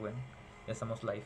[0.00, 0.12] güey.
[0.66, 1.22] Ya estamos live.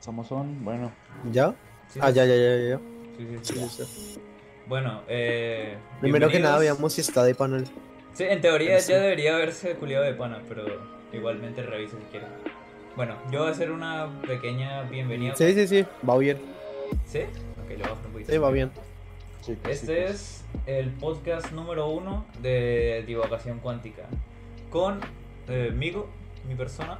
[0.00, 0.92] Somos on, bueno.
[1.32, 1.54] ¿Ya?
[1.88, 2.78] Sí, Ah, sí, ya, ya, ya, ya.
[3.16, 3.54] sí, sí, sí.
[3.54, 3.84] Sí, sí,
[4.14, 4.20] sí.
[4.66, 5.76] Bueno, eh.
[6.00, 7.66] Primero que nada, veamos si está de panel.
[8.14, 8.92] Sí, en teoría Sí.
[8.92, 10.64] ya debería haberse culiado de pana, pero
[11.12, 12.28] igualmente revise si quieren.
[12.96, 15.34] Bueno, yo voy a hacer una pequeña bienvenida.
[15.36, 16.38] Sí, sí, sí, va bien.
[17.06, 17.20] ¿Sí?
[17.22, 18.32] Ok, lo bajo un poquito.
[18.32, 18.70] Sí, va bien.
[19.42, 20.10] Chicos, Este chicos.
[20.14, 24.04] es el podcast número uno de divagación cuántica.
[24.70, 25.00] Con
[25.48, 26.08] eh, Migo,
[26.48, 26.98] mi persona.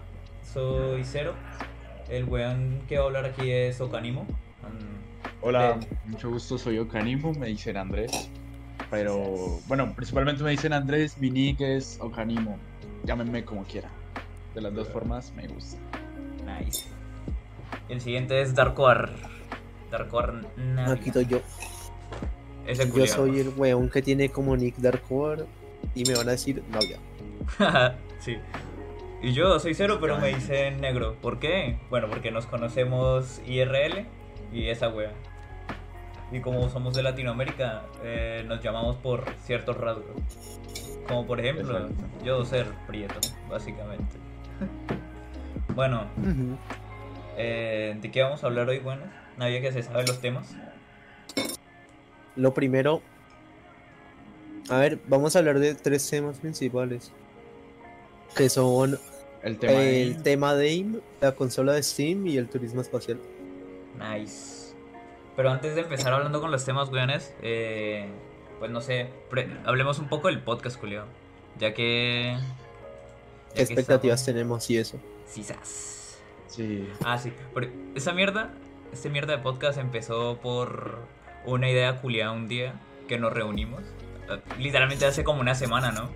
[0.52, 1.34] Soy Cero.
[2.08, 4.22] El weón que va a hablar aquí es Okanimo.
[4.22, 8.30] Mm, Hola, de- mucho gusto, soy Ocanimo, me dicen Andrés.
[8.90, 12.58] Pero, bueno, principalmente me dicen Andrés, mi nick es Ocanimo.
[13.04, 13.89] Llámenme como quiera.
[14.54, 15.79] De las dos formas me gusta.
[16.46, 16.84] Nice.
[17.89, 19.11] El siguiente es Darkoar.
[19.90, 20.95] Darkoar Navia.
[20.95, 21.40] Aquí estoy yo.
[22.67, 25.45] Ese Yo soy el weón que tiene como Nick Darkcore
[25.95, 26.98] y me van a decir novia.
[28.20, 28.36] sí.
[29.24, 31.16] Y yo soy cero, pero me dicen negro.
[31.22, 31.78] ¿Por qué?
[31.88, 34.05] Bueno, porque nos conocemos IRL
[34.52, 35.12] y esa wea.
[36.31, 40.05] Y como somos de Latinoamérica, eh, nos llamamos por ciertos rasgos.
[41.08, 42.05] Como por ejemplo, Exacto.
[42.22, 43.14] yo ser prieto,
[43.48, 44.05] básicamente.
[45.75, 46.05] bueno,
[47.38, 48.81] eh, ¿de qué vamos a hablar hoy?
[48.81, 49.05] Bueno,
[49.38, 50.55] nadie que se sabe los temas.
[52.36, 53.00] Lo primero.
[54.69, 57.11] A ver, vamos a hablar de tres temas principales.
[58.36, 58.98] Que son
[59.45, 63.19] El tema de- el tema de AIM, la consola de Steam y el turismo espacial.
[63.98, 64.75] Nice.
[65.37, 68.06] Pero antes de empezar hablando con los temas, weones, eh,
[68.59, 71.05] pues no sé, pre- hablemos un poco del podcast, Julio.
[71.59, 72.37] Ya que.
[72.37, 74.98] ya ¿Qué que expectativas estamos- tenemos y eso?
[75.27, 76.19] Sisas.
[76.48, 76.89] Sí.
[77.05, 77.33] Ah, sí.
[77.55, 78.53] Pero esa mierda,
[78.92, 80.98] este mierda de podcast empezó por
[81.45, 83.83] una idea culiada un día que nos reunimos.
[84.31, 86.09] Eh, Literalmente hace como una semana, ¿no?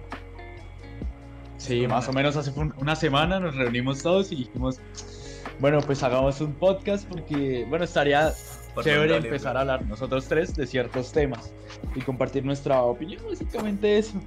[1.58, 4.80] Sí, más o menos hace un- una semana nos reunimos todos y dijimos,
[5.58, 8.32] bueno, pues hagamos un podcast porque, bueno, estaría
[8.74, 11.52] Por chévere empezar a hablar nosotros tres de ciertos temas
[11.94, 14.20] y compartir nuestra opinión, básicamente eso.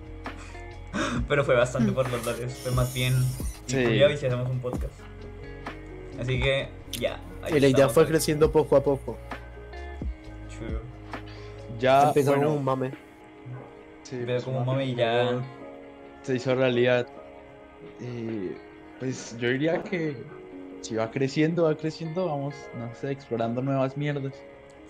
[1.29, 2.53] Pero fue bastante por los lares.
[2.57, 3.13] Fue más bien.
[3.67, 3.77] Y Sí.
[3.79, 4.91] y si hacemos un podcast.
[6.19, 6.67] Así que,
[6.99, 7.17] ya.
[7.49, 9.17] Y la idea fue creciendo poco a poco.
[10.49, 10.79] True.
[11.79, 12.91] Ya, Empezó bueno, como un mame.
[14.03, 15.21] sí, Pero pues, como una mami ya.
[15.23, 15.43] opinión
[16.23, 17.07] se hizo realidad.
[18.01, 18.55] Y,
[18.99, 20.15] pues yo diría que
[20.81, 24.33] si va creciendo, va creciendo, vamos, no sé, explorando nuevas mierdas.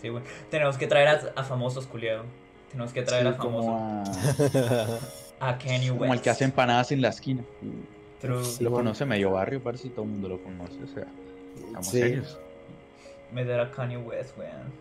[0.01, 0.23] Sí, güey.
[0.49, 2.23] Tenemos que traer a, a famosos, culiado.
[2.71, 3.65] Tenemos que traer Sí, a famosos.
[3.65, 4.97] como,
[5.39, 5.99] a- A Kanye West.
[5.99, 7.43] como el que hace empanadas en la esquina.
[8.21, 8.43] True.
[8.45, 8.63] Sí.
[8.63, 11.05] Lo conoce medio barrio, parece que todo el mundo lo conoce, o sea,
[11.57, 11.99] estamos Sí.
[11.99, 12.37] serios.
[13.33, 14.71] Meter a Kanye West, weón.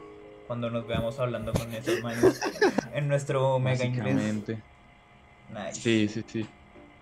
[0.46, 2.40] Cuando nos veamos hablando con esos manos
[2.94, 4.16] en nuestro mega inglés.
[4.16, 5.72] Nice.
[5.72, 6.46] Sí, sí, sí.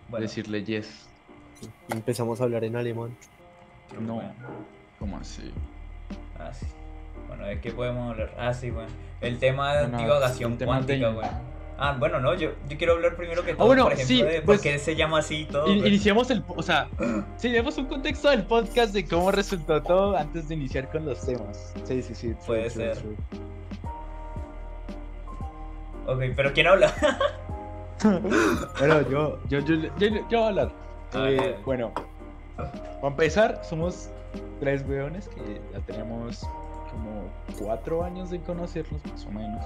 [0.09, 1.08] Bueno, Decirle yes.
[1.91, 3.17] Empezamos a hablar en alemán.
[4.01, 4.21] No.
[4.99, 5.53] ¿Cómo así?
[6.39, 6.67] Ah, sí.
[7.29, 8.35] Bueno, ¿de qué podemos hablar?
[8.39, 8.89] Ah, sí, weón.
[9.21, 11.49] El tema de Bueno, divagación el tema de- cuántica, weón.
[11.81, 14.43] Ah, bueno, no, yo, yo quiero hablar primero que todo, bueno, por ejemplo, sí, de
[14.43, 15.69] pues, por qué se llama así y todo.
[15.69, 15.87] In- weón.
[15.87, 16.89] iniciamos el, o sea,
[17.37, 21.25] sí, demos un contexto del podcast de cómo resultó todo antes de iniciar con los
[21.25, 21.73] temas.
[21.85, 22.35] Sí, sí, sí.
[22.47, 22.97] Puede true, ser.
[22.99, 23.17] true.
[26.07, 26.93] Ok, pero ¿quién habla?
[28.79, 30.73] Bueno, yo, yo, yo, yo, yo voy a hablar.
[31.15, 31.93] Eh, bueno,
[32.57, 34.11] para empezar, somos
[34.61, 36.41] tres weones que ya tenemos
[36.91, 39.65] como cuatro años de conocernos, más o menos.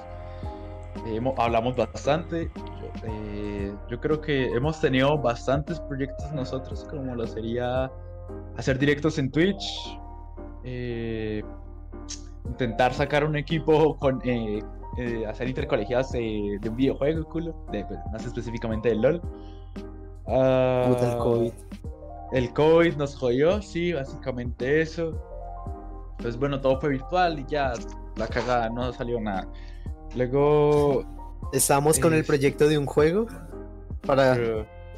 [1.06, 2.50] Eh, hablamos bastante.
[2.54, 7.90] Yo, eh, yo creo que hemos tenido bastantes proyectos nosotros, como lo sería
[8.56, 9.98] hacer directos en Twitch,
[12.44, 14.22] intentar sacar un equipo con
[15.26, 17.66] hacer intercolegiadas de, un videojuego, culo,
[18.12, 19.22] más específicamente de LOL.
[20.26, 21.52] Ah, Puta el COVID.
[22.32, 25.12] el COVID nos jodió, sí, básicamente eso.
[26.18, 27.72] Pues bueno, todo fue virtual y ya
[28.16, 29.48] la cagada, no salió nada.
[30.14, 31.04] Luego,
[31.52, 33.26] Estábamos con el proyecto de un juego
[34.06, 34.36] para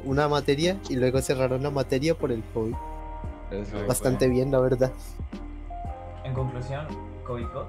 [0.05, 2.73] una materia y luego cerraron la materia por el COVID.
[3.51, 4.91] eso, Bastante bien, la verdad.
[6.23, 6.85] En conclusión,
[7.25, 7.65] COVID God.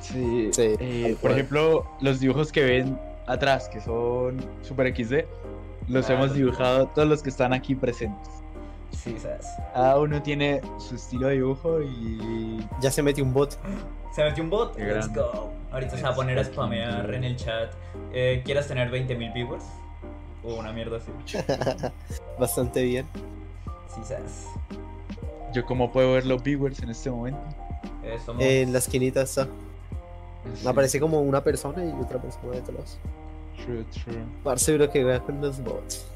[0.00, 5.24] Sí, Sí, eh, por ejemplo, los dibujos que ven atrás, que son Super XD,
[5.90, 8.28] los hemos dibujado todos los que están aquí presentes.
[8.92, 9.46] Sí, sabes.
[9.72, 13.56] Cada uno tiene su estilo de dibujo y Ya se metió un bot.
[14.14, 14.74] Se metió un bot.
[14.76, 15.20] Qué Let's grande.
[15.20, 15.50] go.
[15.72, 17.72] Ahorita se va a poner a spamear en el chat.
[18.12, 19.64] Eh, ¿Quieres tener 20.000 viewers?
[20.44, 21.10] O una mierda así.
[22.38, 23.06] Bastante bien.
[23.94, 24.46] Sí, sabes.
[25.52, 27.40] yo como puedo ver los viewers en este momento.
[28.02, 28.42] Eh, somos...
[28.42, 29.44] En la esquinita está.
[29.44, 32.98] Sí, Me aparece como una persona y otra persona detrás.
[33.64, 34.24] True, true.
[34.44, 36.06] Parce, seguro que vea con los bots.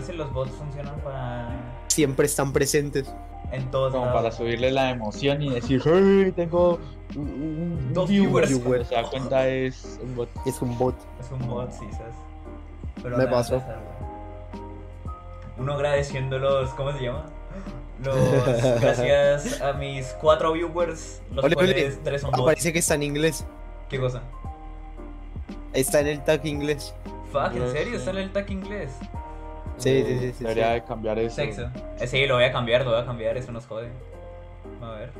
[0.00, 1.50] Si los bots funcionan para.
[1.88, 3.12] Siempre están presentes.
[3.50, 4.22] En todos Como lados.
[4.22, 6.78] para subirle la emoción y decir, hey, tengo
[7.14, 8.46] un, Dos viewer".
[8.48, 8.62] viewers.
[8.62, 10.28] Cuando se da cuenta es un bot.
[10.46, 10.94] Es un bot.
[11.20, 12.14] Es un bot, sí, ¿sabes?
[13.02, 13.62] Pero Me pasó.
[15.58, 16.70] Uno agradeciendo los.
[16.70, 17.26] ¿Cómo se llama?
[18.02, 18.16] Los.
[18.80, 21.72] Gracias a mis cuatro viewers, los Ole, ole.
[21.74, 22.42] cuales tres son bots.
[22.42, 23.44] Aparece que está en inglés.
[23.90, 24.22] ¿Qué cosa?
[25.72, 26.94] Está en el tag inglés.
[27.32, 27.96] Fuck, ¿en serio?
[27.96, 28.90] ¿Está en el tag inglés?
[29.78, 30.82] Sí, sí, sí, sí, Debería sí.
[30.86, 31.36] cambiar eso.
[31.36, 31.70] Sexo.
[31.98, 33.88] Eh, sí, lo voy a cambiar, lo voy a cambiar, eso nos jode.
[34.82, 35.10] A ver.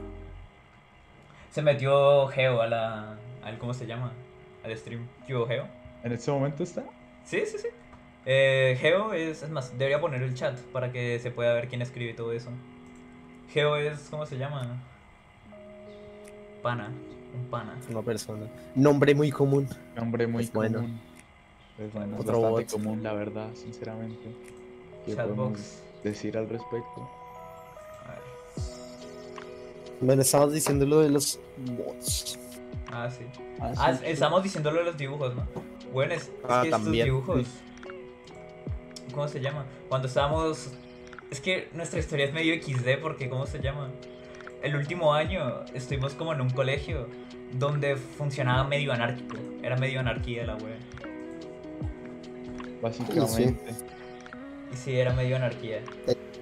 [1.50, 3.16] Se metió Geo a la.
[3.42, 4.12] Al, ¿Cómo se llama?
[4.64, 5.08] Al stream.
[5.26, 5.66] ¿Qué hubo, Geo?
[6.04, 6.84] ¿En este momento está?
[7.24, 7.68] Sí, sí, sí.
[8.26, 9.42] Eh, Geo es.
[9.42, 12.32] Es más, debería poner el chat para que se pueda ver quién escribe y todo
[12.32, 12.50] eso.
[13.50, 14.08] Geo es.
[14.10, 14.80] ¿Cómo se llama?
[16.62, 16.90] Pana.
[17.34, 17.78] Un pana.
[17.90, 18.46] Una persona.
[18.74, 19.68] Nombre muy común.
[19.96, 20.80] Nombre muy Es bueno.
[20.80, 21.00] común.
[21.78, 22.82] Es bueno, es Otro bastante bot.
[22.82, 24.30] común, la verdad, sinceramente.
[25.06, 25.36] ¿Qué Chatbox.
[25.36, 27.08] podemos decir al respecto?
[28.06, 28.22] A ver.
[30.00, 31.40] Bueno, estamos diciendo lo de los
[31.76, 32.38] bots.
[32.92, 33.24] Ah, sí.
[33.60, 35.46] Ah, Ah, sí, estamos diciéndolo de los dibujos, ¿no?
[35.92, 37.04] Bueno, es, es Ah, que estos también.
[37.06, 37.46] dibujos.
[39.14, 39.64] ¿Cómo se llama?
[39.88, 40.72] Cuando estábamos.
[41.30, 43.88] Es que nuestra historia es medio XD porque, ¿cómo se llama?
[44.62, 47.08] El último año estuvimos como en un colegio
[47.58, 49.36] donde funcionaba medio anárquico.
[49.62, 50.76] Era medio anarquía la web.
[52.80, 53.70] Básicamente.
[54.72, 55.82] Y sí, era medio anarquía.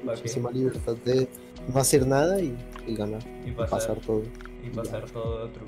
[0.05, 1.29] Muchísima libertad de
[1.73, 2.57] no hacer nada y,
[2.87, 3.23] y ganar.
[3.45, 4.23] Y pasar, Pasar todo.
[4.65, 5.67] y pasar todo true.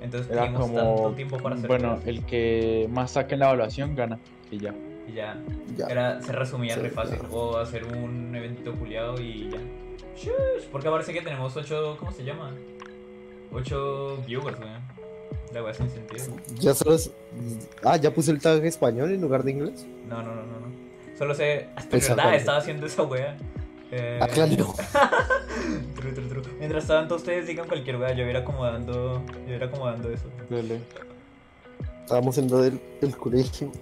[0.00, 0.78] Entonces Era teníamos como.
[0.78, 2.06] tanto tiempo para hacer Bueno, cosas.
[2.08, 4.18] el que más saque en la evaluación gana.
[4.50, 4.74] Y ya.
[5.08, 5.42] Y ya.
[5.76, 5.86] Ya.
[5.86, 7.18] Era, se resumía Sí, re fácil.
[7.30, 9.58] O hacer un evento culiado y ya.
[10.18, 11.96] Shush, porque parece que tenemos 8.
[11.98, 12.52] ¿Cómo se llama?
[13.52, 14.82] 8 viewers, weón.
[15.52, 16.24] La wea sin sentido.
[16.58, 17.10] Ya solo es-
[17.82, 19.86] Ah, ya puse el tag español en lugar de inglés.
[20.08, 20.60] No, no, no, no.
[20.60, 20.68] no.
[21.16, 21.68] Solo sé.
[21.74, 23.36] Hasta Pues, verdad, estaba haciendo esa wea.
[23.90, 24.54] Eh, Ah, claro.
[25.96, 26.42] True, true, true.
[26.58, 28.10] Mientras tanto, ustedes digan cualquier wea.
[28.10, 29.24] Yo voy a ir acomodando.
[29.32, 30.26] Yo voy a ir acomodando eso.
[30.50, 30.80] Dele.
[32.00, 33.72] Estábamos en lo del, del colegio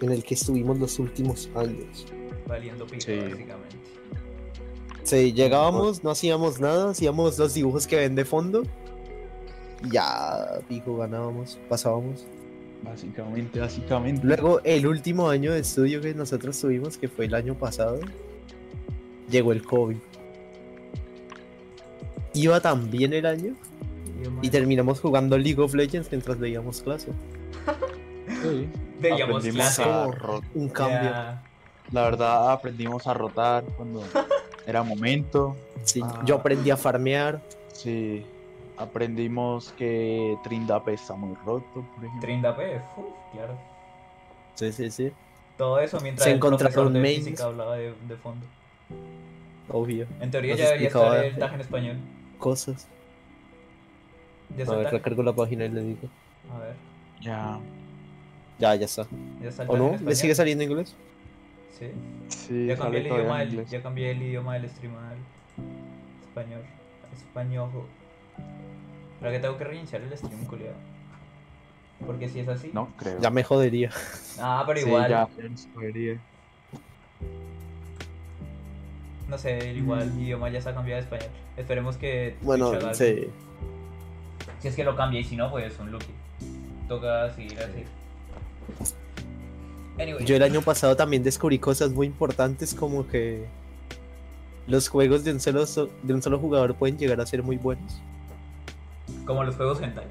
[0.00, 2.06] en el que estuvimos los últimos años.
[2.46, 3.16] Valiendo pico, Sí.
[3.16, 3.76] básicamente.
[5.02, 8.62] Sí, llegábamos, no hacíamos nada, hacíamos los dibujos que ven de fondo.
[9.84, 12.26] y Ya, pico, ganábamos, pasábamos.
[12.82, 14.26] Básicamente, básicamente.
[14.26, 18.00] Luego, el último año de estudio que nosotros tuvimos, que fue el año pasado,
[19.30, 19.96] llegó el COVID.
[22.34, 23.54] Iba tan bien el año
[24.42, 27.08] y terminamos jugando League of Legends mientras veíamos clase.
[28.42, 28.70] Sí.
[28.98, 29.82] Veíamos clase.
[29.82, 30.08] a
[30.54, 31.10] Un cambio.
[31.92, 34.02] La verdad, aprendimos a rotar cuando
[34.66, 35.56] era momento.
[35.84, 36.22] Sí, Ah.
[36.24, 37.40] Yo aprendí a farmear.
[37.72, 38.24] Sí.
[38.76, 42.20] Aprendimos que Trindape está muy roto, por ejemplo.
[42.20, 43.54] Trindape, uf, claro.
[44.54, 45.12] Sí, sí, sí.
[45.58, 48.46] Todo eso mientras Se el profesor de física hablaba de, de fondo.
[49.68, 50.06] Obvio.
[50.20, 51.96] En teoría Nos ya debería estar el tag en español.
[52.38, 52.86] Cosas.
[54.56, 56.08] Ya A ver, recargo la página y le digo.
[56.54, 56.74] A ver,
[57.20, 57.58] Ya.
[58.58, 59.06] Ya, ya está.
[59.42, 59.88] ya está ¿O no?
[59.90, 60.16] ¿Le español.
[60.16, 60.94] sigue saliendo inglés?
[61.80, 61.90] Sí.
[62.28, 65.16] Sí, Ya cambié, el idioma del, ya cambié el idioma del stream al
[66.28, 66.62] español.
[67.16, 67.70] Español.
[69.18, 70.76] ¿Para que tengo que reiniciar el stream, culiado?
[72.06, 72.70] Porque si es así.
[72.72, 73.18] No creo.
[73.20, 73.90] Ya me jodería.
[74.38, 75.10] Ah, pero Sí, igual.
[75.10, 75.28] ya,
[75.74, 76.18] podría.
[79.28, 81.28] No sé, igual el idioma ya se ha cambiado a español.
[81.56, 82.36] Esperemos que.
[82.42, 83.28] Bueno, sí.
[84.60, 86.12] Si es que lo cambia y si no, pues un lucky.
[86.88, 87.84] Toca seguir así.
[90.00, 90.24] Anyway.
[90.24, 93.44] Yo el año pasado también descubrí cosas muy importantes como que
[94.66, 97.56] los juegos de un solo, so- de un solo jugador pueden llegar a ser muy
[97.56, 98.00] buenos.
[99.26, 100.06] Como los juegos hentai.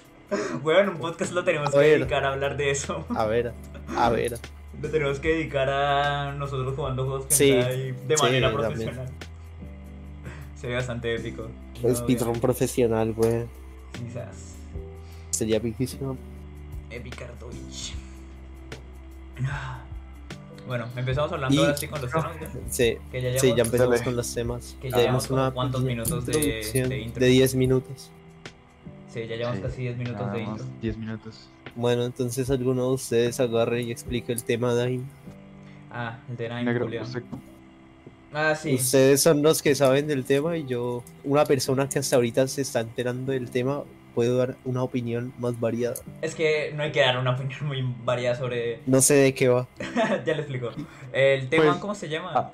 [0.62, 1.98] bueno, en un podcast lo tenemos que ver.
[1.98, 3.04] dedicar a hablar de eso.
[3.14, 3.52] A ver,
[3.96, 4.38] a ver.
[4.80, 8.68] Lo tenemos que dedicar a nosotros jugando juegos Sí, hentai de sí, manera también.
[8.70, 9.08] profesional.
[10.60, 11.48] Sería bastante épico.
[11.82, 12.40] El No, speedrun bien.
[12.40, 13.44] profesional, güey.
[13.92, 14.54] Quizás.
[15.30, 16.16] Sería piquísimo.
[16.90, 17.94] Epicardovich.
[20.66, 22.32] Bueno, empezamos hablando Y- ahora sí con los temas.
[22.40, 22.60] ¿no?
[22.68, 24.04] Sí, Que ya sí, ya empezamos Dale.
[24.04, 24.76] con los temas.
[24.80, 26.32] Que Ya llevamos una cuántos minutos de-
[26.88, 27.20] de intro.
[27.20, 28.10] de 10 minutos.
[29.08, 29.62] sí, ya llevamos Sí.
[29.62, 30.64] casi 10 minutos de intro.
[30.82, 31.48] 10 minutos.
[31.76, 35.00] Bueno, entonces alguno de ustedes agarre y explique el tema de ahí.
[35.90, 37.04] Ah, el de Nine, Julián.
[37.04, 37.22] usted-
[38.34, 38.74] Ah, sí.
[38.74, 42.60] Ustedes son los que saben del tema y yo, una persona que hasta ahorita se
[42.62, 43.84] está enterando del tema,
[44.16, 45.94] puedo dar una opinión más variada.
[46.22, 48.80] Es que no hay que dar una opinión muy variada sobre.
[48.86, 49.68] No sé de qué va.
[50.24, 50.70] ya le explico.
[51.12, 52.32] El tema, Pues, ¿cómo se llama?
[52.34, 52.50] ah.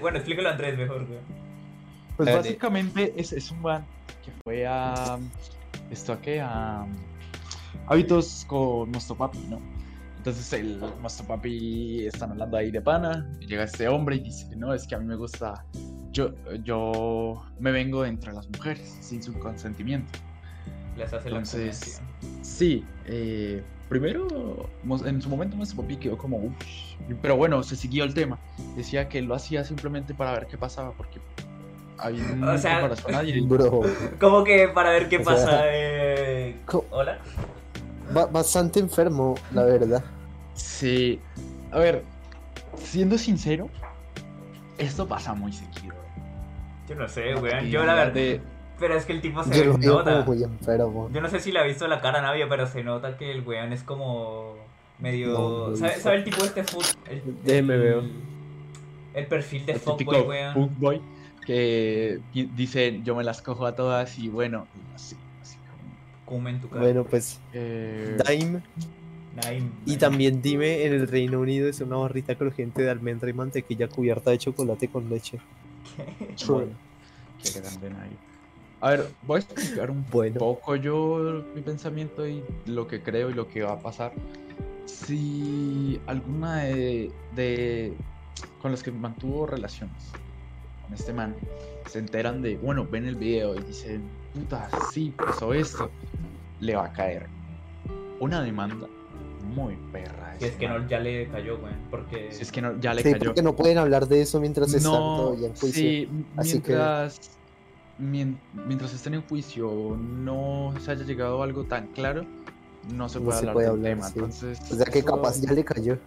[0.00, 1.20] Bueno, explícalo Andrés mejor, güey.
[2.16, 2.38] Pues Dale.
[2.40, 3.86] básicamente es, es un man
[4.24, 5.18] que fue a.
[5.90, 6.40] ¿Esto a qué?
[6.40, 6.84] A.
[7.86, 9.60] Hábitos con nuestro papi, ¿no?
[10.16, 13.28] Entonces el Master Papi están hablando ahí de pana.
[13.40, 15.64] Y llega este hombre y dice, no, es que a mí me gusta.
[16.12, 16.32] Yo,
[16.64, 20.18] yo me vengo de entre las mujeres sin su consentimiento.
[21.02, 24.68] Les hace Entonces, la sí, eh, primero,
[25.04, 26.54] en su momento Master Papi quedó como, uff,
[27.20, 28.38] pero bueno, se siguió el tema.
[28.76, 31.18] Decía que lo hacía simplemente para ver qué pasaba, porque
[31.98, 33.40] había un O sea- corazón nadie.
[33.46, 33.80] Bro,
[34.20, 35.60] Como que para ver qué O sea- pasa.
[35.66, 36.56] eh,
[36.90, 37.18] Hola.
[38.12, 40.04] ba- bastante enfermo, la verdad.
[40.54, 41.18] Sí,
[41.72, 42.04] a ver,
[42.76, 43.68] siendo sincero,
[44.78, 45.94] esto pasa muy seguido.
[46.88, 47.66] Yo no sé, weón.
[47.66, 48.12] Yo la verdad.
[48.12, 48.40] de-
[48.82, 50.24] Pero es que el tipo Yo se veo nota.
[50.24, 51.08] como muy enfermo.
[51.14, 53.30] Yo no sé si le ha visto la cara a nadie, pero se nota que
[53.30, 54.56] el weón es como
[54.98, 55.28] medio.
[55.70, 56.84] No, ¿sabe, el tipo de este foot?
[57.08, 58.02] El, el- ver.
[59.14, 60.54] El perfil de el fuckboy, weón.
[60.54, 61.00] fuckboy
[61.46, 65.82] que dice yo me las cojo a todas y bueno, así, así como...
[66.24, 66.80] Come en tu cara.
[66.82, 68.60] Bueno, pues, eh, Daim.
[69.44, 73.32] Naim, Y también dime, en el Reino Unido es una barrita crujiente de almendra y
[73.32, 75.38] mantequilla cubierta de chocolate con leche.
[76.48, 76.72] bueno,
[77.42, 78.16] qué grande nadie.
[78.82, 80.38] A ver, voy a explicar un Bueno.
[80.40, 84.12] poco yo mi pensamiento y lo que creo y lo que va a pasar.
[84.86, 87.94] Si alguna de, de-
[88.60, 89.94] con los que mantuvo relaciones
[90.84, 91.34] con este man
[91.86, 94.02] se enteran de, bueno, ven el video y dicen,
[94.34, 95.88] puta, sí, pasó esto,
[96.60, 97.26] le va a caer
[98.18, 98.88] una demanda
[99.54, 100.34] muy perra.
[100.40, 101.76] Si es ese que no, ya le cayó, weón.
[101.90, 102.32] Porque.
[102.32, 103.26] Si es que no, ya le Sí, cayó.
[103.26, 105.72] porque no pueden hablar de eso mientras están No, todavía en juicio.
[105.82, 107.41] sí, Así que- mientras, mien-
[108.02, 112.24] mientras estén en juicio no se haya llegado a algo tan claro,
[112.92, 114.06] no se No puede se hablar puede del hablar, tema.
[114.08, 114.12] sí.
[114.16, 115.98] Entonces, O sea que eso- capaz ya le cayó.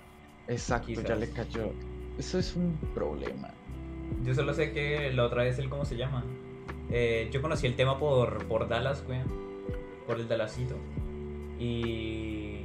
[0.47, 1.71] Exacto, ya le cayó.
[2.17, 3.49] Eso es un problema.
[4.23, 6.23] Yo solo sé que la otra vez el, ¿cómo se llama?
[6.91, 9.19] Eh, yo conocí el tema por, por Dallas, güey.
[10.05, 10.75] Por el Dallasito.
[11.59, 12.59] Y,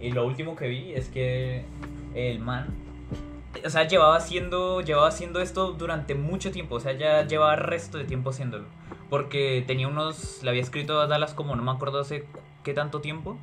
[0.00, 1.64] y lo último que vi es que
[2.14, 2.68] el man,
[3.64, 6.76] o sea, llevaba haciendo, llevaba haciendo esto durante mucho tiempo.
[6.76, 8.64] O sea, ya llevaba resto de tiempo haciéndolo.
[9.10, 12.24] Porque tenía unos, le había escrito a Dallas como no me acuerdo hace
[12.64, 13.36] qué tanto tiempo.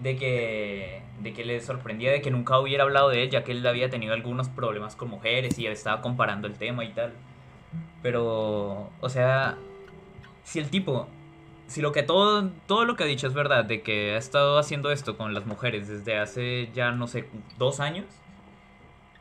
[0.00, 3.52] De que, de que le sorprendía de que nunca hubiera hablado de él, ya que
[3.52, 7.12] él había tenido algunos problemas con mujeres y estaba comparando el tema y tal.
[8.02, 9.56] Pero, o sea,
[10.42, 11.08] si el tipo,
[11.66, 14.58] si lo que todo, todo lo que ha dicho es verdad, de que ha estado
[14.58, 18.06] haciendo esto con las mujeres desde hace ya, no sé, dos años,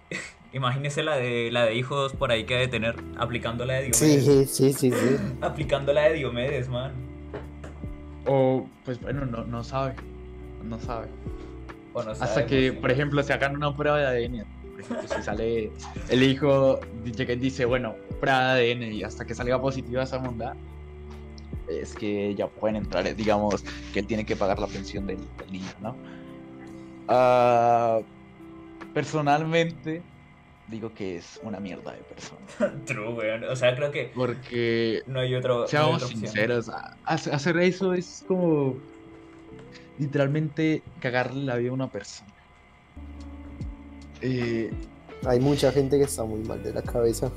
[0.54, 3.92] imagínese la de, la de hijos por ahí que ha de tener, aplicando la de
[3.92, 4.26] Diomedes.
[4.26, 5.18] Sí, sí, sí, sí.
[5.42, 6.94] Aplicando la de Diomedes, man.
[8.26, 9.96] O, pues bueno, no, no sabe.
[10.64, 11.08] No sabe.
[11.94, 12.78] O no Hasta que, sí.
[12.78, 14.46] por ejemplo, se hagan una prueba de ADN.
[14.72, 15.72] Por ejemplo, si sale
[16.10, 20.20] el hijo, llega y dice, bueno, prueba de ADN y hasta que salga positiva esa
[20.20, 20.56] monda,
[21.68, 25.20] es que ya pueden entrar, eh, digamos, que él tiene que pagar la pensión del,
[25.38, 25.96] del niño, ¿no?
[27.08, 28.00] Ah,
[28.94, 30.02] personalmente,
[30.68, 32.42] digo que es una mierda de persona.
[32.86, 33.44] True, weón.
[33.46, 35.58] O sea, creo que Porque no hay otro.
[35.58, 36.72] no hay Seamos sinceros,
[37.06, 38.76] hacer eso es como
[40.00, 42.30] literalmente cagarle la vida a una persona.
[44.22, 44.72] Eh,
[45.26, 47.32] Hay mucha gente que está muy mal de la cabeza.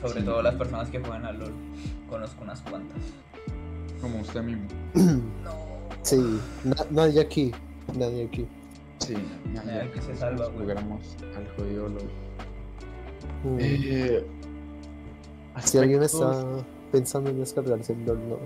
[0.00, 0.24] Sobre Sí.
[0.26, 1.52] todo las personas que juegan al LOL.
[2.08, 2.96] Conozco unas cuantas.
[4.00, 4.66] como usted mismo.
[6.02, 6.16] Sí,
[6.64, 7.52] na- nadie aquí.
[7.94, 8.46] Nadie aquí.
[9.08, 9.14] Sí,
[9.54, 10.58] ya, Nadie ya que se salva, güey.
[10.60, 12.02] jugáramos al jodido LOL.
[13.44, 13.58] Mm.
[13.60, 14.24] Eh,
[15.64, 16.44] si alguien está
[16.92, 18.38] pensando en descargarse el LOL, no.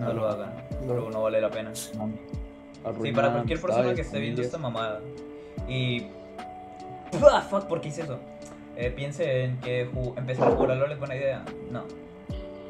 [0.00, 0.52] No lo hagan.
[0.86, 1.74] Pero no vale la pena.
[1.74, 1.90] Sí,
[2.84, 5.00] Arruina para cualquier persona que esté viendo esta mamada.
[5.68, 6.06] Y.
[7.30, 7.64] ¡Ah, fuck!
[7.66, 8.18] ¿Por qué hice eso?
[8.76, 11.44] Eh, piense en que ju- empezar a jugar al LOL es buena idea.
[11.70, 11.84] No.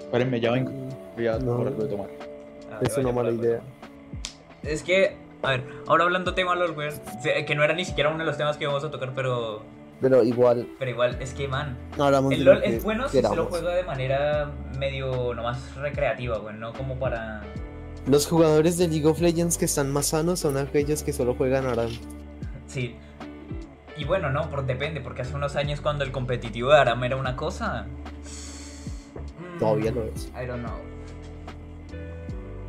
[0.01, 0.73] Espérenme, ya vengo.
[1.15, 1.57] Voy a No.
[1.59, 2.09] por algo de tomar.
[2.73, 3.61] Ah, Es una mala idea.
[4.63, 6.91] Es que, a ver, ahora hablando tema LOL, güey.
[7.23, 9.63] se- Que no era ni siquiera uno de los temas que íbamos a tocar, pero.
[10.01, 11.77] Pero igual, Pero igual, es que, man.
[11.99, 13.51] hablamos El LOL es bueno si se lo queramos.
[13.51, 16.57] juega de manera medio nomás recreativa, güey.
[16.57, 17.43] No como para.
[18.07, 21.67] Los jugadores de League of Legends que están más sanos son aquellos que solo juegan
[21.67, 21.91] Aram.
[22.67, 22.97] Sí.
[23.99, 27.17] Y bueno, no, por, depende, porque hace unos años cuando el competitivo de Aram era
[27.17, 27.85] una cosa.
[27.85, 30.29] mm, Todavía lo es.
[30.29, 30.79] I don't know.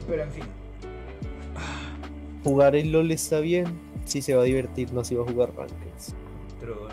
[0.09, 0.43] Pero en fin.
[2.43, 3.79] Jugar el LOL está bien.
[4.05, 6.15] Si se va a divertir, no se va a jugar Rankeds.
[6.60, 6.88] Pero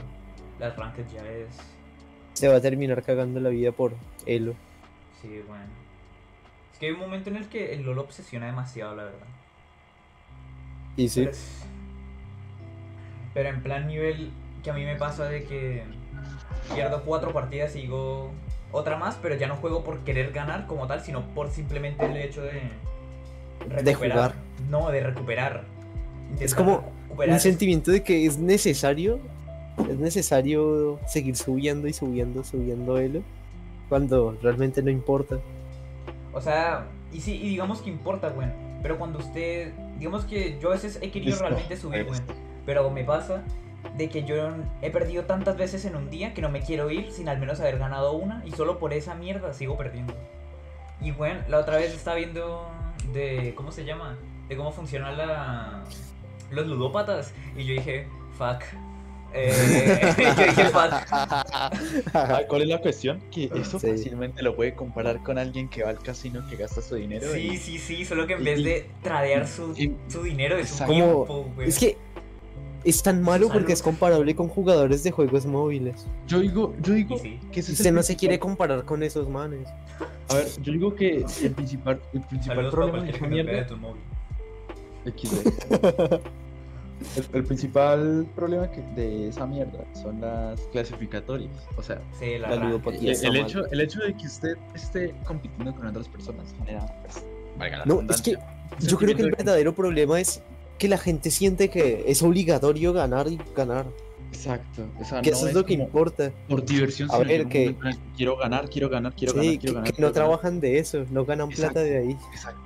[0.59, 1.49] las ranked ya es.
[2.35, 3.95] Se va a terminar cagando la vida por
[4.27, 4.55] Elo.
[5.21, 5.65] Sí, bueno.
[6.73, 9.27] Es que hay un momento en el que el LOL obsesiona demasiado, la verdad.
[10.97, 11.65] Y sí, Pero, es-
[13.35, 14.31] pero en plan nivel
[14.63, 15.83] que a mí me pasa de que
[16.75, 18.31] pierdo cuatro partidas y digo
[18.73, 22.17] otra más, pero ya no juego por querer ganar como tal, sino por simplemente el
[22.17, 22.63] hecho de
[23.83, 24.35] De jugar.
[24.69, 25.65] No, de recuperar.
[26.41, 29.19] Es como recuperar un sentimiento de que es necesario,
[29.89, 33.23] es necesario seguir subiendo y subiendo, subiendo elo,
[33.89, 35.39] cuando realmente no importa.
[36.33, 38.49] O sea, y sí, y digamos que importa, güey.
[38.83, 42.21] Pero cuando usted, digamos que yo a veces he querido Listo, realmente subir, güey.
[42.67, 43.43] Pero me pasa
[43.97, 44.37] de que yo
[44.83, 47.61] he perdido tantas veces en un día que no me quiero ir sin al menos
[47.61, 50.15] haber ganado una y solo por esa mierda sigo perdiendo.
[51.01, 52.69] Y bueno, la otra vez estaba viendo
[53.13, 54.19] de, ¿cómo se llama?
[54.49, 55.85] De cómo funcionan la,
[56.51, 58.63] los ludópatas y yo dije, fuck.
[59.35, 60.93] Eh, yo dije, fuck.
[62.15, 63.21] Ah, ¿Cuál es la cuestión?
[63.31, 63.89] Que eso Sí.
[63.91, 67.27] fácilmente lo puede comparar con alguien que va al casino que gasta su dinero.
[67.33, 70.57] Sí, y- sí, sí, solo que en vez y- de tradear su, y- su dinero
[70.57, 71.69] es su tiempo, güey.
[71.69, 71.99] es que
[72.85, 76.07] es tan malo porque es comparable con jugadores de juegos móviles.
[76.27, 77.39] Yo digo, yo digo sí.
[77.53, 79.69] que ese es Usted no se quiere comparar con esos manes.
[80.31, 83.63] A ver, yo digo que el principal, el principal Saludos problema para de esa de
[83.65, 84.01] tu móvil.
[85.05, 86.21] XD.
[87.17, 91.53] El, el principal problema que- de esa mierda son las clasificatorias.
[91.77, 93.13] O sea, Sí, la ludopatía.
[93.13, 97.25] el, hecho, el hecho de que usted esté compitiendo con otras personas genera, pues,
[97.87, 98.37] No, es que
[98.81, 100.43] yo creo que el verdadero problema es
[100.77, 103.87] que la gente siente que es obligatorio ganar y ganar.
[104.33, 104.83] Exacto.
[105.01, 106.33] O sea, Que no eso es lo que importa.
[106.49, 107.09] por diversión.
[107.13, 107.77] A ver, que- que
[108.17, 109.87] quiero ganar, quiero ganar, quiero Sí, ganar, que, quiero ganar.
[109.87, 110.29] que quiero no ganar.
[110.29, 112.17] trabajan de eso, no ganan plata de ahí.
[112.35, 112.61] Exacto.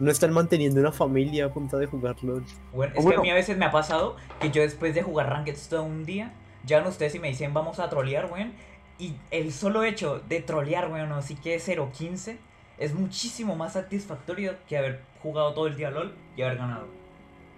[0.00, 2.42] No están manteniendo una familia a punta de jugar LOL.
[2.72, 3.10] Bueno, es bueno.
[3.10, 5.82] que a mí a veces me ha pasado que yo después de jugar Ranked todo
[5.82, 6.32] un día,
[6.66, 8.52] llegan ustedes y me dicen vamos a trolear, weón.
[8.98, 12.38] Y el solo hecho de trolear, weón, así que 0-15,
[12.78, 16.86] es muchísimo más satisfactorio que haber jugado todo el día LOL y haber ganado.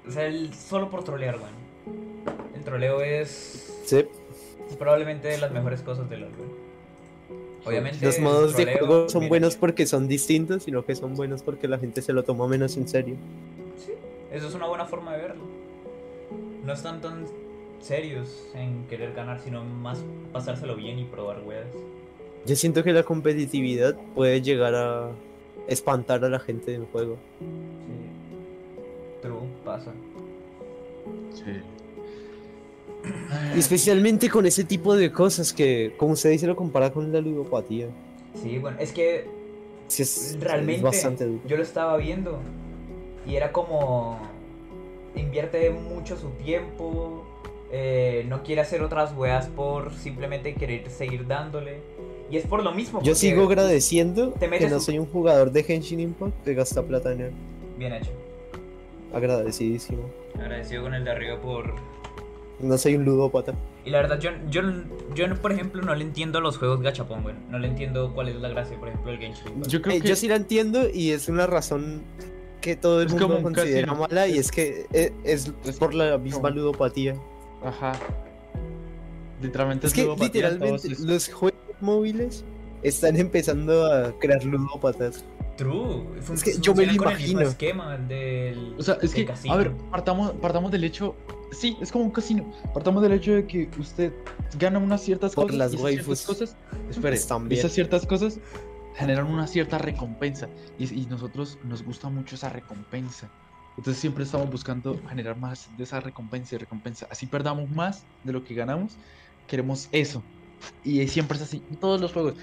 [0.06, 2.52] O sea, el, solo por trolear, weón.
[2.56, 4.04] El troleo es, Sí,
[4.68, 6.71] es probablemente de las mejores cosas de LOL, weón.
[7.64, 8.04] Obviamente.
[8.04, 9.60] los modos de juego son buenos hecho.
[9.60, 12.88] porque son distintos, sino que son buenos porque la gente se lo toma menos en
[12.88, 13.16] serio.
[13.84, 13.92] Sí,
[14.32, 15.44] eso es una buena forma de verlo.
[16.64, 17.26] No están tan
[17.80, 20.02] serios en querer ganar, sino más
[20.32, 21.66] pasárselo bien y probar weas.
[22.46, 25.10] Yo siento que la competitividad puede llegar a
[25.68, 27.16] espantar a la gente del juego.
[27.38, 27.46] Sí.
[29.22, 29.92] True, pasa.
[31.32, 31.60] Sí.
[33.54, 37.20] Y especialmente con ese tipo de cosas que, como usted dice, lo compara con la
[37.20, 37.88] ludopatía.
[38.42, 39.26] Sí, bueno, es que
[39.88, 41.40] Sí, es, realmente es bastante duro.
[41.46, 42.38] yo lo estaba viendo
[43.26, 44.18] y era como
[45.14, 47.24] invierte mucho su tiempo,
[47.70, 51.78] eh, no quiere hacer otras weas por simplemente querer seguir dándole.
[52.30, 53.02] Y es por lo mismo.
[53.02, 56.82] Yo sigo agradeciendo te que no su- soy un jugador de Genshin Impact que gasta
[56.82, 57.32] plata en él.
[57.76, 58.10] Bien hecho.
[59.12, 60.04] Agradecidísimo.
[60.38, 61.74] Agradecido con el de arriba por
[62.62, 63.54] No soy un ludópata.
[63.84, 64.62] Y la verdad, yo, yo,
[65.14, 67.34] yo, por ejemplo, no le entiendo a los juegos gachapón, güey.
[67.50, 69.66] No le entiendo cuál es la gracia, por ejemplo, el Genshin Impact.
[69.70, 72.02] Yo creo Eh, que Yo sí la entiendo y es una razón
[72.60, 74.06] que todo el Es mundo considera casino.
[74.08, 77.16] mala y es que es, Es por la misma ludopatía.
[77.64, 77.92] Ajá.
[79.40, 82.44] Literalmente Es que ludopatía, literalmente los juegos móviles
[82.82, 85.24] están empezando a crear ludópatas.
[85.56, 86.04] True.
[86.20, 87.40] fun- Es que yo me lo imagino.
[87.42, 88.74] esquema del.
[88.78, 89.54] O sea, es del que, casino.
[89.54, 91.14] a ver, partamos, partamos del hecho.
[91.52, 92.50] Sí, es como un casino.
[92.72, 94.12] Partamos del hecho de que usted
[94.58, 95.58] gana unas ciertas Por cosas.
[95.58, 96.56] las y esas ciertas cosas.
[96.90, 97.58] Espere, bien.
[97.58, 98.40] esas ciertas cosas
[98.94, 100.48] generan una cierta recompensa.
[100.78, 103.30] Y, y nosotros nos gusta mucho esa recompensa.
[103.76, 107.06] Entonces siempre estamos buscando generar más de esa recompensa y recompensa.
[107.10, 108.96] Así perdamos más de lo que ganamos.
[109.46, 110.22] Queremos eso.
[110.84, 111.62] Y siempre es así.
[111.70, 112.34] En todos los juegos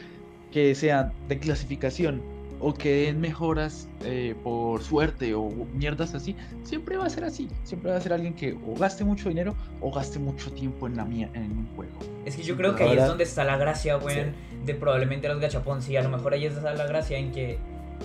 [0.51, 2.21] que sean de clasificación
[2.59, 7.47] o que den mejoras eh, por suerte o mierdas así, siempre va a ser así.
[7.63, 10.97] Siempre va a ser alguien que o gaste mucho dinero o gaste mucho tiempo en
[10.97, 11.93] la mía en un juego.
[12.25, 14.31] Es que yo creo que ahí es donde está la gracia, güey,
[14.65, 15.81] de probablemente los gachapón.
[15.81, 17.57] Sí, a lo mejor ahí está la gracia en que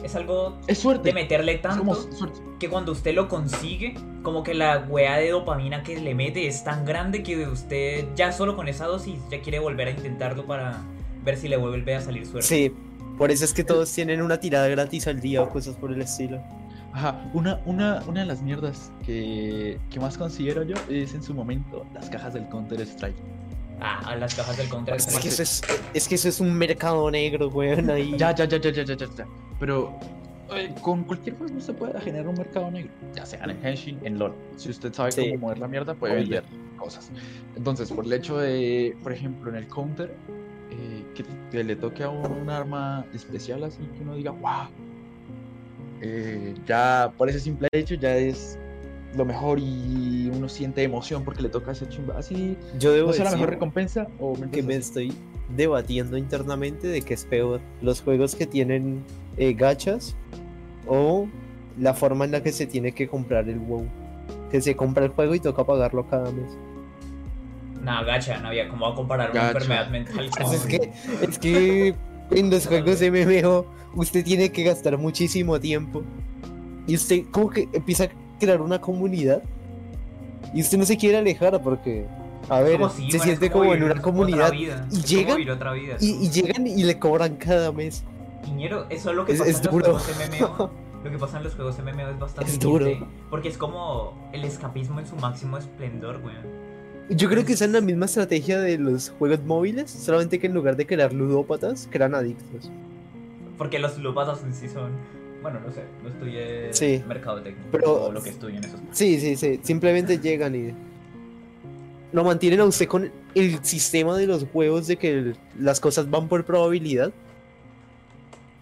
[0.03, 1.09] es algo Es suerte.
[1.11, 1.97] de meterle tanto
[2.59, 6.65] que cuando usted lo consigue, como que la weá de dopamina que le mete es
[6.65, 10.83] tan grande que usted ya solo con esa dosis ya quiere volver a intentarlo para
[11.25, 12.47] ver si le vuelve a salir suerte.
[12.47, 12.73] Sí,
[13.19, 16.01] por eso es que todos tienen una tirada gratis al día o cosas por el
[16.03, 16.43] estilo.
[16.93, 21.35] Ajá, una, una, una de las mierdas que, que más considero yo es en su
[21.35, 23.17] momento las cajas del Counter Strike.
[23.81, 25.27] Ah, a las cajas del Counter Es que Strike.
[25.33, 28.15] eso es, es que eso es un mercado negro, weón, ahí.
[28.17, 29.27] Ya, ya, ya, ya, ya, ya, ya, ya.
[29.59, 29.99] Pero
[30.55, 32.93] eh, con cualquier juego se puede generar un mercado negro.
[33.17, 34.33] Ya sea en Henshin, en LOL.
[34.57, 35.23] Si usted sabe Sí.
[35.31, 36.45] cómo mover la mierda, puede vender
[36.79, 37.11] cosas.
[37.57, 40.15] Entonces, por el hecho de, por ejemplo, en el Counter,
[40.71, 44.69] eh, que, que le toque a un arma especial así que uno diga, wow.
[46.01, 48.59] eh, ya por ese simple hecho ya es
[49.17, 52.19] lo mejor y uno siente emoción porque le toca ese chimba.
[52.19, 55.13] Así, Yo debo no la mejor recompensa o que me estoy
[55.57, 59.05] debatiendo internamente de qué es peor, los juegos que tienen
[59.37, 60.17] eh, gachas
[60.87, 61.29] o
[61.79, 63.87] la forma en la que se tiene que comprar el WoW.
[64.51, 66.57] que se compra el juego y toca pagarlo cada mes.
[67.85, 69.59] Nah, gacha, no había cómo comparar una Gacha.
[69.59, 70.43] enfermedad mental con...
[70.47, 70.93] Pues es que,
[71.29, 71.95] es que
[72.31, 76.03] en los juegos MMO usted tiene que gastar muchísimo tiempo.
[76.87, 78.09] Y usted como que empieza a
[78.41, 79.43] crear una comunidad.
[80.55, 82.07] Y usted no se quiere alejar porque,
[82.49, 84.51] a ver, Como si, se siente como en una comunidad.
[84.53, 85.97] vida, y llegan- vivir otra vida.
[86.01, 88.03] Y, y llegan y le cobran cada mes.
[88.45, 90.71] Piñero, eso es lo que Es- pasa es en los juegos MMO.
[91.05, 92.87] Lo que pasa en los juegos MMO es bastante Es duro.
[93.29, 96.47] Porque es como el escapismo en su máximo esplendor, weón.
[97.11, 100.77] Yo creo que es la misma estrategia de los juegos móviles, solamente que en lugar
[100.77, 102.71] de crear ludópatas, crean adictos.
[103.59, 104.91] Porque los lupatas en sí son.
[105.43, 107.03] Bueno, no sé, no estudié Sí.
[107.07, 107.63] mercadotecnia.
[107.71, 108.81] Pero- o lo que estudio en esos.
[108.93, 109.61] Sí, sí, sí.
[109.63, 110.73] Simplemente llegan y.
[112.13, 116.29] Lo mantienen a usted con el sistema de los juegos de que las cosas van
[116.29, 117.13] por probabilidad.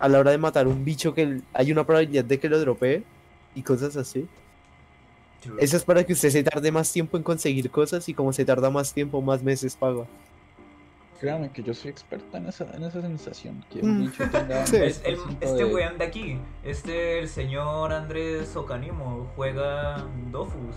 [0.01, 3.05] A la hora de matar un bicho que hay una probabilidad de que lo dropee
[3.55, 4.27] y cosas así.
[5.59, 8.45] Eso es para que usted se tarde más tiempo en conseguir cosas y como se
[8.45, 10.05] tarda más tiempo, más meses paga.
[11.21, 13.65] Créame que yo soy experta en esa, en esa sensación.
[13.71, 14.13] Que Mm.
[14.67, 14.77] Sí.
[14.77, 20.75] Es el- 10% este de- weón de aquí, este el señor Andrés Ocanimo, juega Dofus.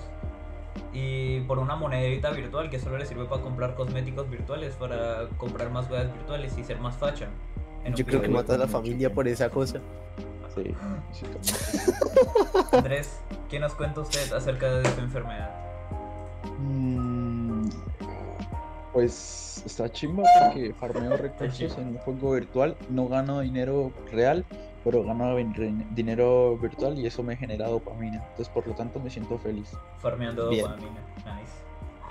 [0.93, 5.71] Y por una monedita virtual que solo le sirve para comprar cosméticos virtuales, para comprar
[5.71, 7.27] más weas virtuales y ser más facha.
[7.83, 9.79] En Yo creo que mata a la familia por esa cosa.
[10.55, 10.73] Sí.
[12.71, 15.51] Andrés, ¿qué nos cuenta usted acerca de su enfermedad?
[16.59, 17.69] Mm,
[18.93, 22.75] Pues está chimba porque farmeo recursos en un juego virtual.
[22.89, 24.45] No gano dinero real,
[24.83, 28.17] pero gano dinero virtual y eso me genera dopamina.
[28.29, 29.71] Entonces, por lo tanto, me siento feliz.
[29.99, 30.65] Farmeando Bien.
[30.65, 30.99] dopamina.
[31.17, 31.53] Nice.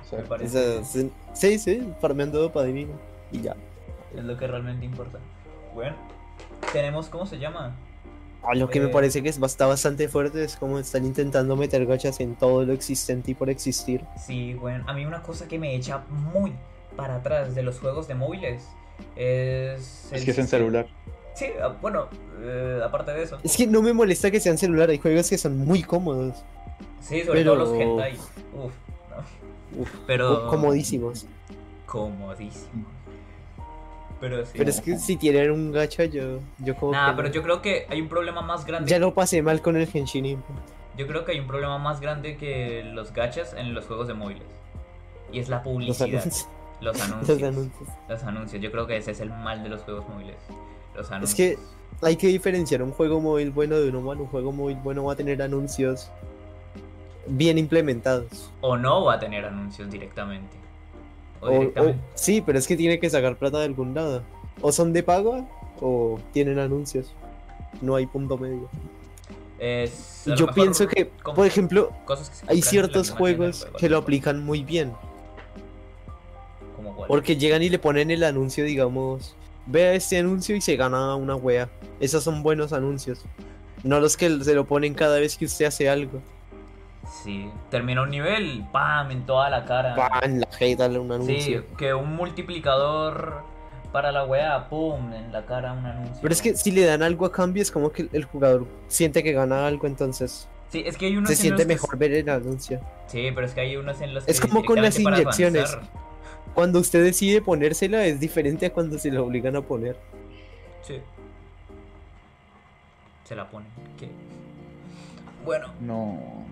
[0.00, 0.76] O sea, Me parece.
[0.80, 2.92] Esa- sí, sí, sí, farmeando dopamina
[3.32, 3.56] y ya.
[4.14, 5.18] Es lo que realmente importa.
[5.74, 5.96] Bueno,
[6.72, 7.74] tenemos, ¿cómo se llama?
[8.46, 8.82] Ah, lo que Eh.
[8.82, 12.64] me parece que es, está bastante fuerte es como están intentando meter gachas en todo
[12.64, 14.04] lo existente y por existir.
[14.24, 16.02] Sí, bueno, a mí una cosa que me echa
[16.32, 16.52] muy
[16.96, 18.62] para atrás de los juegos de móviles
[19.16, 20.08] es...
[20.12, 20.86] es que es en celular.
[21.34, 22.06] Sí, ah, bueno,
[22.42, 23.38] eh, aparte de eso.
[23.42, 26.44] Es que no me molesta que sean celular, hay juegos que son muy cómodos,
[27.00, 28.12] Sí, sobre Pero- todo los hentai.
[28.54, 28.72] Uf,
[29.10, 29.82] no.
[29.82, 30.42] Uf, Pero...
[30.44, 31.26] co- comodísimos.
[34.24, 34.52] Pero sí.
[34.56, 37.34] Pero es que si tienen un gacha, yo, yo como Nah, que pero no.
[37.34, 38.88] yo creo que hay un problema más grande.
[38.90, 40.58] ya lo pasé mal con el Genshin Impact.
[40.96, 44.14] Yo creo que hay un problema más grande que los gachas en los juegos de
[44.14, 44.44] móviles.
[45.30, 46.08] Y es la Los publicidad.
[46.20, 46.48] anuncios.
[46.80, 47.40] Los anuncios.
[47.40, 47.88] Los anuncios.
[48.08, 48.62] Los anuncios.
[48.62, 50.36] Yo creo que ese es el mal de los juegos móviles.
[50.96, 51.30] Los anuncios.
[51.30, 51.58] Es que
[52.06, 54.22] hay que diferenciar un juego móvil bueno de uno malo.
[54.22, 56.10] Un juego móvil bueno va a tener anuncios
[57.26, 58.50] bien implementados.
[58.60, 60.56] O no va a tener anuncios directamente.
[61.50, 64.22] O, O- sí, pero es que tiene que sacar plata de algún lado.
[64.60, 65.46] O son de pago
[65.80, 67.12] o tienen anuncios.
[67.80, 68.68] No hay punto medio.
[69.58, 72.14] Es, yo mejor pienso que, por ejemplo, que
[72.48, 74.92] hay ciertos juegos que lo aplican muy bien.
[77.08, 79.34] Porque llegan y le ponen el anuncio, digamos,
[79.66, 81.70] vea este anuncio y se gana una wea.
[82.00, 83.20] Esos son buenos anuncios.
[83.82, 86.20] No los que se lo ponen cada vez que usted hace algo.
[87.06, 89.10] Sí, termina un nivel, ¡pam!
[89.10, 89.94] en toda la cara.
[89.94, 90.38] ¡Pam!
[90.38, 91.64] La jeta un Sí, anuncio.
[91.76, 93.42] que un multiplicador
[93.92, 95.12] para la wea, ¡pum!
[95.12, 96.18] en la cara un anuncio.
[96.22, 99.22] Pero es que si le dan algo a cambio es como que el jugador siente
[99.22, 101.98] que gana algo, entonces Sí, es que hay unos se en siente los que- mejor
[101.98, 102.80] ver el anuncio.
[103.06, 105.76] Sí, pero es que hay unos en los que Es como con las inyecciones.
[106.54, 109.96] Cuando usted decide ponérsela es diferente a cuando se la obligan a poner.
[110.82, 111.00] Sí.
[113.24, 113.68] Se la ponen.
[113.98, 114.08] ¿Qué?
[115.44, 116.44] Bueno, No.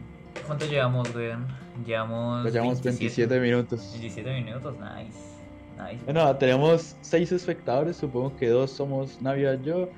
[0.47, 1.47] ¿Cuánto llevamos, weón?
[1.87, 2.45] Llevamos.
[2.45, 3.89] Ya llevamos 27 minutos.
[3.93, 5.19] 27 minutos, nice.
[5.79, 6.05] Nice.
[6.05, 7.97] Bueno, tenemos 6 espectadores.
[7.97, 9.89] Supongo que dos somos Navia y yo.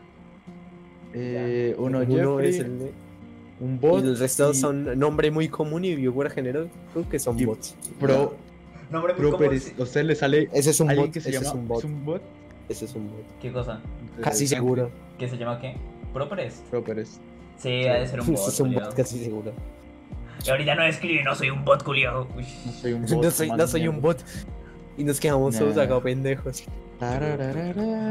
[1.13, 2.07] Eh, uno, Uno
[2.39, 2.91] Jeffrey, es el-
[3.61, 4.03] un bot.
[4.05, 6.69] y el resto y son nombre muy común y viewer general.
[6.93, 7.77] Creo que son Y- bots.
[8.01, 8.35] Pro,
[8.91, 9.65] Nombre muy pro común, Pérez.
[9.65, 9.75] sí.
[9.79, 11.11] ¿A usted le sale Ese es un bot.
[11.13, 11.79] que se Ese llama es un bot.
[11.79, 12.23] ¿Es un bot?
[12.69, 13.25] Ese es un bot.
[13.41, 13.81] ¿Qué cosa?
[14.21, 14.91] Casi seguro.
[15.19, 15.77] ¿Qué se llama qué?
[16.13, 16.65] ¿Proprest?
[16.71, 17.21] Pro Pérez.
[17.59, 18.49] Sí, ha de ser un bot.
[18.49, 19.53] Es un bot casi seguro.
[20.47, 22.27] Y ahorita no escribe, no soy un bot, culiao.
[22.37, 22.45] Uy.
[22.67, 23.11] No soy un bot.
[23.25, 24.25] No soy, no mano, soy un bot.
[24.97, 25.83] Y nos quedamos todos Nah.
[25.83, 26.65] acá pendejos.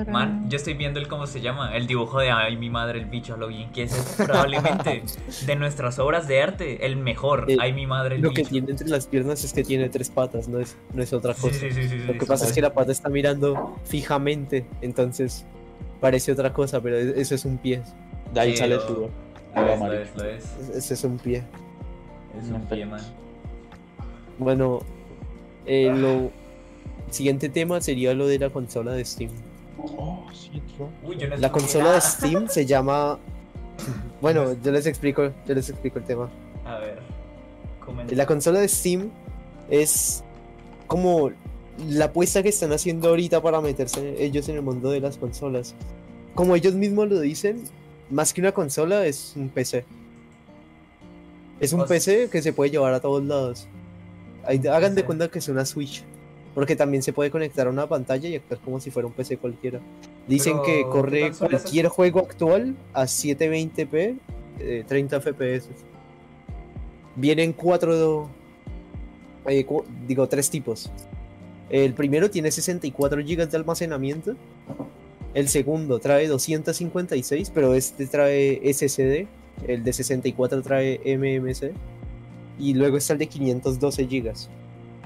[0.07, 3.05] Man, yo estoy viendo el cómo se llama, el dibujo de Ay, mi madre, el
[3.05, 5.03] bicho, lo bien que es probablemente
[5.45, 7.45] de nuestras obras de arte el mejor.
[7.49, 8.49] Eh, Ay, mi madre, el Lo que bicho.
[8.51, 11.53] tiene entre las piernas es que tiene tres patas, no es, no es otra cosa.
[11.57, 12.25] sí, sí, sí, Lo que sí.
[12.25, 15.45] pasa es que la pata está mirando fijamente, entonces
[16.01, 17.81] parece otra cosa, pero e- eso es un pie.
[18.33, 18.93] De ahí Sí, sale lo- su
[19.55, 20.69] Lo es, lo es, lo es.
[20.75, 21.43] Ese es un pie.
[22.39, 23.01] Es un pie, man.
[24.39, 24.81] Bueno,
[25.65, 26.31] eh, lo
[27.09, 29.31] siguiente tema sería lo de la consola de Steam.
[29.77, 30.89] Oh, sí, bro.
[31.03, 32.01] Uy, yo no La consola de.
[32.01, 33.19] Steam se llama.
[34.21, 36.29] Bueno, yo les explico, yo les explico el tema.
[36.63, 37.01] A ver.
[37.83, 38.15] Comenta.
[38.15, 39.11] La consola de Steam
[39.69, 40.23] es
[40.87, 41.31] como
[41.89, 45.75] la apuesta que están haciendo ahorita para meterse ellos en el mundo de las consolas.
[46.35, 47.63] Como ellos mismos lo dicen,
[48.09, 49.85] más que una consola es un PC.
[51.63, 53.67] Es un O sea- PC que se puede llevar a todos lados.
[54.45, 56.03] Hagan de cuenta que es una Switch.
[56.53, 59.37] Porque también se puede conectar a una pantalla y actuar como si fuera un PC
[59.37, 59.79] cualquiera.
[60.27, 64.17] Dicen que ¿qué corre cualquier juego actual a 720p,
[64.59, 65.69] eh, 30 FPS.
[67.15, 68.29] Vienen cuatro,
[69.47, 70.91] eh, cu- digo, tres tipos.
[71.69, 74.35] El primero tiene 64 GB de almacenamiento.
[75.33, 79.27] El segundo trae 256, pero este trae SSD.
[79.67, 81.71] El de 64 trae MMC.
[82.59, 84.33] Y luego está el de 512 GB.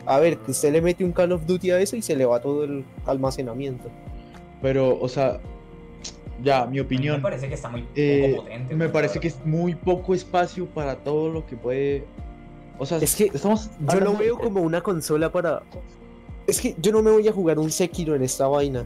[0.06, 2.26] A ver, que usted le mete un Call of Duty a eso y se le
[2.26, 3.90] va todo el almacenamiento.
[4.62, 5.40] Pero, o sea,
[6.44, 7.22] ya, mi Me opinión.
[7.22, 8.76] parece que está muy poco eh, potente.
[8.76, 12.06] me parece que es muy poco espacio para todo lo que puede.
[12.80, 13.70] O sea, Es que estamos.
[13.92, 15.64] Yo lo veo como una consola para.
[16.46, 18.86] Es que yo no me voy a jugar un Sekiro en esta vaina.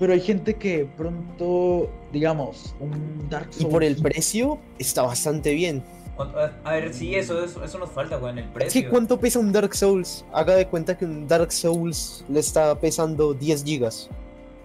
[0.00, 3.72] Pero hay gente que pronto, digamos, un Dark Y Souls.
[3.72, 5.84] por el precio está bastante bien.
[6.16, 8.82] ¿Cuánto- A ver, sí, eso, eso, eso nos falta, güey, en el Es precio.
[8.82, 10.24] que ¿cuánto pesa un Dark Souls?
[10.32, 14.08] Haga de cuenta que un Dark Souls le está pesando 10 gigas.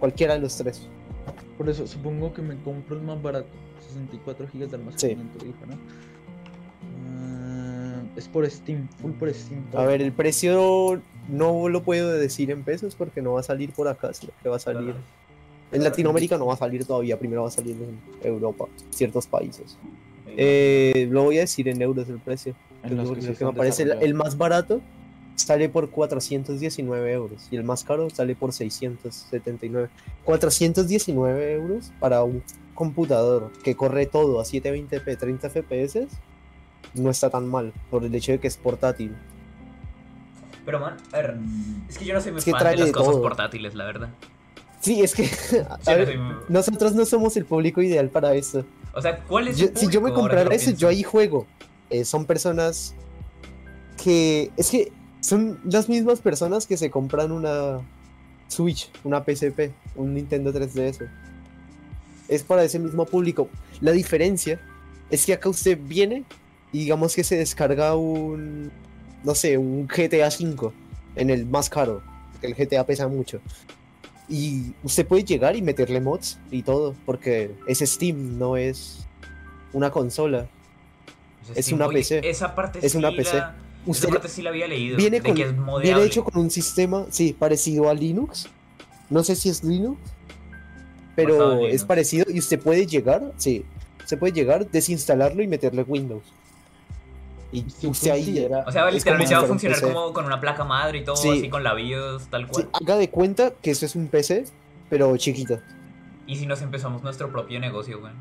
[0.00, 0.88] Cualquiera de los tres.
[1.56, 3.46] Por eso supongo que me compro el más barato.
[3.88, 5.76] 64 GB de almacenamiento, dijo, ¿no?
[7.08, 9.64] Ah, es por Steam, full por Steam.
[9.74, 13.72] A ver, el precio no lo puedo decir en pesos porque no va a salir
[13.72, 14.94] por acá, sino que va a salir.
[15.76, 19.76] En Latinoamérica no va a salir todavía, primero va a salir en Europa, ciertos países.
[20.36, 22.54] Eh, lo voy a decir en euros el precio.
[22.82, 24.80] en los Porque que lo sí que me están parece el, más barato
[25.34, 29.88] sale por 419 euros y el más caro sale por 679.
[30.24, 32.42] 419 euros para un
[32.74, 36.08] computador que corre todo a 720p, 30 fps,
[36.94, 39.14] no está tan mal por el hecho de que es portátil.
[40.64, 41.36] Pero, man, a ver,
[41.88, 43.22] es que yo no soy muy Es que fan trae de las cosas todo.
[43.22, 44.08] portátiles, la verdad.
[44.80, 45.28] Sí, es que
[45.86, 48.64] a ver, nosotros no somos el público ideal para eso.
[48.94, 50.80] O sea, ¿cuál es Yo- si yo me comprara eso, pienso.
[50.80, 51.46] yo ahí juego.
[51.90, 52.94] Eh, son personas
[54.02, 54.50] que.
[54.56, 57.80] Es que son las mismas personas que se compran una
[58.48, 61.08] Switch, una PSP, un Nintendo 3DS.
[62.28, 63.48] Es para ese mismo público.
[63.80, 64.60] La diferencia
[65.10, 66.24] es que acá usted viene
[66.72, 68.70] y digamos que se descarga un.
[69.24, 70.70] No sé, un GTA V
[71.16, 72.02] en el más caro.
[72.32, 73.40] Porque el GTA pesa mucho.
[74.28, 79.06] Y usted puede llegar y meterle mods y todo, porque es Steam, no es
[79.72, 80.48] una consola.
[81.54, 82.28] Es una oye, PC.
[82.28, 83.36] Esa parte Es sí una la- PC.
[83.36, 83.54] Esa
[83.86, 84.96] Usted parte sí la había leído.
[84.96, 85.34] viene, con,
[85.80, 88.48] viene hecho con un sistema, sí, parecido a Linux.
[89.10, 90.00] No sé si es Linux,
[91.14, 91.84] pero es Linux.
[91.84, 93.64] parecido y usted puede llegar, sí,
[94.04, 96.24] se puede llegar, desinstalarlo y meterle Windows.
[97.52, 99.92] Y ¿usted usted ahí, considera- O sea, literalmente como va a funcionar PC.
[99.92, 101.28] como con una placa madre y todo, Sí.
[101.30, 102.68] así con la BIOS, tal sí, cual.
[102.72, 104.44] haga de cuenta que eso es un PC,
[104.90, 105.60] pero chiquito.
[106.26, 108.12] Y si nos empezamos nuestro propio negocio, güey.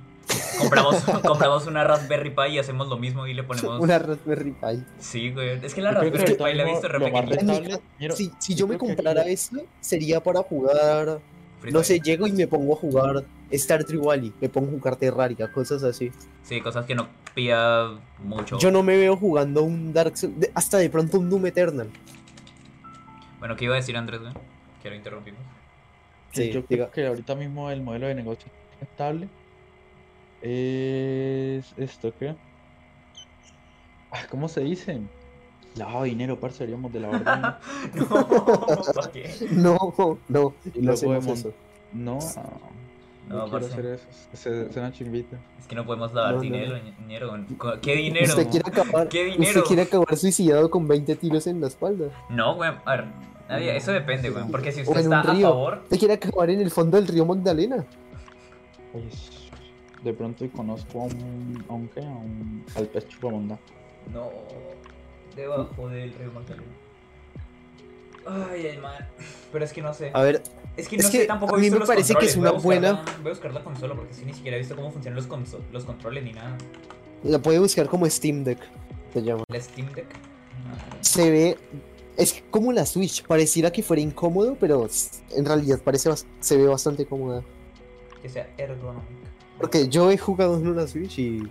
[0.59, 3.79] Compramos, compramos una Raspberry Pi y hacemos lo mismo y le ponemos.
[3.79, 4.83] Una Raspberry Pi.
[4.99, 5.59] Sí, güey.
[5.63, 7.79] Es que la Raspberry Pi la he visto re
[8.15, 11.19] Si, si yo me comprara esto, sería para jugar,
[11.59, 14.71] Free no sé, llego y me pongo a jugar Star Trek Valley, me pongo a
[14.71, 16.11] jugar Terraria, cosas así.
[16.43, 17.89] Sí, cosas que no pilla
[18.23, 18.57] mucho.
[18.57, 21.89] Yo no me veo jugando un Dark Souls, hasta de pronto un Doom Eternal.
[23.39, 24.33] Bueno, ¿qué iba a decir Andrés, güey?
[24.81, 25.41] Que lo interrumpimos.
[26.31, 26.89] Sí, yo diga.
[26.89, 29.29] creo que ahorita mismo el modelo de negocio estable
[30.41, 32.35] es esto, ¿qué?
[34.11, 35.01] Ah, ¿Cómo se dice?
[35.75, 37.19] Lavado de dinero, parce, deberíamos de lavar
[37.91, 38.09] dinero.
[38.09, 39.29] no, ¿para qué?
[39.51, 39.77] No,
[40.29, 41.53] no, Y no luego hacemos de eso.
[41.93, 42.21] No, No,
[43.27, 44.03] no, quiero hacer eso.
[44.33, 45.37] Se, se una chimbita.
[45.59, 47.29] Es que no podemos lavar No, no, dinero, dinero.
[47.29, 47.79] güey.
[47.81, 48.25] ¿Qué dinero?
[48.27, 49.63] Usted quiere acabar, ¿Qué usted dinero?
[49.63, 52.07] quiere acabar suicidado con 20 tiros en la espalda.
[52.29, 52.71] No, güey.
[52.85, 53.05] A ver,
[53.49, 54.45] nadie, eso depende, güey.
[54.51, 55.49] Porque si usted está a río.
[55.49, 55.79] favor.
[55.83, 57.85] Usted quiere acabar en el fondo del río Magdalena.
[58.91, 59.49] Pues,
[60.03, 61.99] de pronto conozco a un, a un, ¿qué?
[62.01, 63.57] A un, al pez chupamonda.
[64.13, 64.29] No,
[65.35, 66.67] debajo del río Magdalena.
[68.27, 69.07] Ay, ay, man.
[69.51, 70.11] Pero es que no sé.
[70.13, 70.41] A ver,
[70.77, 72.51] Es que es no que sé, tampoco a mí me los parece que es una
[72.51, 74.59] Voy a buscar buena- la- Voy a buscar la consola porque sí ni siquiera he
[74.59, 76.57] visto cómo funcionan los, conso- los controles ni nada.
[77.23, 78.59] la puede buscar como Steam Deck,
[79.13, 79.43] se llama.
[79.47, 80.07] La Steam Deck.
[81.01, 81.57] Se ve,
[82.17, 84.87] es como la Switch, pareciera que fuera incómodo, pero
[85.31, 86.09] en realidad parece
[86.39, 87.43] se ve bastante cómoda.
[88.21, 89.05] Que sea ergonómica.
[89.57, 91.47] Porque yo he jugado en una Switch y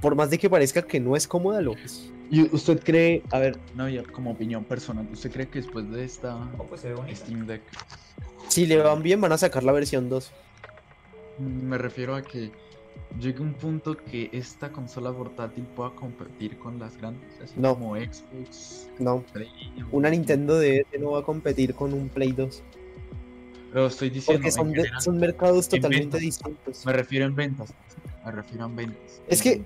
[0.00, 2.10] por más de que parezca que no es cómoda, lo es.
[2.30, 6.04] ¿Y usted cree, a ver, no, ya como opinión personal, ¿usted cree que después de
[6.04, 7.16] esta Oh, pues se ve bonita.
[7.16, 7.62] Steam Deck,
[8.48, 10.32] Si le van bien, van a sacar la versión 2.
[11.38, 12.50] me refiero a que
[13.20, 17.74] llegue un punto que esta consola portátil pueda competir con las grandes, así No.
[17.74, 19.48] como Xbox, No, Play,
[19.92, 22.62] una Nintendo DS no va a competir con un Play 2.
[23.72, 26.20] Pero estoy diciendo, Porque son, general, son mercados en totalmente ventas.
[26.20, 26.86] distintos.
[26.86, 27.72] me refiero en ventas,
[28.24, 29.20] me refiero en ventas.
[29.28, 29.62] Es que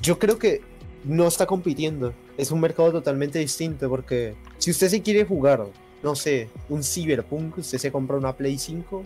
[0.00, 0.62] yo creo que
[1.04, 2.12] no está compitiendo.
[2.36, 5.66] Es un mercado totalmente distinto porque si usted se quiere jugar,
[6.02, 9.02] no sé, un Cyberpunk, usted se compra una Play 5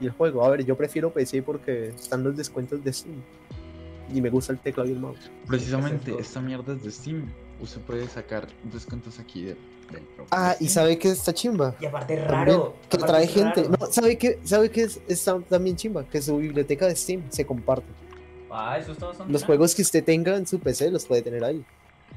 [0.00, 0.44] y el juego.
[0.44, 3.16] A ver, yo prefiero PC porque están los descuentos de Steam.
[4.12, 5.30] Y me gusta el teclado y el mouse.
[5.46, 7.30] Precisamente esta mierda es de Steam.
[7.60, 9.50] Usted puede sacar descuentos aquí de,
[9.92, 11.76] del Ah, y sabe que está chimba.
[11.80, 12.74] Y aparte es También, raro.
[12.88, 13.62] que aparte trae gente.
[13.64, 13.76] raro.
[13.78, 14.38] No, ¿sabe qué?
[14.44, 16.04] ¿Sabe qué es, está también chimba?
[16.04, 17.86] Que su biblioteca de Steam se comparte.
[18.50, 21.44] Ah, eso está bastante Los juegos que usted tenga en su PC los puede tener
[21.44, 21.64] ahí.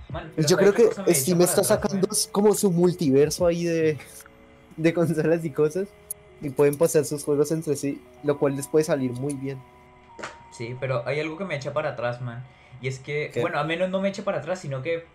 [0.09, 2.17] Man, Pues yo ¿sabe creo que me Steam está atrás, sacando man?
[2.31, 3.97] como su multiverso ahí de,
[4.77, 5.87] de consolas y cosas.
[6.41, 9.59] Y pueden pasar sus juegos entre sí, lo cual les puede salir muy bien.
[10.51, 12.43] Sí, pero hay algo que me echa para atrás, man.
[12.81, 13.39] Y es que, ¿Qué?
[13.41, 15.05] bueno, al menos no me echa para atrás, sino que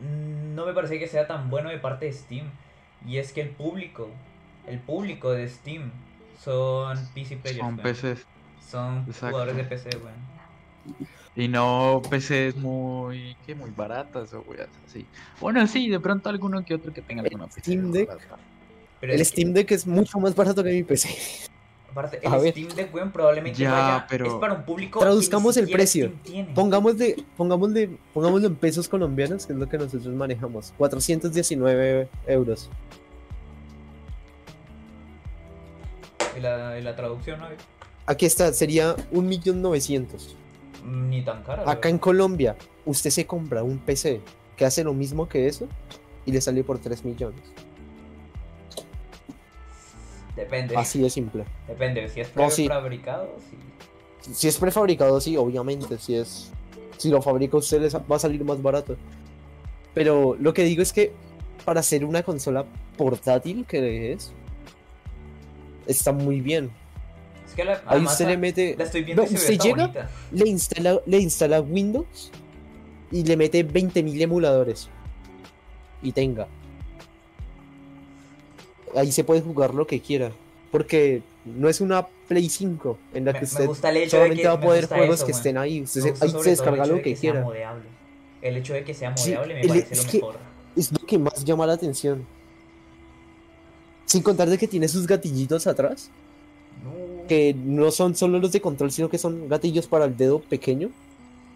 [0.00, 2.46] no me parece que sea tan bueno de parte de Steam.
[3.06, 4.08] Y es que el público,
[4.66, 5.90] el público de Steam
[6.42, 7.58] son PC players.
[7.60, 7.76] Son.
[7.78, 8.26] PCs.
[8.70, 9.26] Son Exacto.
[9.30, 10.37] jugadores de PC, weón.
[11.36, 13.54] Y no PCs muy, ¿qué?
[13.54, 15.06] muy baratas o weas así.
[15.40, 17.60] Bueno, sí, de pronto alguno que otro que tenga alguna PC.
[17.60, 18.08] Steam Deck.
[18.08, 18.36] barata.
[19.00, 21.08] Pero El que, Steam Deck es mucho más barato que mi PC.
[21.92, 22.50] aparte, A el ver.
[22.52, 25.72] Steam Deck, weón, probablemente Ya, vaya, pero- es para un público Traduzcamos que ni el
[25.72, 26.12] precio.
[26.56, 30.72] Pongámosle, pongámosle, pongámoslo en pesos colombianos, que es lo que nosotros manejamos.
[30.76, 32.68] 419 euros.
[36.36, 37.46] Y la, y la traducción, ¿no?
[38.06, 40.34] Aquí está, sería 1.900.000.
[40.88, 41.70] Ni tan cara.
[41.70, 44.20] Acá en Colombia, usted se compra un PC
[44.56, 45.68] que hace lo mismo que eso
[46.24, 47.40] y le sale por 3 millones.
[50.36, 50.76] Depende.
[50.76, 51.44] Así de simple.
[51.66, 52.66] Depende, si es No, sí.
[52.66, 53.56] prefabricado, sí.
[54.32, 55.98] Si es prefabricado, sí, obviamente.
[55.98, 56.52] Si es.
[56.96, 58.96] Si lo fabrica usted, les va a salir más barato.
[59.94, 61.12] Pero lo que digo es que
[61.64, 62.64] para hacer una consola
[62.96, 64.32] portátil que es,
[65.86, 66.70] está muy bien.
[67.48, 68.76] Es que la, Ahí usted le mete.
[68.76, 70.10] la estoy viendo No, se usted llega- bonita.
[70.32, 72.30] Le instala, le instala Windows
[73.10, 74.88] y le mete 20.000 emuladores.
[76.02, 76.46] Y tenga.
[78.96, 80.30] Ahí se puede jugar lo que quiera.
[80.70, 83.66] Porque no es una Play 5 en la Me, que usted
[84.08, 85.38] solamente que va a poder juegos eso, que man.
[85.38, 85.82] estén ahí.
[85.82, 87.42] Usted se- ahí se descarga lo de que sea quiera.
[87.42, 87.84] modeable.
[88.42, 90.36] El hecho de que sea Sí, modeable me parece es lo que- mejor.
[90.76, 92.26] Es lo que más llama la atención.
[94.04, 96.10] Sin contar de que tiene sus gatillitos atrás.
[96.84, 97.17] No.
[97.28, 100.90] Que no son solo los de control, sino que son gatillos para el dedo pequeño.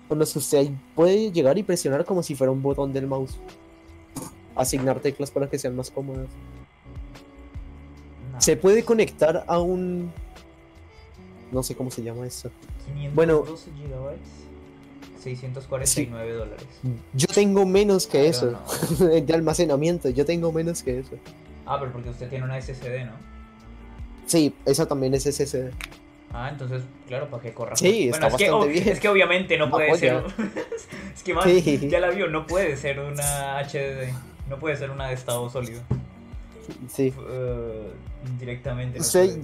[0.08, 3.38] Con los que usted puede llegar y presionar como si fuera un botón del mouse.
[4.54, 6.28] Asignar teclas para que sean más cómodas.
[8.32, 8.40] No.
[8.40, 10.12] Se puede conectar a un.
[11.50, 12.50] No sé cómo se llama esto.
[12.86, 13.44] 512 bueno.
[13.76, 14.28] gigabytes,
[15.22, 16.66] 649 dólares.
[17.14, 18.58] Yo tengo menos que Pero eso.
[19.00, 19.06] no.
[19.20, 20.10] de almacenamiento.
[20.10, 21.16] Yo tengo menos que eso.
[21.64, 23.31] Ah, pero porque usted tiene una SSD, ¿no?
[24.26, 25.70] Sí, esa también es SSD.
[26.34, 27.76] Ah, entonces, claro, para que corra.
[27.76, 28.88] Sí, bueno, está es que, bastante ob- bien.
[28.88, 30.22] es que obviamente no puede ser.
[31.14, 31.88] es que, man, Sí.
[31.90, 34.12] ya la vio, no puede ser una HDD.
[34.48, 35.80] No puede ser una de estado sólido.
[36.88, 37.12] Sí.
[37.30, 37.90] Eh,
[38.38, 38.98] directamente.
[38.98, 39.42] no Usted-.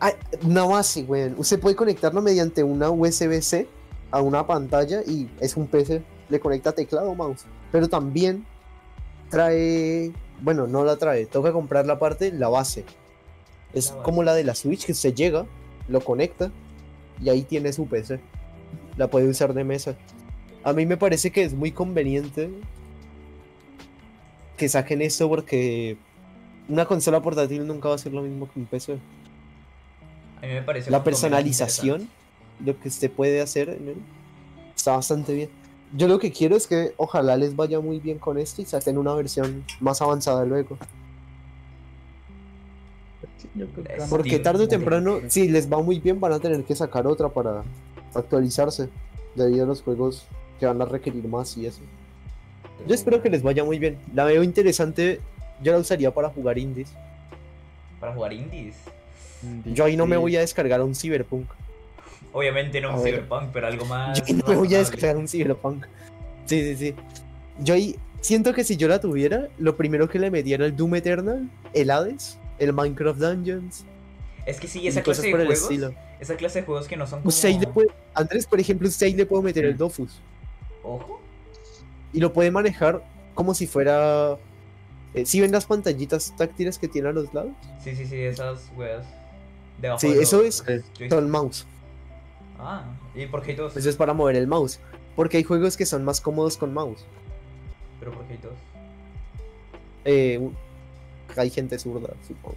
[0.00, 1.32] Ah, una base, güey.
[1.36, 3.66] Usted puede conectarlo mediante una USB-C
[4.10, 6.02] a una pantalla y es un PC.
[6.30, 7.44] Le conecta teclado o mouse.
[7.72, 8.46] Pero también
[9.30, 10.12] trae.
[10.40, 11.26] Bueno, no la trae.
[11.26, 12.84] Toca comprar la parte, la base.
[13.72, 15.46] Es como la de la Switch que usted llega,
[15.88, 16.50] lo conecta
[17.22, 18.20] y ahí tiene su PC.
[18.96, 19.96] La puede usar de mesa.
[20.64, 22.50] A mí me parece que es muy conveniente
[24.56, 25.96] que saquen esto porque
[26.68, 28.98] una consola portátil nunca va a ser lo mismo que un PC.
[30.42, 32.08] A mí me parece La personalización,
[32.64, 33.96] lo que usted puede hacer en él,
[34.76, 35.50] está bastante bien.
[35.96, 38.98] Yo lo que quiero es que ojalá les vaya muy bien con esto y saquen
[38.98, 40.76] una versión más avanzada luego.
[43.38, 45.98] Sí, yo creo que Es van a- Porque tarde o temprano, si les va muy
[46.00, 47.62] bien, van a tener que sacar otra para
[48.14, 48.88] actualizarse
[49.34, 50.26] debido a los juegos
[50.58, 51.80] que van a requerir más y eso.
[52.86, 53.98] Yo espero que les vaya muy bien.
[54.14, 55.20] La veo interesante.
[55.62, 56.88] Yo la usaría para jugar indies.
[58.00, 58.76] Para jugar indies.
[59.66, 61.46] Yo ahí no me voy a descargar un Cyberpunk.
[62.32, 63.14] Obviamente no A un ver.
[63.14, 64.18] Cyberpunk, pero algo más.
[64.18, 65.84] Yo ahí no me voy a descargar un Cyberpunk.
[66.46, 66.94] Sí, sí, sí.
[67.60, 70.96] Yo ahí siento que si yo la tuviera, lo primero que le metiera el Doom
[70.96, 73.84] Eternal, el Hades, el Minecraft Dungeons
[74.46, 75.68] Es que sí, esa clase de juegos.
[76.20, 77.28] Esa clase de juegos que no son como.
[77.28, 79.78] Usted ahí le puede, Andrés, por ejemplo, usted le puede meter el Mm.
[79.78, 80.20] Dofus
[80.82, 81.20] Ojo.
[82.12, 83.02] y lo puede manejar
[83.34, 84.36] como si fuera.
[85.24, 87.52] si ven las pantallitas táctiles que tiene a los lados?
[87.82, 89.04] Sí, sí, sí, esas weas.
[89.80, 90.84] Debajo Sí, de eso los es.
[91.08, 91.66] Con el mouse.
[92.58, 92.84] Ah,
[93.14, 93.76] ¿y por qué hay dos?
[93.76, 94.80] Eso es para mover el mouse.
[95.14, 97.04] Porque hay juegos que son más cómodos con mouse.
[98.00, 98.52] ¿Pero por qué hay dos?
[100.04, 100.50] Eh,
[101.42, 102.56] hay gente zurda, supongo.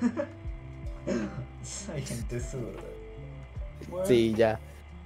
[1.94, 2.82] hay gente zurda.
[3.88, 4.60] Bueno, Sí, ya.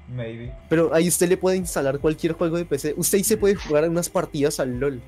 [0.08, 0.52] Maybe.
[0.68, 2.94] Pero ahí usted le puede instalar cualquier juego de PC.
[2.96, 5.00] Usted ahí se puede jugar unas partidas al LOL.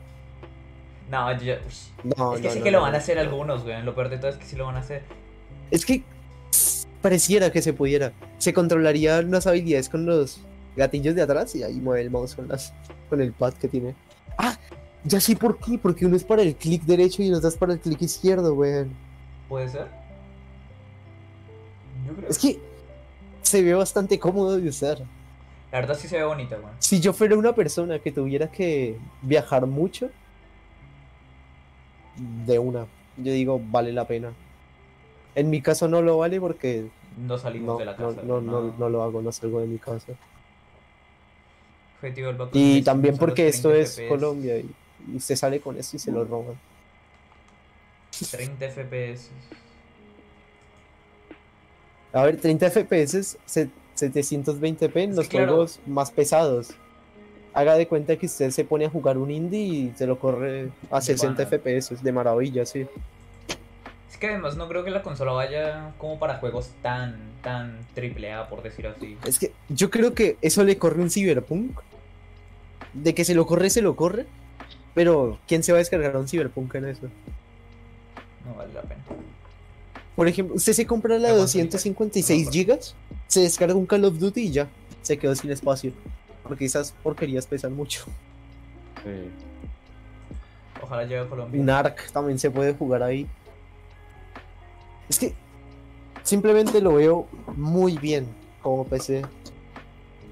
[1.10, 1.56] No, yo...
[2.16, 3.82] No, es que no, sí no, que lo van a hacer algunos, güey.
[3.82, 5.02] Lo peor de todo es que sí lo van a hacer.
[5.70, 6.02] Es que
[7.02, 8.12] pareciera que se pudiera.
[8.38, 10.40] Se controlarían las habilidades con los
[10.76, 12.72] gatillos de atrás y ahí mueve el mouse con las
[13.08, 13.94] con el pad que tiene.
[14.38, 14.56] Ah,
[15.04, 17.56] ya sé por qué, porque uno es para el clic derecho y el otro es
[17.56, 18.90] para el clic izquierdo, weón.
[19.48, 19.86] ¿Puede ser?
[22.06, 22.28] Yo creo.
[22.28, 22.58] Es que
[23.42, 24.98] se ve bastante cómodo de usar.
[25.70, 26.72] La verdad sí se ve bonita, güey.
[26.78, 30.08] Si yo fuera una persona que tuviera que viajar mucho,
[32.46, 32.86] de una,
[33.16, 34.32] yo digo, vale la pena.
[35.34, 36.86] En mi caso no lo vale porque
[37.18, 38.22] No salimos no, de la no, casa.
[38.24, 40.12] no, no, no lo hago, no salgo de mi casa.
[41.96, 44.08] Objetivo Y 65 también porque esto 30 es FPS.
[44.08, 44.70] Colombia y,
[45.12, 46.54] y se sale con esto y se lo roban.
[48.30, 49.30] 30 FPS.
[52.12, 55.46] A ver, 30 FPS, se- 720p en los claro.
[55.48, 56.70] juegos más pesados.
[57.52, 60.70] Haga de cuenta que usted se pone a jugar un indie y se lo corre
[60.90, 61.58] a 60 pana.
[61.58, 62.86] FPS, de maravilla, sí.
[64.10, 68.32] Es que además no creo que la consola vaya como para juegos tan, tan triple
[68.32, 69.16] A, por decir así.
[69.24, 71.80] Es que yo creo que eso le corre un Cyberpunk.
[72.92, 74.26] De que se lo corre, se lo corre.
[74.94, 77.08] Pero, ¿quién se va a descargar un Cyberpunk en eso?
[78.46, 79.02] No vale la pena.
[80.14, 81.76] Por ejemplo, usted se compra la ¿La de consolita?
[81.76, 82.94] 256 No, gigas,
[83.26, 84.68] se descarga un Call of Duty y ya,
[85.02, 85.92] se quedó sin espacio.
[86.44, 88.04] Porque esas porquerías pesan mucho.
[89.02, 89.30] Sí.
[90.82, 91.60] Ojalá llegue a Colombia.
[91.60, 93.26] Un Ark también se puede jugar ahí.
[95.08, 95.34] Es que
[96.22, 97.26] simplemente lo veo
[97.56, 98.26] muy bien
[98.62, 99.22] como PC.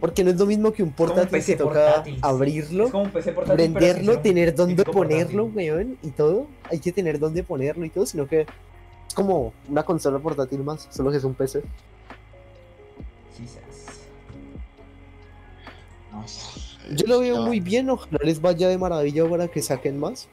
[0.03, 2.21] Porque no es lo mismo que un un portátil PC que toca portátil, sí.
[2.25, 6.49] abrirlo, Es como un PC portátil, prenderlo, un tener dónde ponerlo, weón, y todo.
[6.69, 10.89] Hay que tener dónde ponerlo y todo, sino que es como una consola portátil más,
[10.91, 11.63] solo que es un PC.
[13.37, 14.09] Quizás.
[16.11, 20.01] No sé, Yo lo veo muy bien, ojalá les vaya de maravilla para que saquen
[20.01, 20.27] más.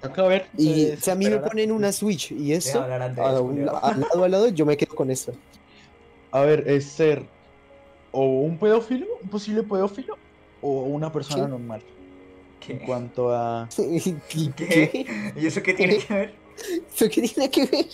[0.00, 0.46] Toca ver.
[0.56, 4.28] Y si a mí me ponen una Switch y esto, Andrés, a un lado a
[4.30, 5.34] lado, yo me quedo con esto.
[6.36, 7.22] A ver, es ser
[8.12, 10.16] o un pedófilo, un posible pedófilo,
[10.62, 11.50] o una persona ¿Qué?
[11.50, 11.82] normal.
[12.68, 12.84] En ¿Qué?
[12.84, 14.52] cuanto a ¿Qué?
[14.56, 15.32] ¿Qué?
[15.36, 16.34] ¿Y eso qué tiene que ver?
[16.94, 17.86] ¿Eso qué tiene que ver?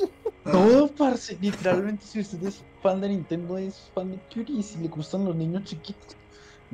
[0.51, 4.79] todo, parce, literalmente, si usted es fan de Nintendo, es fan de Curie, y si
[4.79, 6.17] le gustan los niños chiquitos.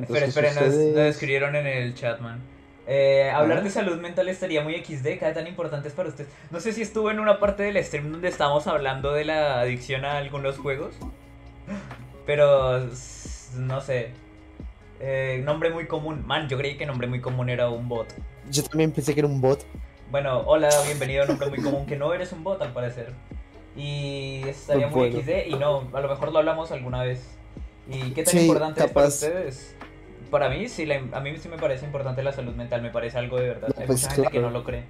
[0.01, 2.41] Espera, espera, nos, ustedes- nos escribieron en el chat, man.
[2.87, 3.63] Eh, hablar Ah.
[3.63, 6.31] de salud mental estaría muy XD, cada tan importante es para ustedes.
[6.51, 10.05] No sé si estuvo en una parte del stream donde estábamos hablando de la adicción
[10.07, 10.95] a algunos juegos.
[12.27, 12.89] Pero
[13.57, 14.11] no sé.
[15.01, 16.27] Eh, nombre muy común.
[16.27, 18.09] Man, yo creí que nombre muy común era un bot.
[18.51, 19.65] Yo también pensé que era un bot.
[20.11, 23.13] Bueno, hola, bienvenido a nombre muy común, que no eres un bot al parecer.
[23.77, 25.21] Y estaría muy Bueno.
[25.21, 27.37] XD y no, a lo mejor lo hablamos alguna vez.
[27.89, 29.15] ¿Y qué tan Sí, importante es para capaz.
[29.15, 29.75] ustedes?
[30.31, 33.17] Para mí, sí, la- a mí sí me parece importante la salud mental, me parece
[33.19, 33.69] algo de verdad.
[33.69, 34.81] No, Hay pues, mucha gente que no lo cree.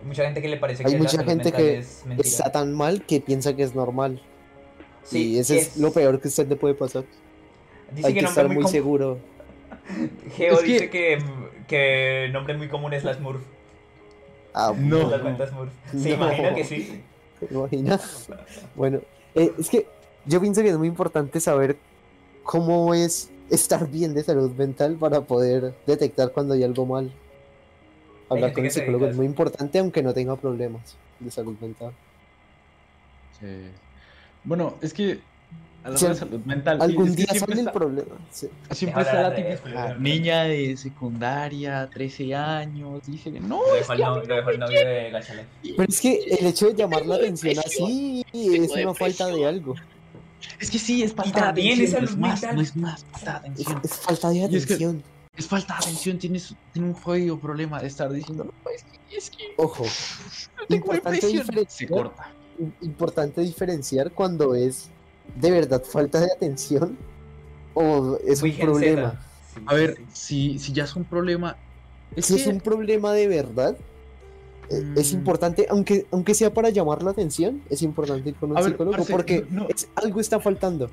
[0.00, 2.02] Hay mucha gente que le parece Hay que la mucha salud gente mental que es
[2.06, 2.28] mentira.
[2.28, 4.20] Está tan mal que piensa que es normal.
[5.04, 7.04] Sí, y eso que es lo peor que a usted le puede pasar.
[7.94, 9.18] Dice Hay que que estar muy seguro.
[10.36, 11.18] Geo Es que- dice que,
[11.68, 13.40] que nombre muy común es la Smurf.
[14.54, 15.10] Ah, No.
[15.10, 15.70] La cuenta Smurf.
[15.92, 16.14] ¿Se No.
[16.16, 17.02] imagina que sí?
[17.40, 18.28] ¿te imaginas?
[18.74, 19.00] Bueno,
[19.34, 19.86] eh, es que
[20.24, 21.76] yo pienso que es muy importante saber
[22.42, 27.12] cómo es estar bien de salud mental para poder detectar cuando hay algo mal.
[28.30, 31.92] Hablar con el se psicólogo es muy importante aunque no tenga problemas de salud mental.
[33.38, 33.46] Sí.
[34.44, 35.20] Bueno, es que
[35.82, 36.80] a la Sí, salud mental.
[36.80, 38.16] Algún es que día siempre sale el está- problema.
[38.30, 38.48] sí.
[38.70, 43.92] Siempre está la típica niña de secundaria, 13 años, dice que no, Lo es dejó
[43.92, 45.44] el, no- lo dejó el novio de Gachale.
[45.62, 49.74] Pero es que el hecho de llamar la atención así es una falta de algo.
[50.60, 53.04] Es que sí, es falta de atención, es no salud es más, no es más,
[53.12, 53.80] falta de Es, atención.
[53.84, 55.02] es falta de Y es que- atención.
[55.36, 59.16] Es falta de atención, tienes, tienes un jodido problema de estar diciendo, no, es que,
[59.16, 61.66] es que Ojo, no tengo Importante.
[61.68, 62.30] Se corta.
[62.58, 64.88] Im- importante diferenciar cuando es
[65.36, 66.96] de verdad falta de atención
[67.74, 69.20] o es Muy un problema.
[69.54, 71.56] Sí, A ver, sí, si, si ya es un problema,
[72.16, 73.76] es Si que es un problema de verdad,
[74.70, 75.16] eh, es Mm.
[75.16, 78.72] importante, aunque, aunque sea para llamar la atención, es importante ir con un A ver,
[78.72, 80.90] psicólogo parce, porque no- es- algo está faltando.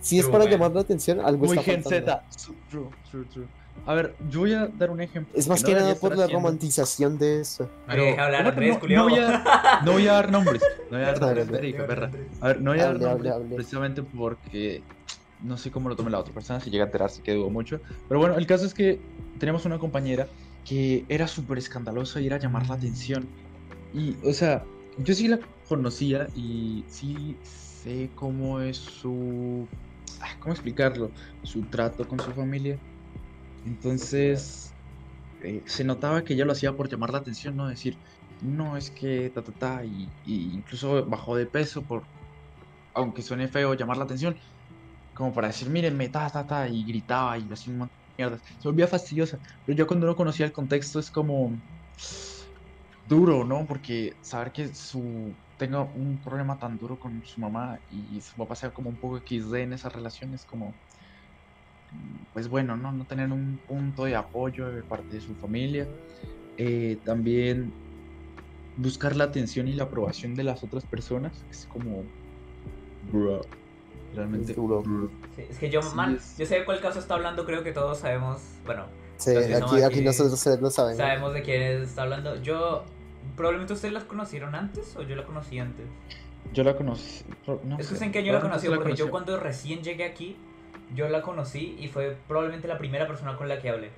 [0.00, 0.52] Si es para man.
[0.52, 2.06] llamar la atención, algo muy está Gen faltando.
[2.06, 2.24] Z.
[2.70, 3.46] True, true, true.
[3.84, 5.32] A ver, yo voy a dar un ejemplo.
[5.36, 7.70] Es más no que nada debería por la haciendo, romantización de eso.
[7.86, 10.62] Pero hablar, ¿cómo Andrés, no- no, voy a, no voy a dar nombres.
[10.90, 11.58] No voy a dar Dale, nombres, dale.
[11.58, 12.10] Erika, perra.
[12.40, 13.54] A ver, no voy a dar Hable, hable, nombres hable.
[13.56, 14.84] precisamente porque
[15.40, 17.80] no sé cómo lo tome la otra persona, si llega a enterarse que dudo mucho.
[18.08, 19.00] Pero bueno, el caso es que
[19.38, 20.28] tenemos una compañera
[20.64, 23.28] que era súper escandalosa y era llamar la atención.
[23.92, 24.64] Y, o sea,
[24.98, 29.66] yo sí la conocía y sí sé cómo es su...
[30.20, 31.10] ah, ¿Cómo explicarlo?
[31.42, 32.78] Su trato con su familia.
[33.64, 34.72] Entonces,
[35.42, 37.68] eh, se notaba que ella lo hacía por llamar la atención, ¿no?
[37.68, 37.98] Decir,
[38.42, 42.04] no, es que ta, ta, ta, y, incluso bajó de peso por,
[42.94, 44.36] aunque suene feo, llamar la atención,
[45.14, 48.42] como para decir, mírenme, ta, ta, ta, y gritaba y hacía un montón de mierdas.
[48.42, 51.56] Se volvía fastidiosa, pero yo cuando no conocía el contexto es como
[53.06, 53.66] duro, ¿no?
[53.66, 58.56] Porque saber que su tenga un problema tan duro con su mamá y su papá
[58.56, 60.74] sea como un poco XD en esa relación es como
[62.32, 62.92] pues bueno, ¿no?
[62.92, 65.86] No tener un punto de apoyo de parte de su familia.
[66.56, 67.72] Eh, también
[68.76, 71.44] buscar la atención y la aprobación de las otras personas.
[71.50, 72.04] Es como...
[73.12, 73.42] Bro.
[74.14, 74.52] Realmente...
[74.52, 74.58] Es.
[75.36, 77.62] Sí, es que yo, Sí, man, es- yo sé de cuál caso está hablando, creo
[77.64, 78.86] que todos sabemos, bueno,
[79.16, 80.92] Sí, aquí, aquí aquí nosotros lo saben.
[80.92, 81.04] ¿no?
[81.04, 82.42] sabemos de quién está hablando.
[82.42, 82.84] Yo,
[83.36, 85.86] probablemente ustedes las conocieron antes o yo la conocí antes.
[86.52, 87.24] Yo la conocí...
[87.64, 90.36] No Es que sé, en qué yo la conocí, porque yo cuando recién llegué aquí,
[90.94, 93.90] yo la conocí y fue probablemente la primera persona con la que hablé.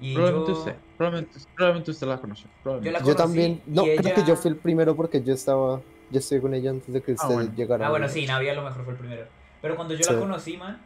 [0.00, 0.74] Y Probablemente yo, usted.
[0.98, 2.48] Probablemente, probablemente usted la conoció.
[2.64, 5.22] yo la Yo conocí también, no, y creo que ella- yo fui el primero porque
[5.22, 5.80] yo estaba,
[6.10, 7.52] yo estoy con ella antes de que usted bueno.
[7.56, 7.86] llegara.
[7.86, 9.24] Ah, bueno, sí, Navi a lo mejor fue el primero.
[9.62, 10.12] Pero cuando yo Sí.
[10.12, 10.80] la conocí, man,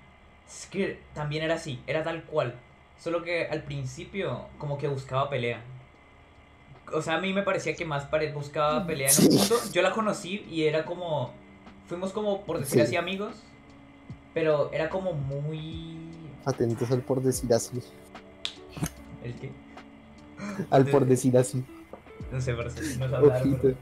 [0.49, 2.55] es que también era así, era tal cual.
[2.99, 5.61] Solo que al principio, como que buscaba pelea.
[6.93, 9.55] O sea, a mí me parecía que más pare- buscaba pelea en un punto.
[9.73, 11.33] Yo la conocí y era como.
[11.87, 12.81] Fuimos como, por decir Sí.
[12.83, 13.43] así, amigos.
[14.35, 15.99] Pero era como muy.
[16.45, 17.81] Atentos al por decir así.
[19.23, 19.51] ¿El qué?
[20.71, 21.65] Al por decir así.
[22.33, 23.75] No sé, pero no sé hablar, pero-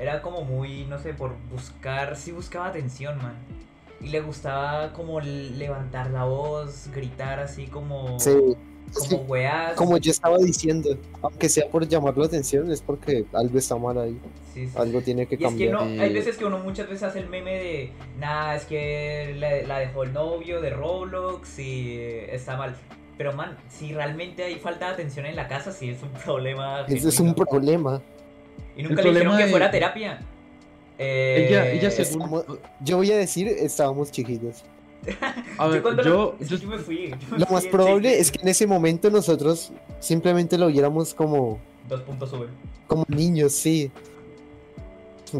[0.00, 2.16] Era como muy, no sé, por buscar.
[2.16, 3.34] Sí buscaba atención, man.
[4.00, 8.18] Y le gustaba como levantar la voz, gritar así como.
[8.18, 8.56] Sí, es
[8.94, 9.72] Como weás.
[9.74, 13.98] como yo estaba diciendo, aunque sea por llamar la atención, es porque algo está mal
[13.98, 14.18] ahí.
[14.52, 14.72] Sí, sí.
[14.76, 15.72] Algo tiene que Y es que cambiar.
[15.72, 19.34] no, Eh, hay veces que uno muchas veces hace el meme de, nada, es que
[19.38, 22.76] la, la dejó el novio de Roblox y eh, está mal.
[23.16, 26.84] Pero man, si realmente hay falta de atención en la casa, sí es un problema.
[26.86, 28.02] Ese es un problema.
[28.76, 30.20] Y nunca El le dijeron que de- fuera terapia.
[30.98, 32.22] Eh, Ella, ella según...
[32.22, 32.44] Estamos-
[32.80, 34.64] Yo voy a decir, estábamos chiquitos.
[35.58, 36.36] A ver, cuando yo...
[36.40, 37.10] es yo- yo me fui.
[37.10, 41.12] yo me Lo fui más probable es que en ese momento nosotros simplemente lo viéramos
[41.14, 42.46] como, Dos puntos sube.
[42.86, 43.90] como niños, sí.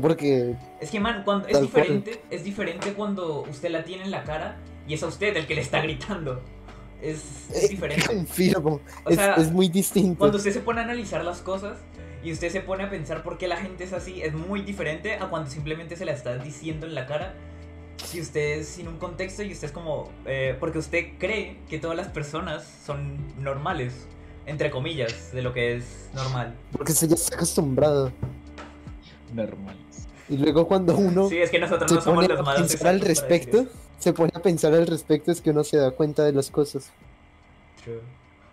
[0.00, 1.64] Porque Es que man, cuando es cual.
[1.66, 4.56] diferente, es diferente cuando usted la tiene en la cara
[4.88, 6.40] y es a usted el que le está gritando.
[7.02, 8.06] Es, es eh, diferente.
[8.06, 10.18] confirmo, O es, sea, es muy distinto.
[10.18, 11.78] Cuando usted se pone a analizar las cosas
[12.24, 15.14] y usted se pone a pensar por qué la gente es así, es muy diferente
[15.16, 17.34] a cuando simplemente se la está diciendo en la cara.
[18.04, 20.10] Si usted es sin un contexto y usted es como.
[20.26, 24.06] eh, porque usted cree que todas las personas son normales,
[24.46, 26.54] entre comillas, de lo que es normal.
[26.72, 28.12] Porque se ya está acostumbrado.
[29.32, 29.76] Normal.
[30.28, 32.68] Y luego cuando uno Sí, es que nosotros se no somos pone los a malos.
[32.70, 33.66] pensar al respecto,
[33.98, 36.90] se pone a pensar al respecto, es que uno se da cuenta de las cosas.
[37.82, 38.00] True.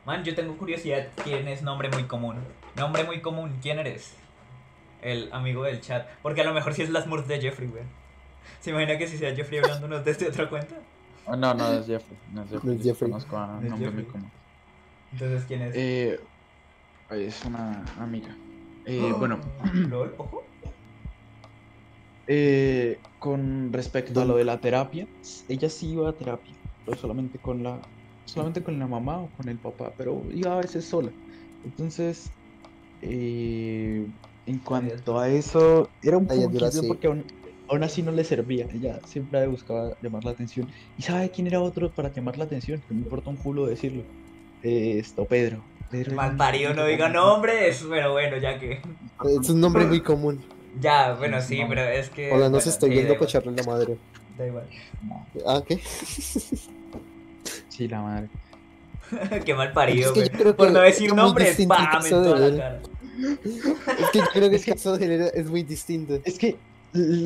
[0.06, 1.08] Man, yo tengo curiosidad.
[1.24, 2.38] ¿Quién es nombre muy común?
[2.76, 4.14] Nombre muy común, ¿quién eres?
[5.02, 6.08] El amigo del chat.
[6.22, 7.84] Porque a lo mejor sí es las Smurf de Jeffrey, güey.
[8.60, 10.76] ¿Se imagina que si sea Jeffrey hablándonos desde otra cuenta?
[11.26, 12.18] Oh, no, no es Jeffrey.
[12.34, 12.74] No es Jeffrey.
[12.74, 13.12] No es Jeffrey.
[13.12, 14.04] Conozco a No un es nombre Jeffrey.
[14.04, 14.32] muy común.
[15.14, 15.76] Entonces, ¿quién es?
[15.76, 16.20] Eh,
[17.12, 18.36] es una amiga.
[18.86, 19.40] Eh, bueno,
[19.74, 20.14] ¿Lol?
[20.18, 20.44] ¿Ojo?
[22.28, 25.08] eh, con respecto a lo de la terapia,
[25.48, 26.54] ella sí iba a terapia,
[26.86, 27.80] pero solamente con la,
[28.26, 31.10] solamente con la mamá o con el papá, pero iba a veces sola.
[31.66, 32.30] Entonces,
[33.02, 34.06] eh,
[34.46, 36.52] en cuanto a eso, era un poco
[36.88, 37.24] porque aún,
[37.70, 38.68] aún así no le servía.
[38.74, 40.68] Ella siempre buscaba llamar la atención.
[40.98, 42.82] ¿Y sabe quién era otro para llamar la atención?
[42.88, 44.04] Que me importa un culo decirlo.
[44.64, 45.62] Eh, esto, Pedro.
[45.90, 47.86] Pedro era Mal un parido, no diga nombres.
[47.90, 48.82] Pero bueno, ya que.
[49.42, 50.44] Es un nombre muy común.
[50.80, 51.70] Ya, bueno, sí, No.
[51.70, 52.28] pero es que.
[52.28, 53.98] Hola, no bueno, se estoy sí, viendo igual, cocharle la madre.
[54.38, 54.68] Da igual.
[55.04, 55.80] No, Ah, ¿qué?
[57.70, 58.28] sí, la madre.
[59.46, 60.54] Qué mal parido, Es que güey.
[60.54, 62.04] Por no decir nombres, ¡pam!
[62.04, 62.82] En toda la cara.
[64.00, 66.20] Es que yo creo que el caso de él es muy distinto.
[66.24, 66.56] Es que,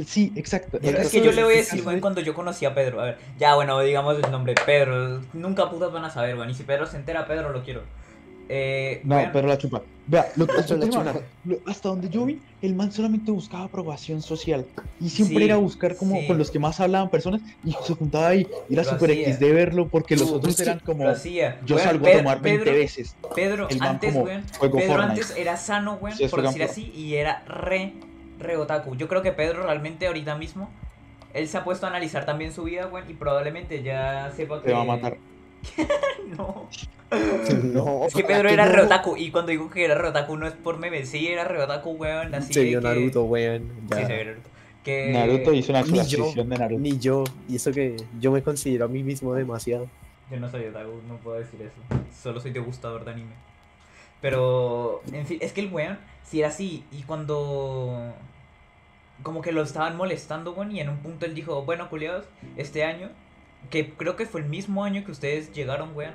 [0.08, 0.80] sí, exacto.
[0.82, 3.02] Pero es que yo le voy a decir, güey, cuando yo conocí a Pedro.
[3.02, 5.22] A ver, ya, bueno, digamos el nombre, Pedro.
[5.34, 6.52] Nunca putas van a saber, güey.
[6.52, 7.82] Y si Pedro se entera, Pedro lo quiero.
[8.50, 9.82] Eh, No, weón, pero la chupa.
[10.06, 11.04] Vea, lo que La chupa.
[11.06, 14.66] man, lo- hasta donde yo vi, el man solamente buscaba aprobación social.
[15.00, 16.28] Y siempre Sí, era buscar como sí.
[16.28, 18.46] con los que más hablaban personas y se juntaba ahí.
[18.70, 19.24] Y era Lo super hacía.
[19.30, 21.06] X de verlo porque los Lo otros eran como.
[21.66, 23.16] Yo salgo a tomar 20 Pedro, veces.
[23.34, 24.26] Pedro, El man antes, juego
[24.78, 25.22] Pedro Fortnite.
[25.22, 27.94] antes era sano, Ustedes por decir así, y era re,
[28.44, 28.96] re otaku.
[28.96, 30.70] Yo creo que Pedro realmente ahorita mismo,
[31.34, 34.68] él se ha puesto a analizar también su vida, weón, y probablemente ya sepa que...
[34.68, 35.18] Te va a matar.
[36.38, 36.68] No.
[37.64, 38.72] No, Es que ¿para Pedro era no?
[38.72, 41.44] re otaku, y cuando digo que era re otaku no es por meme, sí era
[41.44, 43.70] re otaku, weón, así Se vio que- Naruto, weón.
[43.92, 44.50] Sí, se vio Naruto.
[44.84, 45.12] Que...
[45.14, 46.82] Naruto hizo una exposición de Naruto.
[46.82, 47.24] Ni yo.
[47.48, 49.88] Y eso que yo me considero a mí mismo demasiado.
[50.32, 52.04] Yo no soy otaku, no puedo decir eso.
[52.22, 53.34] Solo soy degustador de anime.
[54.20, 58.14] Pero, en fin, es que el weón, si era así, y cuando.
[59.24, 62.26] Como que lo estaban molestando, weón, y en un punto él dijo: Bueno, culiados,
[62.58, 63.10] este año,
[63.70, 66.14] que creo que fue el mismo año que ustedes llegaron, weón.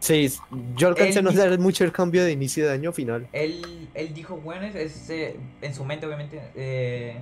[0.00, 0.30] Sí,
[0.76, 3.26] yo alcancé a Él notar mucho el cambio de inicio de año final.
[3.32, 7.16] Él, él dijo, weón, eh, en su mente, obviamente, eh,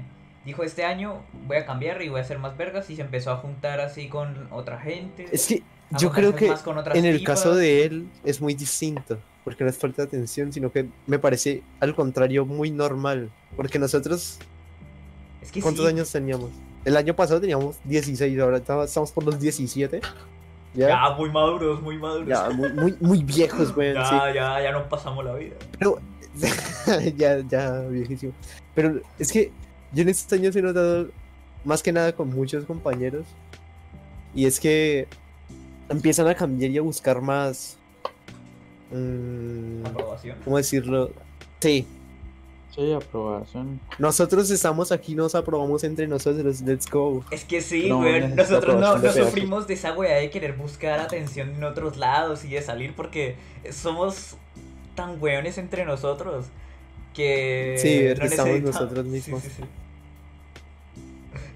[0.44, 3.30] dijo: Este año voy a cambiar y voy a hacer más vergas, y se empezó
[3.30, 5.26] a juntar así con otra gente.
[5.30, 5.62] Es que
[5.98, 6.52] yo creo que
[6.94, 7.42] en el tipas.
[7.42, 9.18] caso de él es muy distinto.
[9.44, 13.30] Porque no es falta de atención, sino que me parece al contrario muy normal.
[13.56, 14.38] Porque nosotros,
[15.44, 16.50] Es que ¿cuántos sí, años teníamos?
[16.84, 20.00] El año pasado teníamos 16, ahora estamos por los 17.
[20.74, 22.28] Ya, Ya, muy maduros, muy maduros.
[22.28, 23.94] ya, muy, muy, muy viejos, weón.
[24.02, 24.16] Ya, sí.
[24.34, 25.54] ya, ya nos pasamos la vida.
[25.78, 25.98] Pero,
[27.16, 28.32] ya, ya, viejísimo.
[28.74, 29.52] Pero es que
[29.92, 31.08] yo en estos años he notado,
[31.64, 33.24] más que nada con muchos compañeros,
[34.34, 35.06] y es que
[35.88, 37.76] empiezan a cambiar y a buscar más.
[38.90, 40.38] mm, Aprobación.
[40.44, 41.10] ¿Cómo decirlo?
[41.60, 41.86] Sí,
[42.74, 43.80] Sí, aprobación.
[44.00, 47.24] nosotros estamos aquí, nos aprobamos entre nosotros, let's go.
[47.30, 48.26] Es que sí, No, güey.
[48.28, 52.62] Nosotros no, sufrimos de esa weá de querer buscar atención en otros lados y de
[52.62, 53.36] salir porque
[53.70, 54.36] somos
[54.96, 56.46] tan weones entre nosotros
[57.14, 57.76] que.
[57.78, 59.42] Sí, no estamos necesitamos- nosotros mismos.
[59.42, 59.62] sí, sí.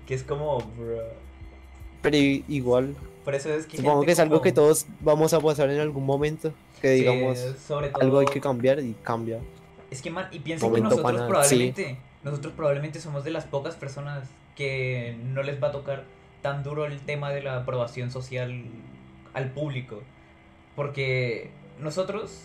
[0.06, 0.98] Que es como, bro.
[2.00, 2.94] Pero igual,
[3.24, 3.76] Por eso es que.
[3.78, 6.94] supongo gente que es algo como- que todos vamos a pasar en algún momento, que
[6.94, 9.40] Sí, digamos, sobre todo, algo hay que cambiar y cambia.
[9.90, 13.74] Es que, man, y piensen que nosotros pana, probablemente, nosotros probablemente somos de las pocas
[13.74, 16.04] personas que no les va a tocar
[16.42, 18.64] tan duro el tema de la aprobación social
[19.34, 20.02] al público.
[20.76, 22.42] Porque nosotros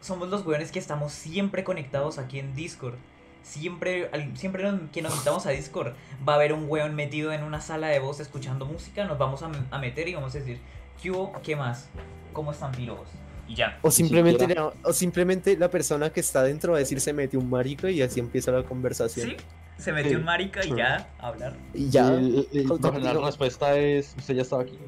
[0.00, 2.94] somos los weones que estamos siempre conectados aquí en Discord.
[3.42, 5.94] Siempre, siempre que nos metamos a Discord
[6.26, 9.42] va a haber un weón metido en una sala de voz escuchando música, nos vamos
[9.42, 10.60] a, a meter y vamos a decir,
[11.00, 11.32] ¿qué hubo?
[11.42, 11.88] ¿Qué más?
[12.32, 13.08] ¿Cómo están pirobos?
[13.48, 13.78] Y ya.
[13.82, 14.62] O simplemente, siquiera.
[14.64, 17.88] la, o simplemente la persona que está dentro va a decir se mete un marico
[17.88, 19.30] y así empieza la conversación.
[19.30, 19.36] Sí,
[19.78, 21.54] se metió Sí, un marica y ya, a hablar.
[21.72, 22.12] Y ya.
[22.14, 24.78] Y, y- y la respuesta es: Usted ya estaba aquí.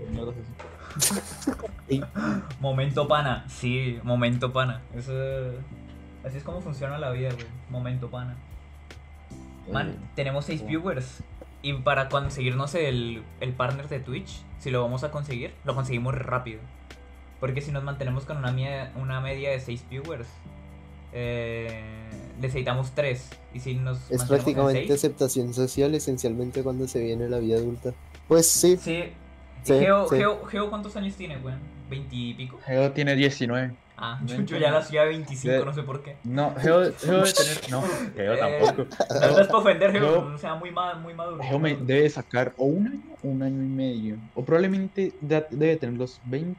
[2.60, 4.82] Momento pana, sí, momento pana.
[4.94, 5.12] Eso,
[6.24, 7.46] así es como funciona la vida, güey.
[7.70, 8.36] Momento pana.
[9.72, 10.66] Man, Eh, tenemos 6 oh.
[10.66, 11.22] viewers.
[11.62, 16.14] Y para conseguirnos el, el partner de Twitch, si lo vamos a conseguir, lo conseguimos
[16.14, 16.60] rápido.
[17.40, 20.28] Porque si nos mantenemos con una, mie- una media de 6 viewers,
[21.12, 21.82] eh,
[22.40, 23.28] necesitamos 3.
[23.54, 27.92] Y si nos es prácticamente seis- aceptación social esencialmente cuando se viene la vida adulta.
[28.28, 29.04] Pues sí, Sí.
[29.62, 30.16] Sí, Geo, sí.
[30.16, 31.54] Geo- Geo, ¿cuántos años tiene, güey?
[31.90, 32.58] ¿20 y pico?
[32.64, 33.74] Geo tiene 19.
[34.02, 36.16] Ah, yo, yo ya nací a 25, De- no sé por qué.
[36.24, 37.70] No, Geo, Geo debe tener.
[37.70, 37.82] No,
[38.16, 38.96] Geo Eh, tampoco.
[39.20, 40.70] No, no es para ofender, Geo, Geo- o sea, muy,
[41.02, 41.42] muy maduro.
[41.42, 44.16] Geo me debe sacar o un año o un año y medio.
[44.34, 46.56] O probablemente de- debe tener los 20.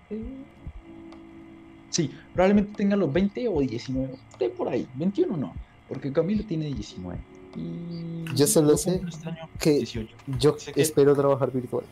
[1.92, 4.16] Sí, probablemente tenga los 20 o 19.
[4.40, 4.88] De por ahí.
[4.96, 5.54] 21 no.
[5.88, 7.20] Porque Camilo tiene 19.
[7.56, 10.16] Y Yo solo sé este año que 18.
[10.40, 11.84] yo Sé que- espero trabajar virtual.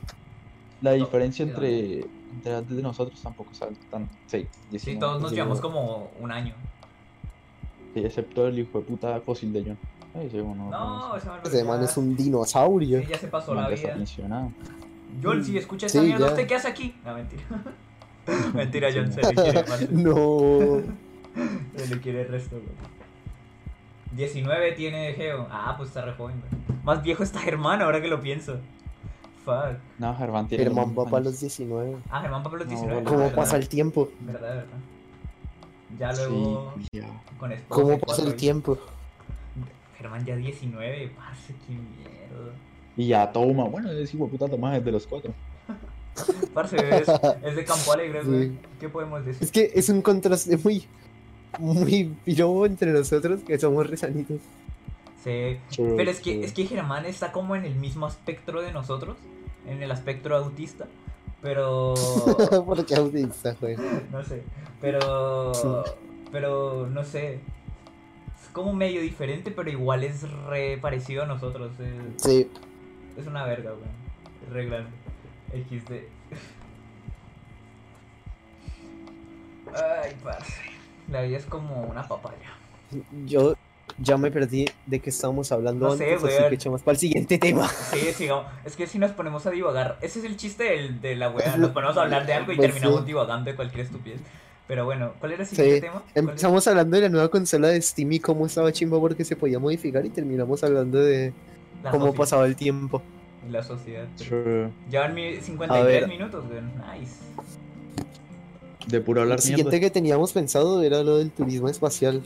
[0.81, 1.99] La diferencia sí, entre,
[2.33, 3.59] entre antes de nosotros tampoco es
[3.91, 4.07] tan.
[4.27, 4.79] Sí, 19.
[4.79, 5.61] Sí, todos nos Sí, llevamos no.
[5.61, 6.53] como un año.
[7.93, 9.77] Sí, excepto el hijo de puta fósil de John.
[10.15, 13.01] Ay, ese bueno, No, ese man, Ese man es un dinosaurio.
[13.01, 13.93] sí, ya se pasó man la vida.
[15.21, 16.27] John, si escucha esta Sí, mierda.
[16.27, 16.95] ¿usted qué hace aquí?
[17.03, 17.43] No, mentira.
[18.53, 19.87] mentira, John, se le quiere, parce.
[19.91, 20.81] No.
[21.75, 22.71] Se le quiere el resto, güey.
[24.11, 25.47] 19 tiene Geo.
[25.51, 26.77] Ah, pues está re joven, güey.
[26.83, 28.59] Más viejo está Germán, ahora que lo pienso.
[29.45, 29.77] Fuck.
[29.99, 30.63] No, Germán tiene.
[30.65, 31.97] Germán va para los 19.
[32.09, 32.93] Ah, Germán para los No, 19.
[32.95, 33.09] bueno.
[33.09, 34.09] ¿Cómo verdad, pasa el tiempo?
[34.21, 34.77] Verdad, verdad.
[35.97, 37.07] Ya luego Sí, ya.
[37.39, 38.77] con esposa ¿Cómo pasa el tiempo?
[39.97, 42.53] Germán ya 19, parce, qué mierda.
[42.95, 43.65] Y ya toma.
[43.65, 45.33] Bueno, ese hijo de puta toma desde los cuatro.
[46.53, 47.07] Parce, es,
[47.43, 48.49] es de Campo Alegre, güey.
[48.49, 48.57] Sí.
[48.79, 49.43] ¿Qué podemos decir?
[49.43, 50.85] Es que es un contraste muy,
[51.59, 54.39] muy pirobo entre nosotros que somos rezanitos.
[55.23, 55.57] Sí.
[55.77, 59.17] Pero es que, es que Germán está como en el mismo espectro de nosotros,
[59.67, 60.87] en el espectro autista,
[61.41, 61.93] pero...
[62.65, 63.75] Porque autista, güey.
[64.11, 64.43] no sé,
[64.81, 65.83] pero...
[66.31, 67.35] Pero no sé.
[67.35, 71.71] Es como medio diferente, pero igual es re parecido a nosotros.
[71.79, 72.47] Es, Sí,
[73.17, 73.89] es una verga, weón.
[74.45, 74.91] Es re grande.
[75.51, 75.91] XD.
[79.73, 80.53] Ay, parce.
[81.11, 82.55] La vida es como una papaya.
[83.25, 83.55] yo
[83.97, 86.49] ya me perdí de qué estábamos hablando No sé, antes, así weón.
[86.49, 87.67] que echamos para el siguiente tema.
[87.67, 88.45] Sí, sigamos.
[88.65, 91.57] Es que si nos ponemos a divagar, ese es el chiste del- de la wea.
[91.57, 93.05] Nos ponemos a hablar de algo y Pues terminamos sí.
[93.07, 94.19] divagando de cualquier estupidez.
[94.67, 96.03] Pero bueno, ¿cuál era el siguiente Sí, tema?
[96.13, 99.57] Empezamos hablando de la nueva consola de Steam y cómo estaba chimba porque se podía
[99.57, 101.33] modificar y terminamos hablando de
[101.89, 103.01] cómo pasaba el tiempo.
[103.49, 104.05] La sociedad.
[104.17, 104.69] True.
[104.89, 106.07] Llevan mi- A 53 ver.
[106.07, 106.71] minutos, weón.
[106.99, 107.15] Nice.
[108.87, 109.87] De puro El hablar siguiente mierda.
[109.87, 112.21] que teníamos pensado era lo del turismo espacial.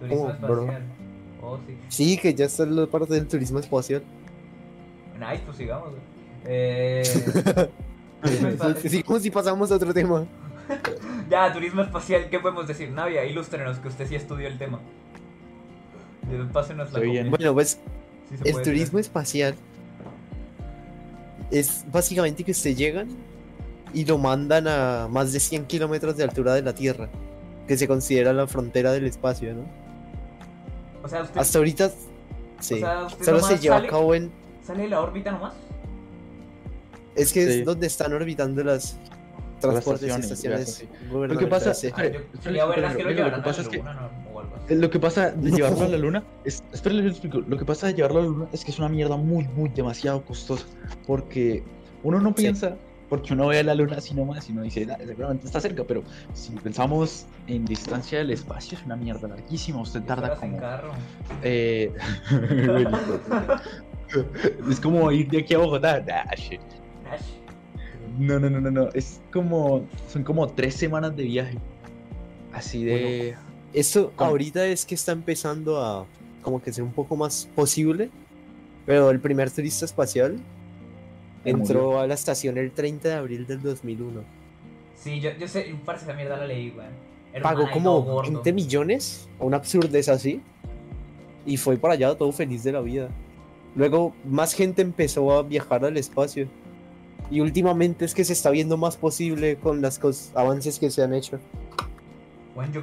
[0.00, 0.60] Turismo Oh, bro.
[0.62, 0.82] espacial.
[1.42, 1.76] Oh, sí.
[1.88, 4.02] Sí, que ya está la parte del turismo espacial.
[5.18, 5.90] Nice, pues sigamos.
[6.44, 7.02] Eh.
[8.22, 10.26] turismo espa- Sigamos y pasamos a otro tema.
[11.30, 12.90] ya, turismo espacial, ¿qué podemos decir?
[12.90, 14.80] Navia, ilústrenos que usted sí estudió el tema.
[16.52, 17.30] Pásenos la bien.
[17.30, 17.78] Bueno, pues
[18.30, 19.54] Sí el turismo espacial
[21.52, 23.08] es básicamente que usted llegan
[23.94, 27.08] y lo mandan a más de 100 kilómetros de altura de la Tierra,
[27.68, 29.64] que se considera la frontera del espacio, ¿no?
[31.04, 31.90] O sea, usted Hasta ahorita,
[32.60, 34.30] sí, sea, solo se lleva sale- a cabo en...
[34.64, 35.52] sale de la órbita nomás.
[37.14, 37.58] Es que Sí.
[37.60, 38.96] es donde están orbitando las
[39.60, 41.72] transportes y estaciones, Lo que pasa.
[41.94, 43.82] Ah, ver las que lo que pasa es que-
[44.68, 44.74] ¿no?
[44.74, 45.56] Eh, Lo que pasa de No.
[45.56, 46.62] llevarlo a la luna es.
[46.72, 47.40] Espera, les explico.
[47.40, 49.68] Lo que pasa de llevarlo a la luna es que es una mierda muy, muy
[49.70, 50.66] demasiado costosa.
[51.06, 51.62] Porque
[52.02, 52.36] uno no Sí.
[52.42, 52.76] piensa,
[53.08, 55.84] porque uno ve a la luna así nomás y uno dice, "Ah, seguramente está cerca,
[55.84, 56.02] pero
[56.32, 59.80] si pensamos en distancia del espacio, es una mierda larguísima.
[59.82, 60.60] Usted tarda horas en como.
[60.62, 60.92] carro.
[61.42, 61.92] Eh...
[64.70, 66.00] es como ir de aquí a Bogotá.
[66.00, 66.60] Nah, shit.
[68.18, 68.88] No, no, no, no, no.
[68.94, 69.84] Es como.
[70.08, 71.58] Son como tres semanas de viaje.
[72.52, 73.34] Así de.
[73.72, 74.30] Esto ¿Cómo?
[74.30, 76.06] ahorita es que está empezando a
[76.42, 78.10] como que ser un poco más posible,
[78.84, 80.38] pero el primer turista espacial
[81.44, 84.22] entró a la estación el 30 de abril del 2001.
[84.96, 87.42] Sí, yo, yo sé, parce, esa mierda la leí, weón.
[87.42, 88.30] Pagó un como gordo.
[88.32, 90.40] 20 millones, una absurdez así,
[91.46, 93.08] y fue para allá todo feliz de la vida.
[93.74, 96.46] Luego más gente empezó a viajar al espacio.
[97.30, 101.02] Y últimamente es que se está viendo más posible con las cos- avances que se
[101.02, 101.38] han hecho.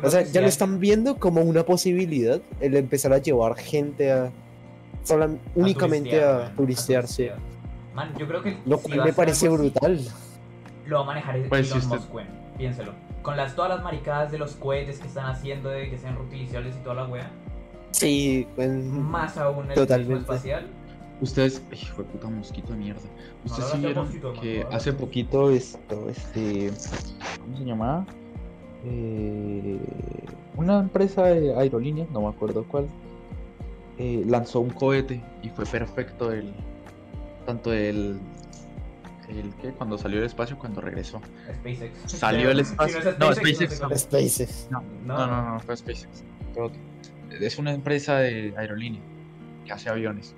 [0.04, 4.12] O sea, ya sí lo están viendo como una posibilidad el empezar a llevar gente
[4.12, 4.32] a
[5.04, 7.16] sola- a únicamente turistear, a weón, turistear, sí.
[7.28, 7.40] turistear.
[7.96, 10.00] Man, yo creo que Lo si cual me parece algo brutal.
[10.88, 12.10] Lo va a manejar Elon Pues, usted- Musk.
[12.58, 12.94] Piénselo.
[13.22, 16.76] Con las, todas las maricadas de los cohetes que están haciendo de que sean reutilizables
[16.76, 17.30] y toda la wea.
[17.92, 20.14] Sí, en- Más aún el Totalmente.
[20.14, 20.68] turismo espacial.
[21.22, 23.02] Ustedes, hijo de puta mosquito de mierda.
[23.46, 26.72] Ustedes no, sí vieron mosquito, que hace poquito esto, este,
[27.42, 28.06] ¿cómo se llamaba?
[28.86, 29.80] Eh,
[30.56, 32.88] una empresa de aerolíneas, no me acuerdo cuál,
[33.98, 36.54] eh, lanzó un cohete y fue perfecto el,
[37.46, 38.20] tanto el,
[39.30, 41.22] el que cuando salió del espacio, cuando regresó.
[41.60, 42.12] SpaceX.
[42.12, 43.00] Salió del Si espacio.
[43.00, 43.88] es No, SpaceX, SpaceX sé no.
[43.88, 43.98] cómo.
[43.98, 44.68] Spaces.
[44.72, 45.18] No, No.
[45.18, 46.24] no, no, no, fue SpaceX.
[47.40, 49.02] Es una empresa de aerolínea
[49.66, 50.34] que hace aviones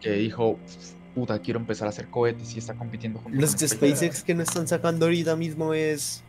[0.00, 0.58] que dijo,
[1.14, 4.42] puta, quiero empezar a hacer cohetes y está compitiendo con Los de SpaceX que no
[4.42, 6.22] están sacando ahorita mismo es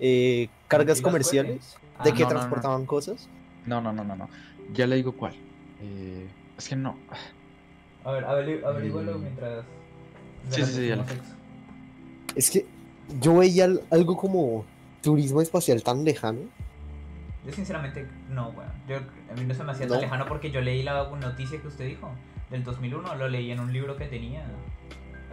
[0.00, 2.38] eh, cargas ¿Y los comerciales Ah, de que no, no, no.
[2.40, 3.28] transportaban cosas.
[3.66, 4.28] No, no, no, no, no.
[4.72, 5.34] Ya le digo cuál.
[5.82, 6.26] Eh,
[6.56, 6.96] es que no.
[8.04, 9.64] A ver, averígualo Eh, mientras.
[10.48, 11.36] sí, sí, sí, ya lo- hacemos sexo.
[12.34, 12.64] Es que
[13.20, 14.64] yo veía al- algo como
[15.02, 16.40] turismo espacial tan lejano.
[17.46, 18.54] Yo sinceramente no.
[18.88, 19.92] Yo, a mí no se me hacía ¿No?
[19.94, 22.10] tan lejano porque yo leí la noticia que usted dijo
[22.50, 23.14] del 2001.
[23.16, 24.44] Lo leí en un libro que tenía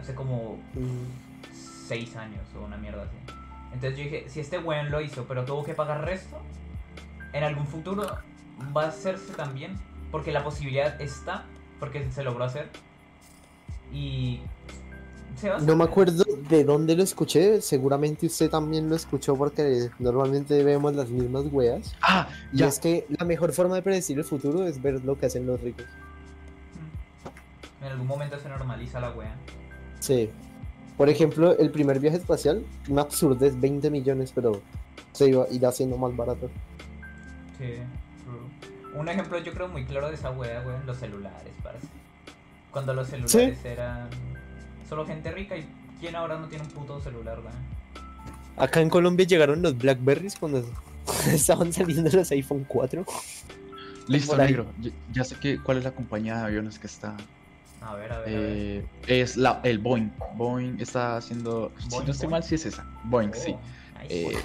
[0.00, 1.52] hace como Mm,
[1.86, 3.16] 6 años o una mierda así.
[3.72, 6.38] Entonces yo dije, si este weón lo hizo, pero tuvo que pagar resto,
[7.32, 8.18] en algún futuro
[8.76, 9.76] va a hacerse también.
[10.10, 11.44] Porque la posibilidad está,
[11.78, 12.70] porque se logró hacer.
[13.92, 14.40] Y
[15.36, 15.68] se va a hacer.
[15.68, 20.94] No me acuerdo de dónde lo escuché, seguramente usted también lo escuchó porque normalmente vemos
[20.94, 21.94] las mismas weas.
[22.00, 22.68] Ah, Y ya.
[22.68, 25.60] es que la mejor forma de predecir el futuro es ver lo que hacen los
[25.60, 25.84] ricos.
[27.80, 27.84] Mm.
[27.84, 29.36] En algún momento se normaliza la wea.
[30.00, 30.30] Sí.
[30.98, 34.60] Por ejemplo, el primer viaje espacial, una absurdez 20 millones, pero
[35.12, 36.50] se iba, irá siendo más barato.
[37.56, 37.74] Sí,
[38.24, 39.00] true.
[39.00, 41.86] Un ejemplo yo creo muy claro de esa wea, weón, los celulares, parece.
[42.72, 44.10] Cuando los celulares eran
[44.88, 45.64] solo gente rica y
[46.00, 47.78] quién ahora no tiene un puto celular, weón.
[48.56, 50.64] Acá en Colombia llegaron los Blackberries cuando
[51.28, 53.04] estaban saliendo los iPhone 4.
[54.08, 54.66] Listo, negro.
[54.80, 57.16] Ya, ya sé que, cuál es la compañía de aviones que está.
[57.80, 58.50] A ver, a ver, a ver.
[58.56, 60.10] Eh, es la, el Boeing.
[60.36, 61.72] Boeing está haciendo.
[61.78, 62.84] si no estoy mal, sí es esa.
[63.04, 63.52] Boeing, sí.
[63.54, 63.60] Oh,
[64.02, 64.14] nice.
[64.14, 64.42] Eh,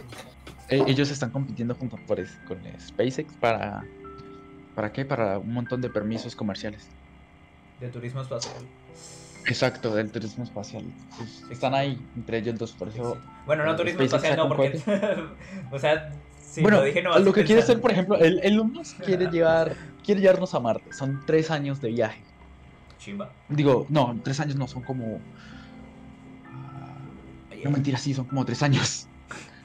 [0.70, 3.84] eh, ellos están compitiendo junto es- con SpaceX para.
[4.76, 5.06] ¿Para qué?
[5.06, 6.90] Para un montón de permisos comerciales.
[7.80, 8.68] De turismo espacial.
[9.46, 10.86] Exacto, del turismo espacial.
[11.18, 13.18] Pues, están ahí entre ellos dos, por eso.
[13.46, 14.82] Bueno, no turismo SpaceX espacial, no, porque.
[15.72, 18.72] o sea, sí, bueno, lo dije no lo que quiere hacer, por ejemplo, el Elon
[18.72, 20.94] Musk quiere llevar, quiere llevarnos a Marte.
[20.94, 22.24] Son tres años de viaje.
[23.04, 23.32] Chimba.
[23.50, 25.20] Digo, no, tres años no, son como.
[27.64, 29.08] No mentira, sí, son como tres años.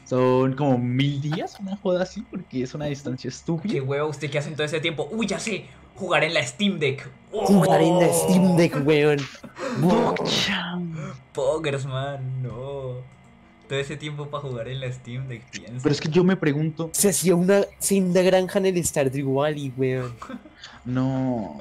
[0.05, 3.83] Son como mil días, una joda así, porque es una distancia Qué estúpida.
[3.83, 5.07] huevo, ¿usted qué hace en todo ese tiempo?
[5.13, 5.67] Uy, ya sé,
[5.97, 7.07] jugar en la Steam Deck.
[7.31, 8.25] Jugar en la Oh.
[8.25, 9.19] Steam Deck, weón.
[11.35, 13.03] Pokers, man, no.
[13.69, 15.81] Todo ese tiempo para jugar en la Steam Deck, piensa.
[15.83, 19.75] Pero es que yo me pregunto, Se hacía una senda granja en el Stardew Valley,
[19.77, 20.15] weón.
[20.87, 21.59] no.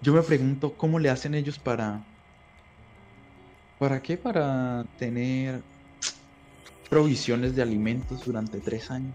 [0.00, 2.00] Yo me pregunto cómo le hacen ellos para.
[3.78, 4.16] ¿Para qué?
[4.16, 5.62] Para tener
[6.88, 9.14] provisiones de alimentos durante tres años.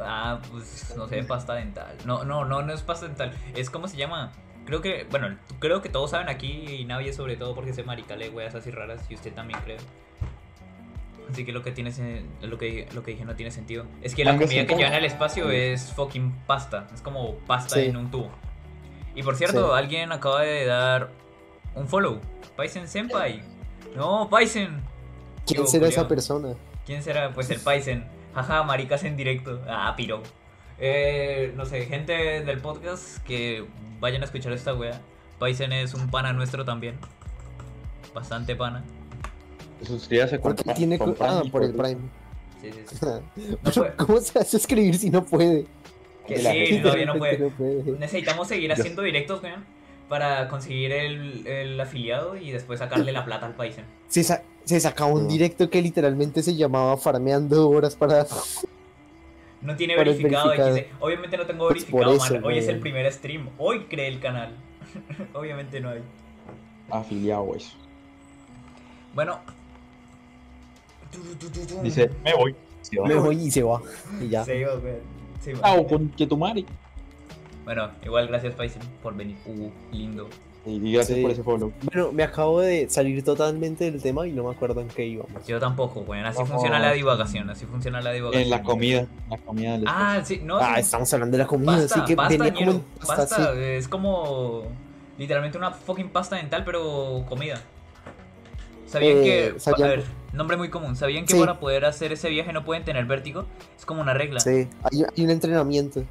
[0.00, 1.96] Ah, pues no sé, pasta dental.
[2.06, 3.32] No, no, no, no es pasta dental.
[3.56, 4.32] Es como se llama.
[4.64, 8.16] Creo que, bueno, creo que todos saben aquí y nadie sobre todo porque se marica
[8.16, 9.78] lee weas así raras y usted también creo.
[11.30, 13.86] Así que lo que tiene sen- lo que lo que dije no tiene sentido.
[14.02, 16.86] Es que la comida que llevan al espacio es fucking pasta.
[16.94, 17.86] Es como pasta Sí.
[17.86, 18.30] en un tubo.
[19.18, 19.72] Y por cierto, Sí.
[19.78, 21.10] alguien acaba de dar
[21.74, 22.20] un follow.
[22.56, 23.42] Paisen Senpai.
[23.96, 24.80] No, Paisen.
[25.44, 26.54] ¿Quién será esa persona?
[26.86, 27.32] ¿Quién será?
[27.32, 28.06] Pues el Paisen.
[28.34, 29.60] Jaja, maricas en directo.
[29.68, 30.22] Ah, piro.
[30.78, 32.12] Eh, no sé, gente
[32.44, 33.64] del podcast que
[33.98, 35.00] vayan a escuchar esta wea.
[35.40, 36.96] Paisen es un pana nuestro también.
[38.14, 38.84] Bastante pana.
[39.84, 40.96] Suscríbase con, Porque tiene.
[40.96, 42.00] con co- Ah, por el Prime.
[42.60, 43.56] Sí, sí, sí.
[43.76, 44.06] No.
[44.06, 45.66] ¿Cómo se hace escribir si no puede?
[46.28, 47.38] Que sí, todavía no puede.
[47.38, 47.82] no puede.
[47.98, 49.64] Necesitamos seguir haciendo directos, weón.
[50.08, 53.84] Para conseguir el, el afiliado y después sacarle la plata al Paisen.
[54.08, 55.28] Se, sa- se sacaba un No.
[55.28, 58.26] directo que literalmente se llamaba Farmeando Horas para.
[59.60, 60.76] No tiene verificado, verificado.
[60.78, 61.02] XD.
[61.02, 62.44] Obviamente no tengo Pues verificado, eso, man.
[62.44, 63.50] Hoy es el primer stream.
[63.58, 64.54] Hoy creé el canal.
[65.34, 66.00] Obviamente no hay.
[66.90, 67.76] afiliado eso.
[69.14, 69.40] Bueno.
[71.82, 72.54] Dice, me voy.
[72.82, 73.06] Se va.
[73.08, 73.80] Me voy y se va.
[74.20, 74.44] Y ya.
[74.44, 74.72] Se iba,
[75.52, 75.60] iba.
[75.60, 76.64] Chao, con que tu madre.
[77.64, 79.36] Bueno, igual gracias Paisen por venir.
[79.46, 80.28] Uh, lindo.
[80.66, 81.22] Y gracias Sí.
[81.22, 81.72] por ese follow.
[81.82, 85.46] Bueno, me acabo de salir totalmente del tema y no me acuerdo en qué íbamos.
[85.46, 86.26] Yo tampoco, weón.
[86.26, 86.50] Así Vamos.
[86.50, 87.48] funciona la divagación.
[87.48, 88.42] Así funciona la divagación.
[88.42, 89.06] En la comida.
[89.30, 90.58] La comida del Ah, sí, no.
[90.58, 90.80] Ah, sí.
[90.80, 93.60] estamos hablando de la comida, Pasta, así que pasta, venía como pasta, pasta, sí.
[93.60, 94.64] es como
[95.16, 97.60] literalmente una fucking pasta dental, pero comida.
[98.88, 99.22] ¿Sabían Eh,
[99.54, 101.40] que, sabían- a ver, nombre muy común, ¿sabían que Sí.
[101.40, 103.44] para poder hacer ese viaje no pueden tener vértigo?
[103.78, 104.40] Es como una regla.
[104.40, 106.04] Sí, hay, hay un entrenamiento.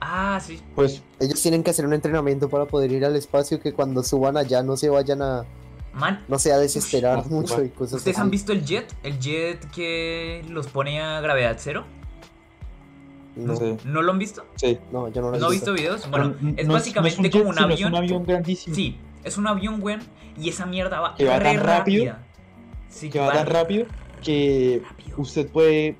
[0.00, 0.60] Ah, sí.
[0.74, 4.36] Pues Ellos tienen que hacer un entrenamiento para poder ir al espacio que cuando suban
[4.38, 5.44] allá no se vayan a,
[5.92, 8.22] Man, no a desesperar mucho y cosas ¿ustedes así.
[8.22, 8.94] han visto el jet?
[9.02, 11.84] El jet que los pone a gravedad cero.
[13.36, 13.76] No, Sí.
[13.84, 14.44] ¿No lo han visto?
[14.56, 14.78] sí.
[14.92, 15.72] no, yo no lo he ¿No visto.
[15.72, 16.10] visto videos?
[16.10, 17.92] Bueno, No- es no básicamente no es como jet, un sino es avión.
[17.92, 18.74] un avión grandísimo.
[18.76, 20.00] Sí, es un avión, weón,
[20.38, 22.26] y esa mierda va, Que va tan rápido, rápida.
[22.88, 23.86] Sí, Que va tan rápido
[24.22, 25.16] que rápido.
[25.18, 25.96] usted puede,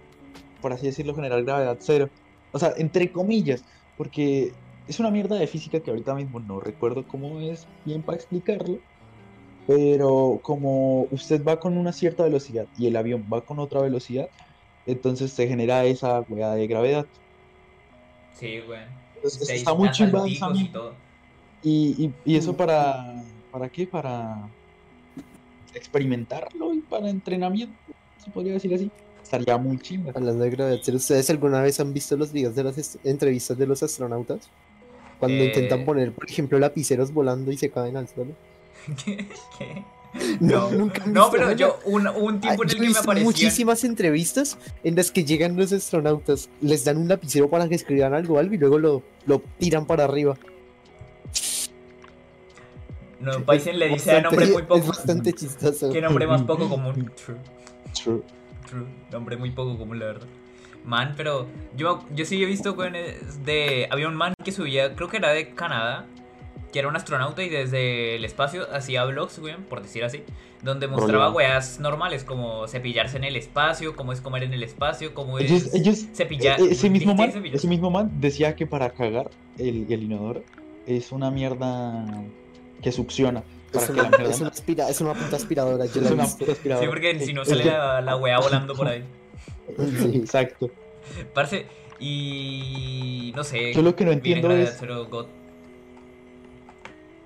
[0.60, 2.08] por así decirlo, generar gravedad cero.
[2.52, 3.64] O sea, entre comillas,
[3.96, 4.52] porque
[4.88, 8.78] es una mierda de física que ahorita mismo no recuerdo cómo es bien para explicarlo.
[9.66, 14.28] Pero como usted va con una cierta velocidad y el avión va con otra velocidad,
[14.86, 17.06] entonces se genera esa weá de gravedad.
[18.32, 18.84] Sí, weón.
[19.16, 20.94] Entonces, está muy chimba esa y todo.
[21.62, 23.86] Y, y, y eso para, ¿para qué?
[23.86, 24.48] Para
[25.74, 27.74] experimentarlo y para entrenamiento,
[28.24, 28.90] se podría decir así.
[29.22, 30.12] Estaría muy chimba.
[30.14, 33.82] Hablando de gravedad ¿ustedes alguna vez han visto los videos de las entrevistas de los
[33.82, 34.48] astronautas?
[35.20, 35.46] Cuando Eh.
[35.46, 38.32] intentan poner, por ejemplo, lapiceros volando y se caen al suelo.
[39.04, 39.28] ¿Qué?
[39.58, 39.84] ¿Qué?
[40.40, 42.98] No, No, nunca no, pero yo, un, un Ah, tiempo en yo el que me
[42.98, 43.22] aparecían.
[43.24, 48.12] muchísimas entrevistas en las que llegan los astronautas, les dan un lapicero para que escriban
[48.12, 50.36] algo, algo y luego lo, lo tiran para arriba.
[53.20, 54.86] No, Paisen le dice a Bastante- nombre muy Es poco.
[54.88, 55.92] bastante chistoso.
[55.92, 57.10] ¿Qué nombre más poco común?
[57.24, 57.36] True,
[58.02, 58.22] True.
[58.68, 58.86] true.
[59.12, 60.26] Nombre muy poco común, la verdad.
[60.84, 61.46] Man, pero
[61.76, 63.86] yo, yo sí he visto, weón, es de.
[63.90, 66.06] Había un man que subía, creo que era de Canadá,
[66.72, 70.22] que era un astronauta y desde el espacio hacía vlogs, weón, por decir así,
[70.62, 71.36] donde mostraba Problema.
[71.54, 75.50] weas normales, como cepillarse en el espacio, cómo es comer en el espacio, cómo es
[75.50, 76.58] Ellos, ellos, cepillar.
[76.58, 77.56] e- ese mismo ¿Dijiste man, cepillar?
[77.56, 80.42] ese mismo man decía que para cagar el, el inodoro
[80.86, 82.06] es una mierda
[82.82, 83.42] que succiona.
[83.72, 86.02] Para Es que una, la mierda es, una aspira- es una puta aspiradora, yo es
[86.02, 86.86] la he una puta aspiradora.
[86.86, 89.04] Sí, porque si no sale la, la wea volando por ahí.
[89.76, 90.10] Sí.
[90.16, 90.70] Exacto.
[91.32, 91.66] Parce,
[92.00, 93.72] y no sé.
[93.72, 94.78] Yo lo que no entiendo es-
[95.10, 95.26] God.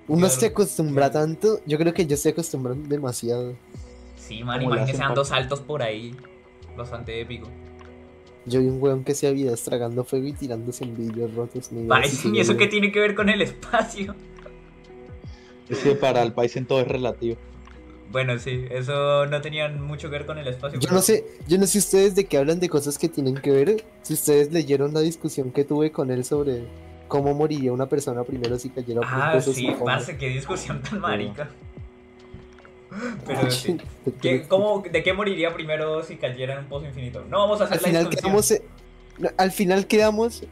[0.07, 3.55] Uno se acostumbra tanto, yo creo que yo estoy acostumbrando demasiado.
[4.17, 6.15] Sí, man, imagínese dando pa- saltos por ahí.
[6.77, 7.47] bastante épico.
[8.45, 11.65] Yo vi un weón que se había estragando fuego y tirándose en vidrios rotos.
[11.65, 14.13] sigue ¿y eso qué tiene que ver con el espacio?
[15.69, 17.37] Es que para el país en todo es relativo.
[18.11, 20.79] Bueno, sí, eso no tenía mucho que ver con el espacio.
[20.79, 23.35] Yo pero- no sé, yo no sé ustedes de qué hablan de cosas que tienen
[23.35, 23.83] que ver.
[24.03, 26.65] Si ustedes leyeron la discusión que tuve con él sobre
[27.07, 30.81] cómo moriría una persona primero si cayera por un Ah, pozo sí, parce, qué discusión
[30.81, 31.49] tan marica.
[33.27, 33.77] Pero sí.
[34.05, 37.23] ¿Qué- ¿Qué- cómo, ¿De qué moriría primero si cayera en un pozo infinito?
[37.29, 38.59] No vamos a hacer Al la final discusión.
[39.17, 40.43] quedamos, al final quedamos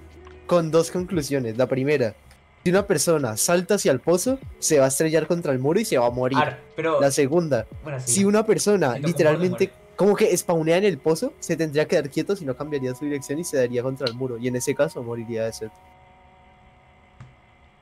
[0.47, 1.57] con dos conclusiones.
[1.57, 2.15] La primera,
[2.63, 5.85] si una persona salta hacia el pozo, se va a estrellar contra el muro y
[5.85, 6.37] se va a morir.
[6.37, 8.11] Ar, pero, La segunda, bueno, sí.
[8.13, 12.09] si una persona Siento literalmente como que spawnea en el pozo, se tendría que dar
[12.09, 14.37] quieto si no cambiaría su dirección y se daría contra el muro.
[14.37, 15.69] Y en ese caso moriría de sed.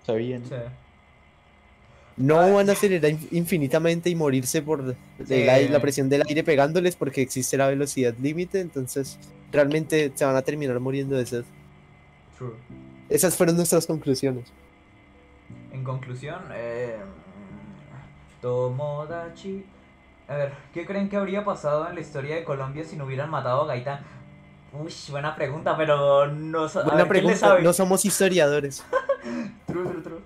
[0.02, 0.44] Está bien.
[0.48, 0.56] Sí.
[2.18, 2.50] No Ah.
[2.50, 5.34] van a acelerar in- infinitamente y morirse por Sí.
[5.34, 9.18] aire- la presión del aire pegándoles porque existe la velocidad límite, entonces
[9.52, 11.44] realmente se van a terminar muriendo de sed.
[12.38, 12.54] True.
[13.10, 14.46] Esas fueron nuestras conclusiones.
[15.72, 16.98] En conclusión, eh,
[18.42, 19.66] Tomodachi.
[20.28, 23.30] A ver, ¿qué creen que habría pasado en la historia de Colombia si no hubieran
[23.30, 24.00] matado a Gaitán?
[24.74, 27.62] Uy, buena pregunta, pero no Buena ver, ¿quién le pregunta, sabe?
[27.62, 28.86] no somos historiadores.
[29.68, 30.20] True, true, true.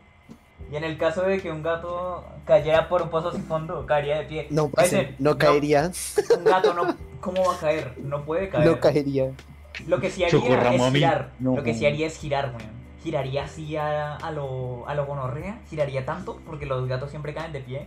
[0.72, 4.18] Y en el caso de que un gato cayera por un pozo sin fondo, caería
[4.20, 4.48] de pie.
[4.50, 5.92] No, parce, no caería,
[6.38, 7.94] Un gato no, ¿cómo va a caer?
[7.98, 8.66] No puede caer.
[8.66, 9.32] no caería.
[9.88, 11.32] Lo que sí haría es girar.
[11.40, 11.56] No.
[11.56, 12.85] Lo que sí haría es girar, weón.
[13.06, 15.60] Giraría así a, a lo, a lo gonorrea.
[15.70, 17.86] Giraría tanto, porque los gatos siempre caen de pie,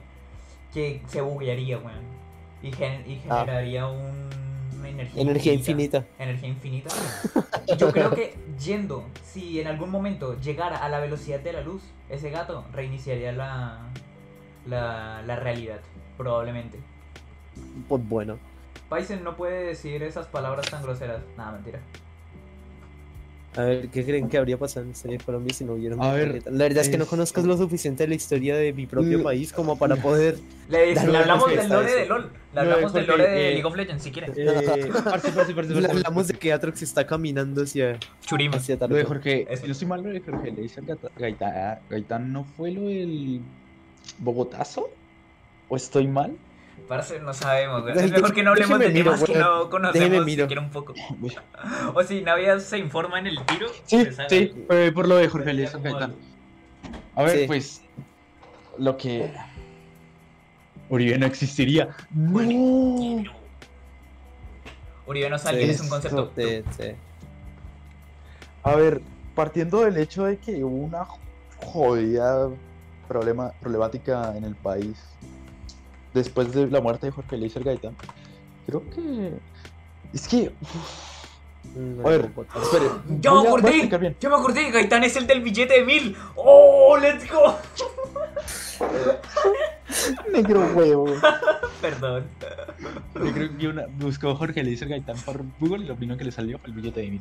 [0.72, 2.02] que se buguearía, weón.
[2.62, 3.40] Y, gen- y Ah.
[3.40, 4.30] generaría un,
[4.78, 6.04] una energía, Energía infinita.
[6.20, 6.90] Energía infinita.
[7.66, 11.60] Y yo creo que yendo, si en algún momento llegara a la velocidad de la
[11.62, 13.80] luz, ese gato reiniciaría la,
[14.66, 15.80] la, la realidad,
[16.16, 16.78] probablemente.
[17.88, 18.38] Pues bueno.
[18.88, 21.20] Paisen no puede decir esas palabras tan groseras.
[21.36, 21.80] Nada, mentira.
[23.58, 25.96] A ver, ¿qué creen que habría pasado en la historia de Colombia si no hubiera
[25.96, 26.44] un A ver?
[26.46, 29.20] La verdad es que no es- conozcas lo suficiente de la historia de mi propio
[29.20, 30.38] país como para poder...
[30.68, 32.22] Le, le hablamos del lore de LOL.
[32.22, 34.32] Le No, hablamos del lore de eh, League of Legends, si quieren.
[34.36, 34.44] Eh,
[35.02, 38.58] parce, parce, parce, parce, Hablamos de que Atrox está caminando hacia, Churima.
[38.58, 39.04] hacia Lo de.
[39.04, 40.80] Jorge, si no estoy mal, lo de Jorge le dice
[41.18, 43.40] Gaitán, Gaitán, ¿no fue lo del
[44.18, 44.88] Bogotazo?
[45.68, 46.36] ¿O estoy mal?
[46.88, 47.98] Parce, no sabemos, güey.
[47.98, 50.44] Es mejor que no hablemos de temas que no conocemos miro.
[50.44, 50.94] siquiera un poco.
[51.94, 53.66] O si Navia se informa en el tiro.
[53.84, 56.02] Sí, pues sí, por lo de Jorge Gaitán.
[56.02, 56.16] algo.
[57.14, 57.44] A ver, Sí.
[57.46, 57.82] pues,
[58.78, 59.32] lo que...
[60.88, 61.88] Uribe no existiría.
[62.16, 62.54] Uribe.
[62.54, 63.32] No.
[65.06, 66.32] Uribe no sale, es un concepto.
[66.36, 66.84] Sí, sí.
[68.62, 69.02] A ver,
[69.34, 71.06] partiendo del hecho de que hubo una
[71.58, 72.48] jodida
[73.06, 74.96] problema, problemática en el país
[76.18, 77.94] después de la muerte de Jorge Eliezer Gaitán,
[78.66, 79.32] creo que...
[80.12, 80.52] Es que...
[82.04, 82.30] A ver,
[82.62, 82.86] espere.
[83.20, 83.88] ¡Ya me acordé!
[84.20, 84.70] ¡Ya me acordé!
[84.70, 86.16] Gaitán es el del billete de mil.
[86.34, 87.56] ¡Oh, let's go!
[90.32, 91.06] Negro huevo.
[91.80, 92.24] Perdón.
[93.14, 96.32] Yo creo que una, buscó Jorge Eliezer Gaitán por Google y lo primero que le
[96.32, 97.20] salió fue el billete de mil.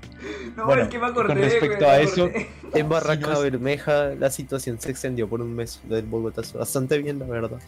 [0.55, 1.27] No, Bueno, es que me acordé.
[1.33, 2.29] con respecto güey, a me eso.
[2.73, 6.41] En Barranca Si no es- Bermeja la situación se extendió por un mes, del Bogotá.
[6.57, 7.59] Bastante bien, la verdad.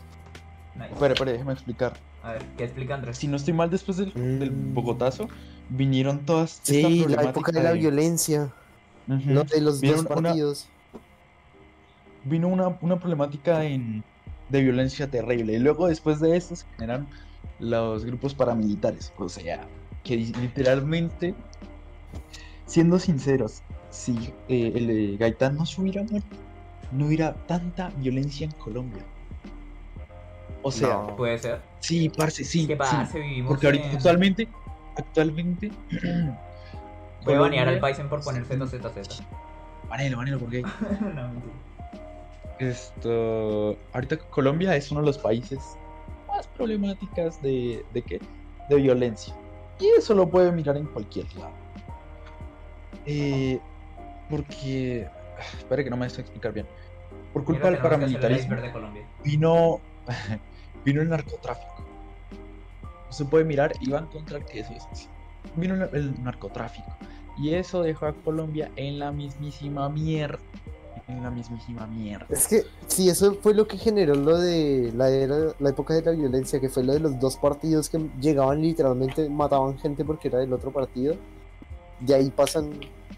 [0.79, 0.93] Nice.
[0.93, 1.93] Espera, espera, déjame explicar.
[2.23, 3.17] A ver, ¿qué explica Andrés?
[3.17, 4.73] Si no estoy mal, después del, del Mm.
[4.73, 5.27] Bogotazo,
[5.69, 6.53] vinieron todas.
[6.59, 8.53] esta Sí, la problemática época de la violencia,
[9.07, 10.67] no de los Vieron dos una- partidos.
[12.25, 14.03] Vino una, una problemática en,
[14.49, 15.53] de violencia terrible.
[15.53, 17.07] Y luego, después de esto, se generan
[17.59, 19.13] los grupos paramilitares.
[19.17, 19.67] O sea,
[20.03, 21.33] que literalmente,
[22.65, 26.35] siendo sinceros, si eh, el eh, Gaitán no se hubiera muerto,
[26.91, 29.03] no hubiera tanta violencia en Colombia.
[30.61, 31.15] O sea, No.
[31.15, 31.61] Puede ser.
[31.79, 32.67] sí, parce, sí.
[32.67, 32.77] ¿Qué sí.
[32.77, 33.07] pasa?
[33.17, 34.47] Vivimos Porque ahorita en- actualmente,
[34.97, 35.71] actualmente.
[37.25, 39.21] Voy a banear al Colombia- Paisen por poner ZZZ.
[39.89, 40.61] Banelo, banelo, porque
[41.01, 41.53] no, mentira.
[42.59, 43.77] esto.
[43.93, 45.59] Ahorita Colombia es uno de los países
[46.27, 48.19] más problemáticas de, de qué?
[48.69, 49.33] De violencia.
[49.79, 51.51] Y eso lo puede mirar en cualquier lado.
[53.05, 53.59] Eh,
[54.29, 55.07] porque.
[55.57, 56.67] Espera que no me deje explicar bien.
[57.33, 59.07] Por culpa del paramilitarismo de Colombia.
[59.23, 59.79] vino,
[60.85, 61.83] vino el narcotráfico.
[63.09, 65.07] Se puede mirar y va a encontrar que eso es así.
[65.55, 66.87] Vino el- el narcotráfico.
[67.37, 70.39] Y eso dejó a Colombia en la mismísima mierda.
[71.07, 72.27] En la mismísima mierda.
[72.29, 76.03] Es que sí, eso fue lo que generó lo de la era, la época de
[76.03, 80.27] la violencia, que fue lo de los dos partidos que llegaban literalmente, mataban gente porque
[80.27, 81.15] era del otro partido.
[81.99, 82.69] De ahí pasan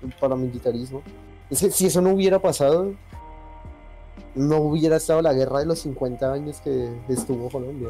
[0.01, 1.01] el paramilitarismo.
[1.49, 2.93] Es que si eso no hubiera pasado,
[4.35, 7.89] no hubiera estado la guerra de los 50 años que estuvo Colombia.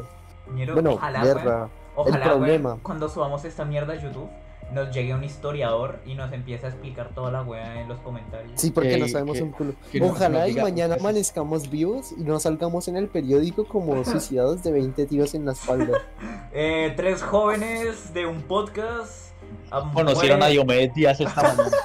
[0.54, 1.68] Ñero, Bueno, ojalá, guerra.
[1.94, 2.78] Ojalá, El problema.
[2.82, 4.28] cuando subamos esta mierda a YouTube,
[4.72, 8.52] nos llegue un historiador y nos empiece a explicar toda la weá en los comentarios.
[8.58, 9.74] Sí, porque Que- no sabemos que- un culo.
[10.02, 14.72] Ojalá no y mañana amanezcamos vivos y no salgamos en el periódico como suicidados de
[14.72, 15.98] 20 tiros en la espalda.
[16.54, 19.30] Eh, tres jóvenes de un podcast
[19.70, 21.76] am- Conocieron a Diomedes Díaz esta mañana.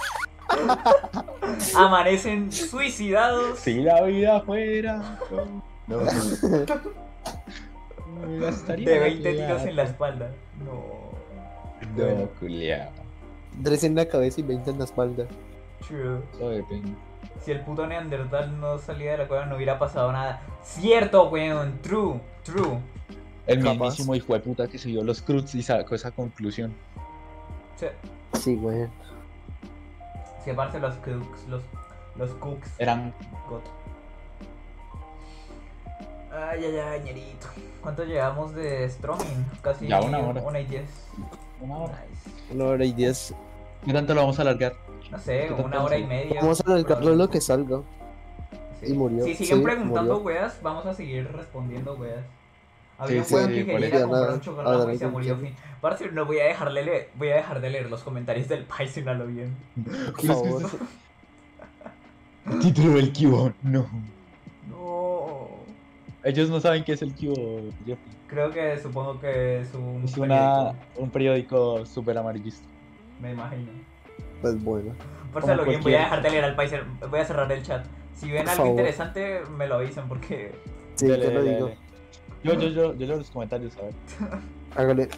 [1.76, 3.60] Amanecen suicidados.
[3.60, 5.20] Si la vida fuera.
[5.88, 6.00] No, no.
[8.28, 10.32] De la 20 tiros en la espalda.
[10.64, 11.08] No.
[11.96, 12.90] No, culiao.
[13.64, 15.26] Tres en la cabeza y 20 en la espalda.
[15.88, 16.20] True.
[16.34, 16.92] Eso depende.
[17.42, 20.42] Si el puto Neandertal no salía de la cueva no hubiera pasado nada.
[20.64, 21.80] Cierto, weón.
[21.82, 22.20] True.
[22.44, 22.80] True.
[23.46, 23.74] El Capaz.
[23.74, 26.74] mismísimo hijo de puta que subió los Cruz y sacó esa conclusión.
[27.76, 27.86] Sí,
[28.34, 28.88] Sí, güey.
[30.52, 31.48] Aparte los cooks.
[31.48, 31.62] Los,
[32.18, 32.70] los cooks.
[32.80, 33.14] Eran
[33.50, 33.62] God.
[36.32, 37.48] Ay, ay, ay, ñerito.
[37.82, 39.46] ¿Cuánto llevamos de Stroming?
[39.62, 40.42] Casi Ya una hora.
[40.42, 41.08] Una y diez.
[41.62, 42.04] una hora.
[42.10, 42.54] Nice.
[42.54, 43.34] Una hora y diez.
[43.86, 44.74] ¿Qué tanto lo vamos a alargar?
[45.10, 46.42] No sé, ¿Qué tal una hora y media.
[46.42, 47.82] Vamos a alargarlo lo que salga.
[48.82, 48.92] Sí.
[48.92, 49.24] y murió.
[49.24, 50.40] Si siguen Sí, preguntando murió.
[50.42, 52.24] weas, vamos a seguir respondiendo weas.
[53.00, 55.38] Había Sí, un weón sí, que quería comprar un Nada, chocolate y se murió.
[55.38, 55.56] Fin.
[55.82, 58.98] Parce, no voy a dejarle leer, voy a dejar de leer los comentarios del país
[59.06, 59.56] a lo bien.
[60.16, 60.64] Por favor.
[62.62, 63.86] Título del Cubo, no.
[64.70, 65.48] No.
[66.24, 68.16] Ellos no saben qué es el Cubo, Jeffrey.
[68.28, 72.66] Creo que supongo que es un Es una, periódico, un periódico súper amarillista.
[73.22, 73.72] me imagino.
[74.42, 74.94] Pues bueno.
[75.34, 76.72] Por Como lo bien, voy a dejar de leer al país,
[77.10, 77.86] voy a cerrar el chat.
[78.16, 78.80] Si ven Por algo favor.
[78.80, 80.52] interesante, me lo avisan porque
[80.96, 81.68] Sí, Dale, te lo dale, digo.
[81.68, 81.78] dale.
[82.48, 83.94] Yo, yo, yo, yo leo los comentarios, a ver.
[84.76, 85.10] Hágale.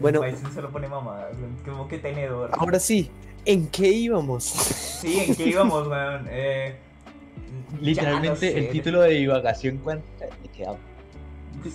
[0.00, 1.30] Bueno, el país se lo pone mamada,
[1.64, 2.50] como que tenedor.
[2.52, 3.10] ahora sí.
[3.44, 4.44] ¿En qué íbamos?
[4.44, 6.26] Sí, ¿en qué íbamos, weón?
[6.30, 6.76] Eh,
[7.80, 8.58] Literalmente ya no sé.
[8.58, 10.76] el título de divagación queda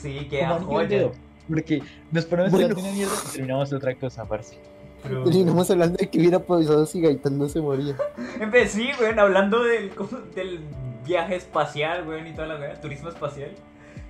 [0.01, 1.09] Sí, queda joya.
[1.47, 1.81] Porque
[2.11, 2.67] nos ponemos a Bueno.
[2.69, 4.57] hablar de una mierda y terminamos de otra cosa, parce.
[5.03, 7.95] Pero- Terminamos hablando de que hubiera pasado si Gaitán no se moría.
[8.39, 9.91] Empecé, weón, hablando del,
[10.35, 10.59] del
[11.05, 13.51] viaje espacial, weón, y toda la weón, turismo espacial.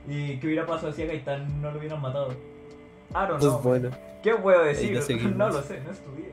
[0.08, 2.32] Y qué hubiera pasado si a Gaitán no lo hubieran matado.
[2.32, 3.90] I don't Pues bueno.
[4.22, 4.98] ¿Qué puedo decir?
[5.36, 6.32] No lo sé, no estudié.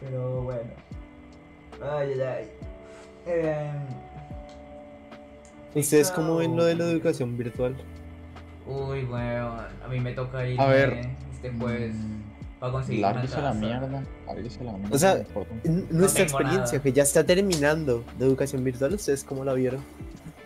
[0.00, 0.70] Pero bueno.
[1.82, 2.50] Ay, ay, ay.
[3.26, 3.70] Eh,
[5.74, 7.76] ¿Ustedes cómo ven lo de la educación virtual?
[8.66, 11.08] uy, weón, a mí me toca ir A ver.
[11.32, 11.94] este jueves
[12.60, 14.02] para conseguir una Lárguese la mierda.
[14.26, 14.94] Lárguese la mierda.
[14.94, 15.22] O sea,
[15.64, 16.82] no nuestra experiencia, nada.
[16.82, 19.80] que ya está terminando de educación virtual, ¿ustedes cómo la vieron?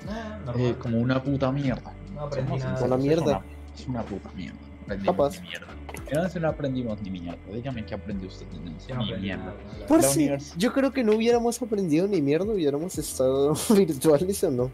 [0.09, 1.93] Ah, Eh, como una puta mierda.
[2.15, 2.85] No aprendí nada.
[2.85, 3.43] Una mierda.
[3.77, 4.59] Es una, puta mierda.
[4.85, 5.41] Aprendimos Capaz.
[5.41, 6.41] ni mierda.
[6.41, 7.39] No aprendimos ni mierda.
[7.53, 8.47] Dígame qué aprendió usted.
[8.53, 9.45] No ni mierda.
[9.45, 14.51] Nada, Por si, yo creo que no hubiéramos aprendido ni mierda, hubiéramos estado virtuales o
[14.51, 14.71] no.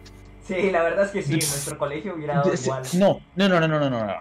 [0.47, 2.83] Sí, la verdad es que sí, nuestro colegio hubiera dado igual.
[2.95, 4.15] No, no, no, no, no, no, no, no.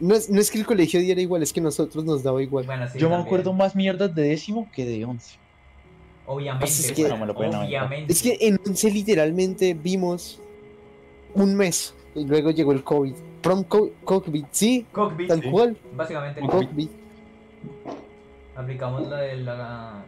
[0.00, 2.64] No es, no es que el colegio diera igual, es que nosotros nos daba igual.
[2.64, 3.20] Bueno, sí, yo también.
[3.20, 5.36] me acuerdo más mierdas de décimo que de once.
[6.26, 6.66] Obviamente.
[6.66, 8.12] Pues es, que, bueno, me lo obviamente.
[8.12, 10.40] es que en once literalmente vimos
[11.34, 13.14] un mes y luego llegó el COVID.
[13.42, 15.50] Prom co- COVID, sí, Cockpit, tal Sí.
[15.50, 16.90] cual, básicamente Cockpit.
[18.56, 20.04] Aplicamos la de la...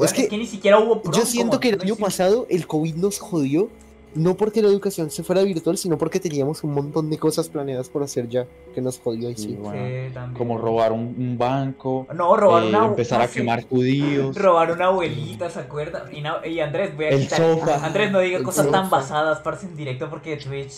[0.00, 3.18] Es que ni siquiera hubo prom, yo siento que el año pasado el COVID nos
[3.18, 3.68] jodió,
[4.14, 7.88] no porque la educación se fuera virtual, sino porque teníamos un montón de cosas planeadas
[7.90, 9.56] por hacer ya, que nos jodió y Sí, sí.
[9.58, 9.82] bueno.
[9.86, 10.38] Sí, también.
[10.38, 12.06] Como robar un, un banco.
[12.14, 12.86] No, robar eh, una...
[12.86, 14.34] empezar a quemar judíos.
[14.36, 16.06] Robar una abuelita, ¿se acuerda?
[16.12, 17.42] Y, no- y Andrés, voy a El quitar...
[17.82, 20.72] Andrés, no diga El cosas tan basadas, parce, en directo, porque Twitch...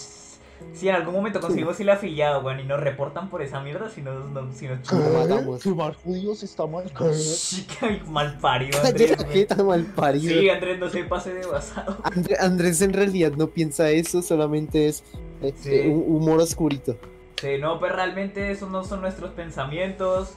[0.72, 4.02] Si en algún momento conseguimos el afiliado, weón, y nos reportan por esa mierda, si
[4.02, 5.62] nos, no, si nos matamos.
[5.62, 6.84] Quemar judíos está mal.
[7.14, 9.14] Sí, qué mal parido, Andrés.
[9.18, 9.30] Weón.
[9.32, 10.32] jeta, mal parido.
[10.40, 11.98] Sí, Andrés, no se pase de basado.
[12.04, 15.02] André- Andrés en realidad no piensa eso, solamente es
[15.42, 15.70] eh, Sí.
[15.74, 16.96] eh, un humor oscurito.
[17.40, 20.34] Sí, no, pero realmente esos no son nuestros pensamientos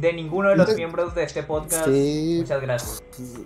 [0.00, 0.74] de ninguno de los No.
[0.76, 1.86] miembros de este podcast.
[1.86, 3.02] Sí, Muchas gracias.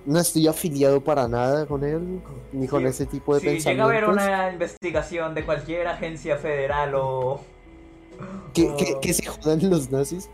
[0.07, 2.21] no estoy afiliado para nada con él,
[2.53, 3.55] ni con Sí, ese tipo de Si llega
[3.85, 3.89] a pensamientos.
[3.89, 7.41] haber una investigación de cualquier agencia federal o...
[8.55, 10.29] que, o- que- que se jodan los nazis.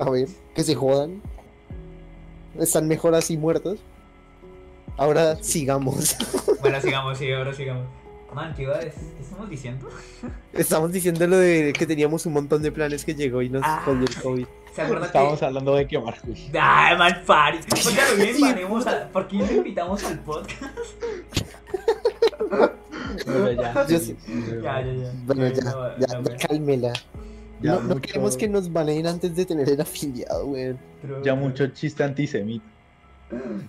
[0.00, 1.20] A ver, que se jodan.
[2.58, 3.78] Están mejor así muertos.
[4.96, 6.16] Ahora sigamos.
[6.60, 7.86] Bueno, sigamos, sí, ahora sigamos.
[8.34, 9.02] Man, ¿qué, iba a decir?
[9.16, 9.88] ¿Qué estamos diciendo?
[10.52, 13.82] Estamos diciendo lo de que teníamos un montón de planes que llegó y nos Ah.
[13.84, 14.46] jodió el COVID.
[14.74, 15.44] ¿Se acuerdan Estábamos que...?
[15.44, 16.50] hablando de quemar judíos.
[16.58, 17.58] ¡Ay, mal pari!
[17.68, 20.62] ¿Por qué lo bien ponemos a- ¿Por qué lo invitamos al podcast?
[23.26, 23.86] Bueno, ya.
[23.86, 24.16] Yo sí,
[24.62, 25.12] Ya, ya, ya.
[25.26, 26.36] Bueno, ya, no, ya, no, ya, güey.
[26.38, 26.92] cálmela.
[27.60, 30.46] Ya no, no queremos que nos baneen antes de tener el afiliado.
[31.02, 32.64] True, Ya mucho chiste antisemita.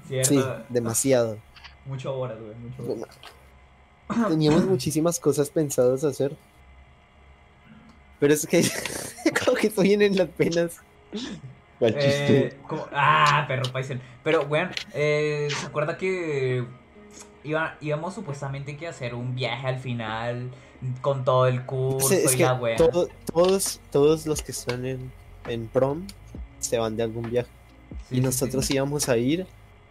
[0.08, 0.30] Cierto.
[0.30, 1.38] Sí, demasiado.
[1.86, 3.16] Mucho horas, güey, mucho horas.
[4.30, 6.36] Teníamos muchísimas cosas pensadas hacer.
[8.20, 8.62] Pero es que
[9.46, 10.78] como que estoy en las penas.
[11.80, 12.48] ¿Cuál chiste?
[12.48, 14.02] Eh, como- ah, perro Paisen.
[14.24, 16.64] Pero, weón, eh, ¿se acuerda que
[17.44, 20.52] iba, íbamos supuestamente que a hacer un viaje al final
[21.02, 22.76] con todo el curso Sí, es y que la wea?
[22.78, 25.12] todo- todos, todos los que están en,
[25.48, 26.06] en prom
[26.60, 27.50] se van de algún viaje.
[28.10, 28.76] Sí, y sí, nosotros sí.
[28.76, 29.46] íbamos a ir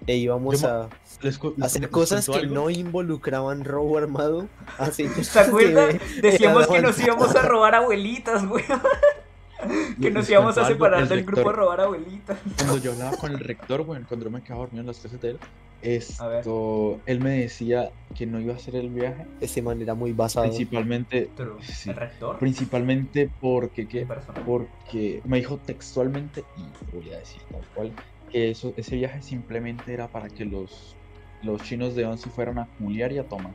[0.07, 0.89] e íbamos Yo a
[1.23, 2.55] Les cu- les hacer les cosas que algo.
[2.55, 4.49] no involucraban robo armado.
[4.79, 6.01] Así que ¿Se acuerdan?
[6.23, 8.65] Decíamos que nos íbamos a robar abuelitas, weón.
[10.01, 12.37] Que nos íbamos a separar el del grupo a robar abuelitas.
[12.57, 15.21] Cuando yo hablaba con el rector, bueno, cuando yo me quedaba dormido en las clases
[15.21, 15.39] de él,
[15.83, 20.13] esto, él me decía que no iba a hacer el viaje, ese man era muy
[20.13, 20.47] basado.
[20.47, 21.55] principalmente, True.
[21.63, 21.91] Sí.
[21.91, 22.39] El rector.
[22.39, 24.07] principalmente porque, ¿Qué
[24.45, 27.93] porque me dijo textualmente, y voy a decir tal cual,
[28.33, 30.97] que eso, ese viaje simplemente era para que los,
[31.43, 33.53] los chinos de once fueran a culiar y a tomar.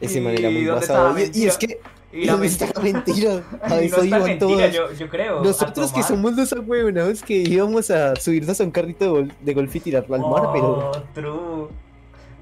[0.00, 1.10] Ese man era ¿Y muy basado.
[1.18, 1.48] Y, y mentira?
[1.52, 1.80] es que
[2.12, 3.42] Y la ¿dónde está la mentira?
[3.62, 4.72] A Y eso no está iban mentira, todos.
[4.72, 5.44] yo, yo creo.
[5.44, 9.74] Nosotros que somos los ahueonados que íbamos a subirnos a un carrito de, de golf
[9.76, 11.68] y tirarlo al mar, pero Oh, true.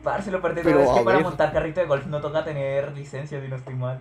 [0.04, 3.42] Parce, lo perdido Pero, es que para montar carrito de golf no toca tener licencia,
[3.42, 3.98] si no estoy mal.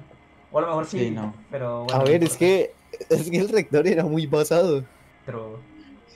[0.51, 1.33] O a lo mejor sí, Sí, no.
[1.51, 1.99] pero bueno.
[2.01, 2.71] a ver, es que
[3.09, 4.83] es que el rector era muy basado.
[5.25, 5.57] True.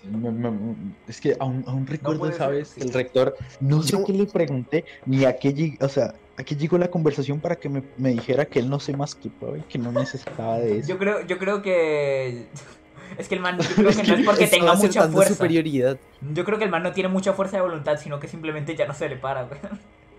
[0.02, 0.76] Sí, me- me-
[1.08, 2.82] es que aún, aún recuerdo puede esa vez sí.
[2.82, 6.44] el rector, no sé Yo- qué le pregunté, ni a qué, lleg- o sea, a
[6.44, 9.62] qué llegó la conversación para que me, me dijera que él no se masturbaba y
[9.62, 10.90] que no necesitaba de eso.
[10.90, 12.48] Yo creo, yo creo que.
[13.18, 15.34] Es que el man, yo creo que no es porque tenga mucha fuerza.
[15.34, 15.98] superioridad.
[16.34, 18.88] Yo creo que el man no tiene mucha fuerza de voluntad, sino que simplemente ya
[18.88, 19.60] no se le para, güey.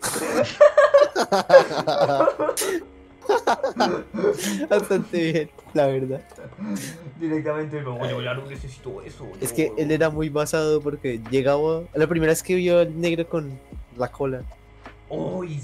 [4.68, 6.22] Bastante bien, la verdad.
[7.20, 9.26] Directamente oye, ya no necesito eso.
[9.40, 9.56] Es no".
[9.56, 11.82] que él era muy basado porque llegaba.
[11.94, 13.58] La primera vez que vio al negro con
[13.96, 14.42] la cola.
[15.08, 15.60] Uy,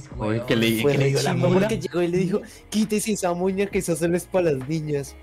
[0.47, 3.33] que le- ¿Y Fue qué le dio la porque llegó y le dijo: Quítese esa
[3.33, 5.17] moña que eso solo es para las niñas.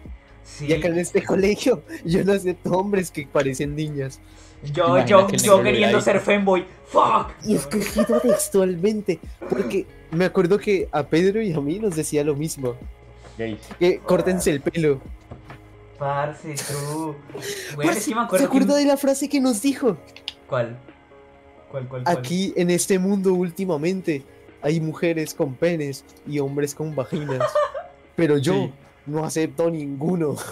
[0.44, 0.66] Sí.
[0.68, 4.20] Y acá en este colegio yo no acepto hombres que parecen niñas.
[4.74, 6.66] Yo, yo, que yo queriendo ser femboy.
[6.88, 7.32] ¡Fuck!
[7.46, 9.20] Y es que cito textualmente.
[9.50, 12.76] Porque me acuerdo que a Pedro y a mí nos decía lo mismo:
[13.38, 13.60] Gays.
[13.80, 15.00] que córtense el pelo.
[16.00, 17.16] Parce, true.
[17.76, 18.80] Güey, Parce, es que me ¿Se acuerdo acuerda que...
[18.80, 19.98] de la frase que nos dijo?
[20.48, 20.78] ¿Cuál?
[21.72, 22.18] ¿Cuál, cuál, cuál?
[22.18, 24.24] Aquí en este mundo últimamente
[24.62, 27.50] hay mujeres con penes y hombres con vaginas.
[28.16, 28.74] Pero yo Sí.
[29.06, 30.36] no acepto ninguno.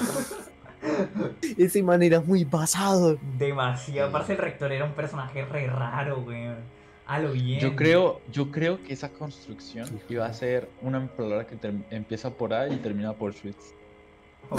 [1.58, 3.18] Ese man era muy basado.
[3.38, 4.12] Demasiado.
[4.12, 6.48] Parce, el rector era un personaje re raro, güey.
[7.06, 7.60] A lo bien.
[7.60, 11.58] Yo creo, yo creo que esa construcción iba a ser una palabra que
[11.92, 13.74] empieza por A y termina por Schwitz.
[14.50, 14.58] Oh,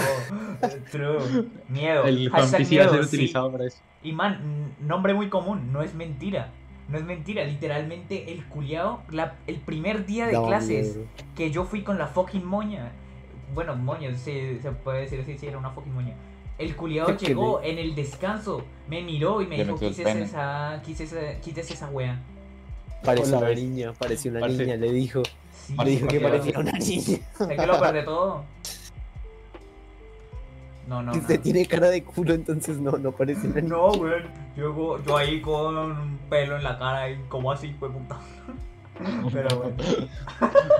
[0.91, 1.47] true.
[1.69, 2.05] Miedo.
[2.05, 3.15] El fanfic iba a ser sí.
[3.15, 3.77] utilizado para eso.
[4.03, 6.51] Y man, nombre muy común, no es mentira.
[6.87, 11.07] No es mentira, literalmente el culiao, la- el primer día de Daba clases miedo.
[11.35, 12.91] que yo fui con la fucking moña.
[13.53, 16.13] Bueno, moña, sí, se puede decir así, sí, era una fucking moña.
[16.57, 20.81] El culiao Que llegó en el descanso, me miró y me Le dijo, quítese esa,
[20.83, 22.19] quítese, quítese esa wea.
[23.03, 25.21] Parecía una niña, parecía una niña, le dijo.
[25.51, 27.19] Sí, Le dijo que parecía una niña.
[27.39, 28.43] ¿De qué lo perdí todo?
[30.87, 31.13] No, no.
[31.13, 31.41] Usted no.
[31.41, 33.75] tiene cara de culo, entonces no, no parece una niña.
[33.75, 34.21] No, güey.
[34.55, 38.19] Yo, yo ahí con un pelo en la cara y como así, fue puta.
[39.33, 39.75] Pero bueno.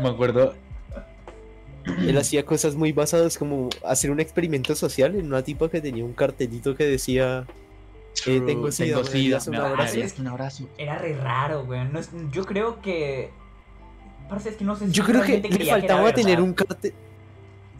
[0.03, 0.53] Me acuerdo,
[1.86, 6.03] Él hacía cosas muy basadas como hacer un experimento social en una tipa que tenía
[6.03, 7.45] un cartelito que decía
[8.26, 9.98] eh, tengo sida, ¿me darías un abrazo?
[10.20, 10.70] un abrazo.
[10.78, 11.86] Era re raro, güey.
[11.91, 13.30] No es- yo creo que.
[14.30, 16.44] Parece es que no sé si Yo creo que le faltaba tener verdad.
[16.48, 16.94] un cartel.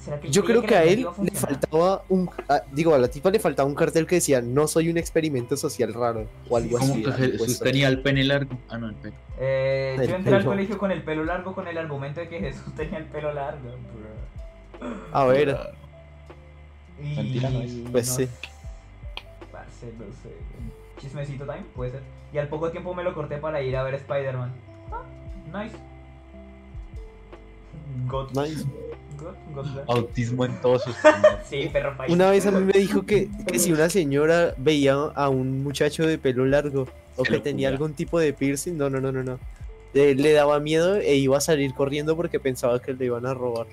[0.06, 2.30] ¿Será que Yo creo que a él le faltaba un.
[2.48, 5.58] a- digo, a la tipa le faltaba un cartel que decía no soy un experimento
[5.58, 7.38] social raro o algo Sí, Como así.
[7.40, 8.56] sostenía el pene largo.
[8.70, 9.16] Ah, no, el pene.
[9.40, 12.40] Eh, El yo entré al colegio con el pelo largo con el argumento de que
[12.40, 13.62] Jesús tenía el pelo largo.
[14.80, 14.90] bro.
[15.12, 15.58] A ver,
[17.02, 17.16] Y...
[17.16, 17.74] Mentira no es.
[17.92, 18.26] Pues no sí.
[18.26, 18.30] sé,
[19.52, 20.30] parce, no sé.
[21.02, 22.02] Chismecito time, puede ser.
[22.32, 24.52] Y al poco tiempo me lo corté para ir a ver Spider-Man.
[24.92, 25.76] Ah, nice.
[28.08, 28.32] God.
[28.34, 28.66] nice.
[29.88, 30.96] Autismo en todos sus.
[31.50, 32.12] Sí, perro país.
[32.12, 36.06] Una vez a mí me dijo que, que si una señora veía a un muchacho
[36.08, 39.40] de pelo largo o que tenía algún tipo de piercing, no, no, no, no, no.
[39.94, 43.34] Le, le daba miedo e iba a salir corriendo porque pensaba que le iban a
[43.34, 43.68] robar.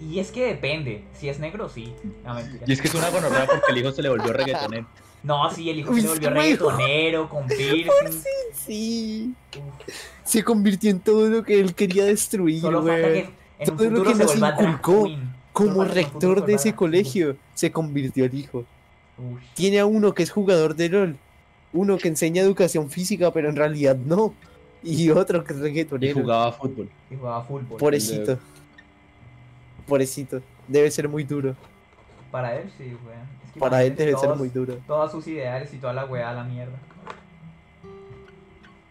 [0.00, 1.04] Y es que depende.
[1.18, 1.92] Si es negro, sí.
[2.24, 2.36] No.
[2.66, 4.86] Y es que es una gonorrea porque el hijo se le volvió reggaetonero.
[5.22, 6.70] No, sí, el hijo Uy, se volvió sí, me dijo.
[6.70, 8.22] reggaetonero, con piercing.
[8.52, 9.34] Sí.
[9.56, 9.94] Uf,
[10.24, 13.30] Se convirtió en todo lo que él quería destruir, Solo falta que
[13.64, 15.08] en un Todo lo que se nos inculcó
[15.52, 18.64] Como rector de ese colegio, se convirtió el hijo.
[19.18, 21.16] Uy, Tiene a uno que es jugador de LOL,
[21.72, 24.34] uno que enseña educación física, pero en realidad no.
[24.82, 26.20] Y otro que es Y reggaetonero.
[26.20, 26.88] jugaba fútbol.
[27.10, 27.78] y jugaba fútbol.
[27.78, 28.38] Pobrecito.
[29.86, 30.40] Pobrecito.
[30.66, 31.54] Debe ser muy duro.
[32.30, 33.20] Para él sí, weón.
[33.46, 34.78] Es que Para él debe ser muy duro.
[34.86, 36.72] Todos sus ideales y toda la weá a la mierda.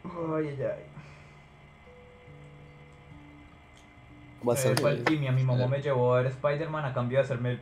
[0.03, 0.84] Ay, ay, ay.
[4.43, 4.81] Bastante.
[4.81, 5.68] fue el Timmy, mi mamá Eh.
[5.68, 7.59] me llevó a ver Spider-Man a cambio de hacerme,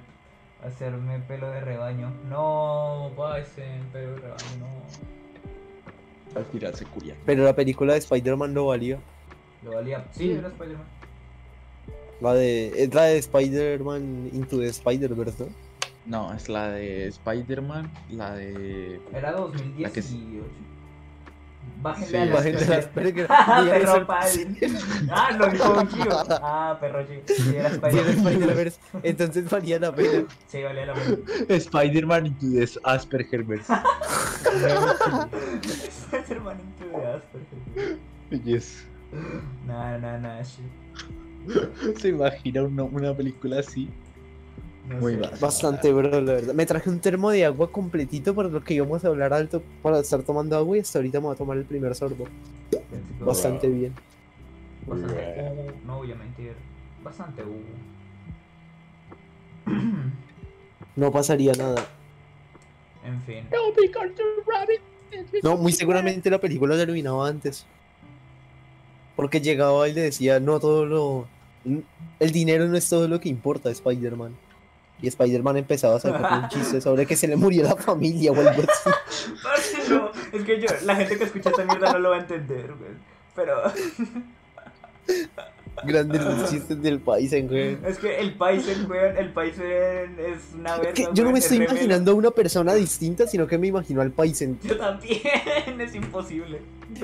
[0.66, 2.12] hacerme pelo de rebaño.
[2.30, 6.40] No, Bison, pelo de rebaño, no.
[6.40, 7.16] Al tirarse curia.
[7.26, 9.00] Pero la película de Spider-Man no valía.
[9.64, 10.06] Lo valía.
[10.12, 10.86] Sí, era Spider-Man.
[12.22, 15.50] La de, es la de Spider-Man Into the Spider-Verse, ¿no?
[16.06, 19.00] No, es la de Spider-Man, la de.
[19.14, 20.02] Era La que 2018.
[20.02, 20.40] sí.
[21.82, 22.78] Bájenle Sí, a la Bajen de escalera.
[22.78, 23.28] las Asperger.
[23.30, 24.08] Ah, perro.
[25.12, 26.24] Ah, lo dijo un chivo.
[26.42, 27.22] Ah, perro chivo.
[27.28, 28.28] Sí, era Sí, era Spider-Man.
[28.34, 28.80] Spider-Verse.
[29.04, 30.26] Entonces valía la pena.
[30.48, 31.18] Sí, valía la pena.
[31.50, 33.74] Spider-Man into the Aspergerverse.
[35.64, 37.98] Spider-Man into the Asperger.
[38.46, 38.86] yes.
[39.66, 40.66] Nah, nah, nah, shit.
[41.98, 43.90] ¿Se imagina una, una película así?
[44.88, 45.18] No Muy.
[45.40, 46.54] Bastante, bro, la verdad.
[46.54, 50.00] Me traje un termo de agua completito para lo que íbamos a hablar alto para
[50.00, 52.26] estar tomando agua y hasta ahorita me voy a tomar el primer sorbo.
[53.20, 53.94] Bastante bien.
[54.88, 55.72] Bastante Hugo.
[55.86, 56.54] No voy a mentir.
[57.04, 57.60] Bastante Hugo.
[60.96, 61.86] No pasaría nada.
[63.04, 63.46] En fin.
[65.44, 67.66] No, muy seguramente la película terminaba antes.
[69.16, 71.28] Porque llegaba y le decía, no todo lo...
[72.20, 74.36] El dinero no es todo lo que importa, Spider-Man.
[75.02, 78.36] Y Spider-Man empezaba a sacar un chiste sobre que se le murió la familia o
[78.36, 79.90] algo así.
[79.90, 80.12] No.
[80.32, 82.92] Es que yo, la gente que escucha esta mierda no lo va a entender, güey.
[83.36, 83.62] Pero
[85.86, 87.78] Grandes los chistes del país, güey.
[87.88, 90.94] es que el Paisen, güey, el Paisen es una Es verga.
[90.94, 94.02] que yo no me es estoy imaginando a una persona distinta, sino que me imagino
[94.02, 94.60] al Paisen.
[94.62, 95.22] Yo también,
[95.80, 96.60] es imposible.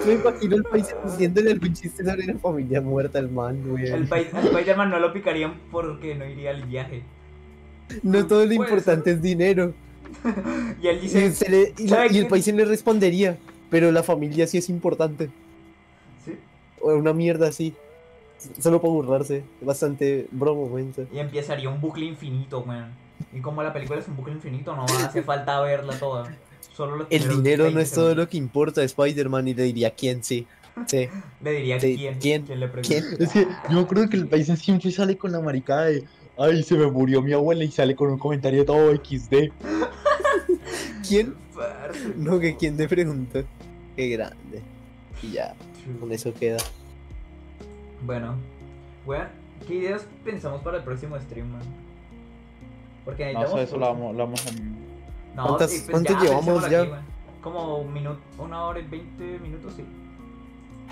[0.05, 3.85] Me imagino al Paisen diciéndole algún chiste sobre la familia muerta al man, güey.
[3.85, 7.03] El al Spider-Man no lo picarían porque no iría al viaje.
[8.03, 9.73] No todo lo importante es dinero.
[10.81, 12.27] Y él Y, dice, se le- y- ¿sabe y el?
[12.27, 13.37] Paisen le respondería,
[13.69, 15.29] pero la familia sí es importante.
[16.25, 16.33] sí.
[16.81, 17.73] O una mierda así.
[18.59, 19.43] Solo para burlarse.
[19.61, 21.05] Bastante bro momento.
[21.13, 22.89] Y empezaría un bucle infinito, weón.
[23.33, 26.35] Y como la película es un bucle infinito, no hace falta verla toda.
[26.73, 28.25] Solo los El dinero no 20 es todo segundos.
[28.25, 29.47] lo que importa, Spider-Man.
[29.47, 30.45] Y le diría, ¿quién sí?
[30.87, 31.07] Sí.
[31.41, 32.19] Le diría Sí, quién.
[32.19, 32.59] ¿quién?
[32.59, 32.87] le pregunta.
[32.87, 33.05] ¿Quién?
[33.21, 36.03] Es que yo creo que el país siempre sale con la maricada de.
[36.37, 39.51] Ay, se me murió mi abuela y sale con un comentario todo XD.
[41.07, 41.35] ¿Quién?
[42.17, 43.43] No, que quién te preguntó.
[43.95, 44.61] Qué grande.
[45.23, 45.53] Y ya,
[45.99, 46.57] con eso queda.
[48.05, 48.35] Bueno,
[49.05, 49.27] weón,
[49.65, 51.61] ¿qué ideas pensamos para el próximo stream, man?
[53.05, 54.51] Porque No, eso, eso lo vamos, lo vamos a.
[55.35, 56.81] No, ¿Cuántas- sí, pues cuántos ya, llevamos ya?
[56.81, 56.91] aquí.
[57.41, 59.85] Como un minuto, una hora y veinte minutos, sí.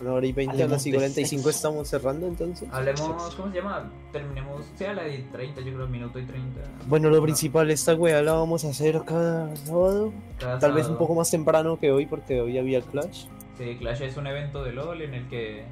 [0.01, 1.49] Una hora y veinte, a Hablemos las y de 45 sexo.
[1.49, 2.67] estamos cerrando entonces.
[2.71, 3.91] Hablemos, ¿cómo se llama?
[4.11, 6.61] Terminemos, sea la de 30, yo creo, minuto y 30.
[6.87, 10.11] Bueno, lo principal, esta weá la vamos a hacer cada sábado.
[10.39, 13.25] Cada Tal vez un poco más temprano que hoy, porque hoy había Clash.
[13.57, 15.63] Sí, Clash es un evento de LOL en el que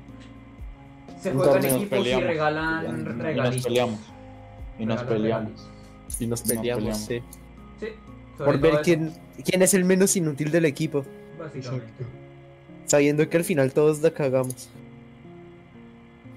[1.19, 3.99] se juegan equipos y regalan Y nos peleamos.
[4.80, 5.52] Y nos peleamos.
[6.19, 7.22] Y nos Nos peleamos, sí.
[7.80, 7.88] Sí,
[8.38, 11.03] Por ver quién, quién es el menos inútil del equipo.
[11.39, 12.20] Básicamente.
[12.85, 14.69] Sabiendo que al final todos la cagamos.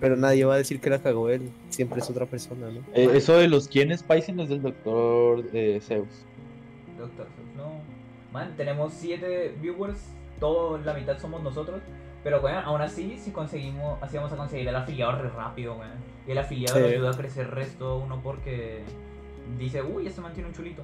[0.00, 1.50] Pero nadie va a decir que la cagó él.
[1.70, 2.80] Siempre es otra persona, ¿no?
[2.94, 6.08] Eh, eso de los quiénes Paisen es del doctor eh, Zeus.
[6.98, 7.72] Doctor Zeus, no.
[8.32, 9.98] Man, tenemos 7 viewers,
[10.40, 11.80] todo, la mitad somos nosotros.
[12.22, 15.92] Pero, weón, aún así, si conseguimos, así vamos a conseguir el afiliado re rápido, weón.
[16.26, 16.84] Y el afiliado Sí.
[16.84, 18.82] ayuda a crecer resto uno porque
[19.58, 20.82] dice, uy, este man tiene un chulito.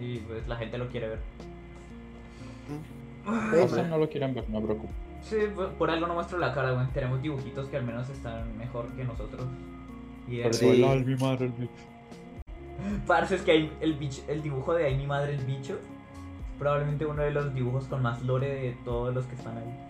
[0.00, 1.18] Y pues la gente lo quiere ver.
[3.54, 4.92] Eso no lo quieren ver, no me preocupo.
[5.22, 5.36] Sí,
[5.76, 6.90] por- algo no muestro la cara, weón.
[6.92, 9.44] Tenemos dibujitos que al menos están mejor que nosotros.
[10.28, 10.82] Y el, Sí.
[10.82, 11.72] el mi madre, el bicho.
[13.06, 15.78] Parce, es que hay el, bicho- el dibujo de Ay mi madre el bicho
[16.58, 19.84] probablemente uno de los dibujos con más lore de todos los que están ahí.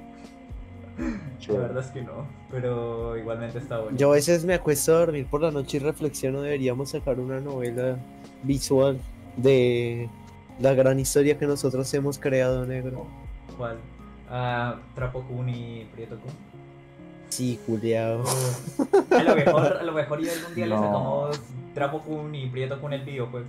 [1.48, 3.96] La verdad es que no, pero igualmente está bueno.
[3.96, 7.40] Yo a veces me acuesto a dormir por la noche y reflexiono, deberíamos sacar una
[7.40, 7.96] novela
[8.42, 8.98] visual
[9.36, 10.08] de
[10.58, 13.06] la gran historia que nosotros hemos creado, negro.
[13.58, 13.76] ¿Cuál?
[14.30, 16.30] Ah, Trapo Kun y Prieto Kun.
[17.28, 18.22] Sí, culiao.
[19.10, 20.82] A lo mejor, a lo mejor ya algún día le No.
[20.82, 21.40] sacamos
[21.74, 23.46] Trapo Kun y Prieto Kun el videojuego.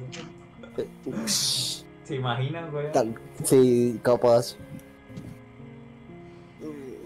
[1.25, 2.91] ¿Se imaginan, güey?
[2.91, 4.55] Tal- sí, capaz.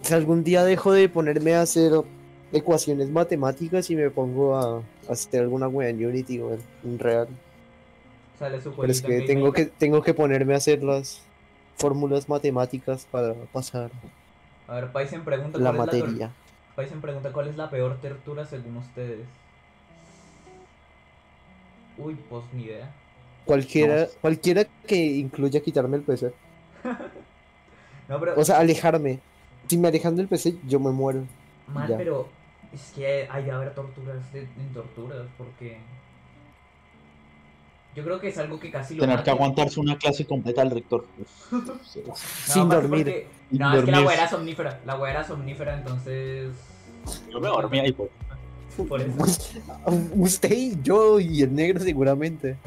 [0.01, 1.91] Si algún día dejo de ponerme a hacer
[2.51, 7.27] ecuaciones matemáticas y me pongo a, a hacer alguna wea en Unity o en Real.
[8.37, 11.21] Sale su Pero es que en tengo que tengo que ponerme a hacer las
[11.77, 13.91] fórmulas matemáticas para pasar.
[14.67, 16.31] A ver, Paisen pregunta la cuál es la materia.
[16.75, 19.25] Paisen pregunta cuál es la peor tortura según ustedes.
[21.97, 22.91] Uy, pues ni idea.
[23.45, 26.33] Cualquiera, cualquiera que incluya quitarme el PC.
[28.09, 28.33] No, pero.
[28.37, 29.19] O sea, alejarme.
[29.67, 31.23] Si me alejan del PC, yo me muero.
[31.67, 31.95] Mal, ya.
[31.97, 32.27] pero.
[32.73, 35.77] Es que hay de haber torturas de- en torturas, porque.
[37.95, 40.71] Yo creo que es algo que casi lo Tener que aguantarse una clase completa al
[40.71, 41.05] rector.
[41.51, 41.61] No,
[42.45, 43.03] Sin dormir.
[43.05, 44.79] porque- Sin No, es que la weá era somnífera.
[44.85, 46.51] La weá era somnífera, entonces.
[47.31, 48.09] Yo me dormí ahí, pues.
[48.89, 49.11] Por eso.
[50.15, 52.57] Usted y yo y el negro seguramente.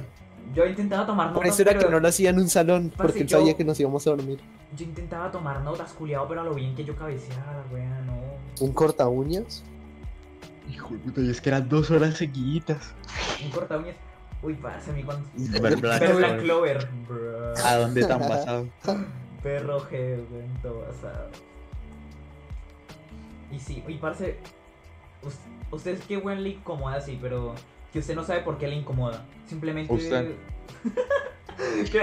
[0.55, 1.39] Yo intentaba tomar notas.
[1.39, 1.87] Por eso era pero...
[1.87, 4.07] que no lo hacía en un salón, Parce, porque él yo- sabía que nos íbamos
[4.07, 4.39] a dormir.
[4.77, 8.15] Yo intentaba tomar notas, culiado, pero a lo bien que yo cabeceaba, la weá, no.
[8.65, 9.65] ¿Un corta uñas?
[10.73, 12.95] Hijo de puta, y es que eran dos horas seguiditas.
[13.45, 13.97] Un corta uñas.
[14.43, 15.27] Uy, parce, a mí cuando.
[15.35, 16.89] Ver Black Black Clover.
[17.09, 17.55] Bro.
[17.65, 18.69] ¿A dónde tan basado?
[19.43, 19.93] Perro G,
[20.31, 21.29] weón, todo basado.
[23.51, 24.39] Y sí, y parce.
[25.23, 25.39] us-
[25.71, 27.55] Usted es que weón le incomoda así, pero.
[27.93, 29.25] Que usted no sabe por qué le incomoda.
[29.47, 29.93] Simplemente.
[29.93, 30.33] Usted.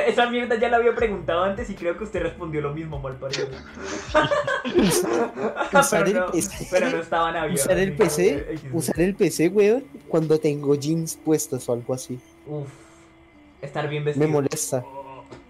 [0.07, 3.15] Esa mierda ya la había preguntado antes y creo que usted respondió lo mismo, mal
[3.17, 3.47] parido.
[5.73, 6.67] Usar el no, PC.
[6.71, 7.65] pero no estaban abiertos.
[7.65, 12.19] Usar el PC, usar el PC, weón, cuando tengo jeans puestos o algo así.
[12.47, 12.67] Uf.
[13.61, 14.25] Estar bien vestido.
[14.27, 14.83] Me molesta.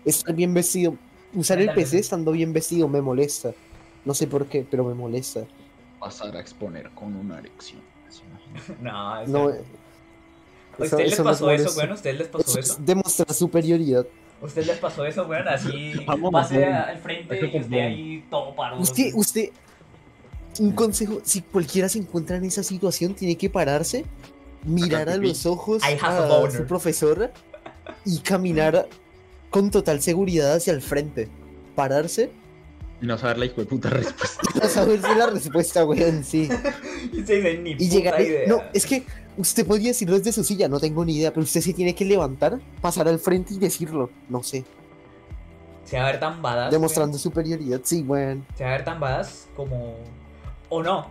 [0.05, 0.95] Estar bien vestido.
[1.33, 1.71] Usar el.
[1.73, 3.51] PC estando bien vestido me molesta.
[4.05, 5.41] No sé por qué, pero me molesta.
[5.99, 7.81] Pasar a exponer con una erección.
[8.81, 9.49] No, eso- No,
[10.79, 11.91] ¿A ustedes les pasó eso, weón?
[11.91, 12.73] ¿A ustedes les pasó Eso eso?
[12.73, 14.05] es demostrar superioridad.
[14.41, 15.47] ¿A ustedes les pasó eso, weón?
[15.47, 17.85] Así Vamos, pase al frente y usted también.
[17.87, 18.81] ahí todo parado.
[18.81, 19.49] Usted, usted,
[20.59, 24.05] un consejo, si cualquiera se encuentra en esa situación, tiene que pararse,
[24.63, 27.31] mirar a los ojos a su profesora
[28.05, 28.87] y caminar
[29.49, 31.29] con total seguridad hacia el frente.
[31.75, 32.31] Pararse
[33.01, 34.41] Y no saber la hijo de puta respuesta.
[34.53, 36.49] para saberse la respuesta, weón, sí.
[37.11, 38.21] Y se dice, ni Y puta llegar.
[38.21, 38.47] idea.
[38.47, 39.03] No, es que
[39.37, 42.05] usted podría decirlo desde su silla, no tengo ni idea, pero usted se tiene que
[42.05, 44.09] levantar, pasar al frente y decirlo.
[44.29, 44.63] No sé.
[45.85, 46.71] Se va a ver tan badass.
[46.71, 48.45] Demostrando superioridad, sí, weón.
[48.55, 49.95] Se va a ver tan badass como.
[50.69, 51.07] O no.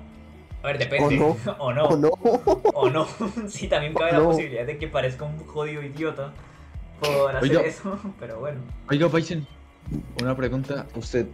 [0.63, 1.21] A ver, depende.
[1.21, 1.85] O O no.
[1.85, 2.09] ¿O no?
[2.75, 3.07] O no.
[3.49, 4.25] sí, también cabe la No.
[4.31, 6.33] posibilidad de que parezca un jodido idiota
[7.01, 7.61] por hacer Oiga.
[7.63, 7.99] eso.
[8.21, 8.61] Pero bueno.
[8.91, 9.47] Oiga, Paisen,
[10.23, 10.87] una pregunta.
[10.97, 11.27] ¿Usted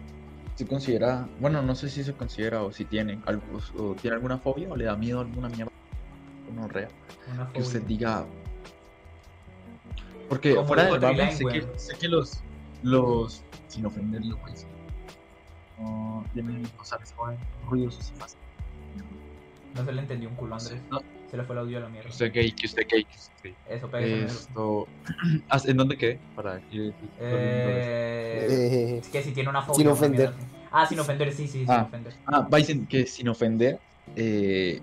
[0.56, 3.42] se considera, bueno, no sé si se considera o si tiene, algo,
[3.78, 5.70] o tiene alguna fobia o le da miedo a alguna mierda?
[6.54, 6.88] No, real.
[7.32, 8.26] Una Que usted diga.
[10.28, 11.78] Porque Como fuera el del Hotline, sé que, weón.
[11.78, 12.40] sé que los,
[12.82, 14.66] los, sin ofenderlo, pues,
[15.78, 17.38] no tienen, o sea, les ponen
[17.68, 18.36] ruidosos y más.
[19.74, 20.80] No se le entendió un culo, Andrés.
[20.90, 21.00] No,
[21.30, 22.10] Se le fue el audio a la que mierda.
[22.10, 23.56] usted gay, que usted gay, que usted gay.
[23.68, 23.96] Eso.
[23.96, 24.88] Esto.
[25.48, 26.18] Ah, ¿En dónde quedé?
[26.34, 26.88] Para que.
[26.88, 29.76] Eh, Eh, es que si tiene una fobia.
[29.76, 30.32] Sin ofender.
[30.70, 31.84] Ah, sin ofender, sí, sí, sin Ah.
[31.88, 32.14] ofender.
[32.26, 33.78] Ah, Bison, que sin ofender,
[34.16, 34.80] eh,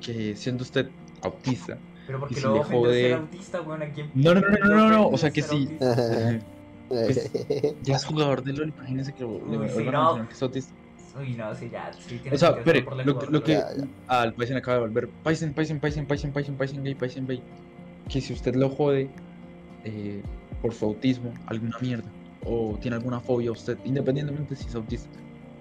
[0.00, 0.88] que siendo usted
[1.22, 1.78] autista.
[2.06, 3.60] Pero porque si le ofender ser jode- autista,
[4.14, 5.76] No, no, no, no, no, no, o sea que sí.
[6.88, 7.30] Pues,
[7.84, 9.60] ya es jugador de LOL, imagínense que lo, le Uy, no.
[9.60, 10.74] mencionar que es autista.
[11.16, 13.62] Uy, no, sí, ya, sí, tiene O sea, espere, lo, lo que
[14.08, 15.08] al Bison acaba de volver.
[15.24, 17.40] Bison, Bison, Bison, Bison, Bison, Bison gay, Bison gay.
[18.08, 19.08] Que si usted lo jode
[19.84, 20.20] eh,
[20.60, 22.10] por su autismo, alguna mierda,
[22.44, 25.16] o tiene alguna fobia usted, independientemente si es autista.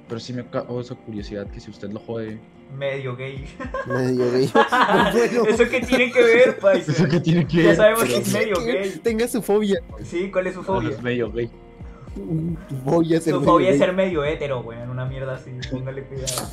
[0.10, 2.40] Pero sí me causa curiosidad que si usted lo jode.
[2.78, 3.46] Medio gay.
[3.88, 4.52] medio gay.
[5.14, 5.46] Bueno.
[5.48, 6.92] ¿Eso qué tiene que ver, paisa?
[6.92, 7.76] ¿Eso qué tiene que Ya ver?
[7.78, 9.00] sabemos que es medio Que gay.
[9.04, 9.80] Tenga su fobia.
[10.04, 10.96] Sí, ¿cuál es su Bueno, fobia?
[10.98, 11.50] es medio gay.
[12.84, 13.88] Voy a ser Su medio fobia es gay.
[13.88, 16.50] ser medio hétero, weón, una mierda así, póngale cuidado.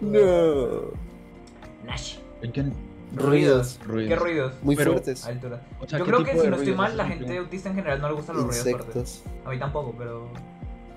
[0.00, 0.90] No.
[1.86, 2.16] Nash.
[2.42, 2.72] Oigan,
[3.16, 3.78] Ruidos.
[3.86, 4.08] ruidos.
[4.08, 4.52] ¿Qué ruidos?
[4.62, 5.24] Muy Pero- fuertes.
[5.26, 5.60] Altura.
[5.80, 8.00] O sea, Yo ¿qué creo que si no estoy mal, la gente autista en general
[8.00, 8.96] no le gustan los ruidos fuertes.
[8.96, 9.22] Insectos.
[9.44, 10.28] A mí tampoco, pero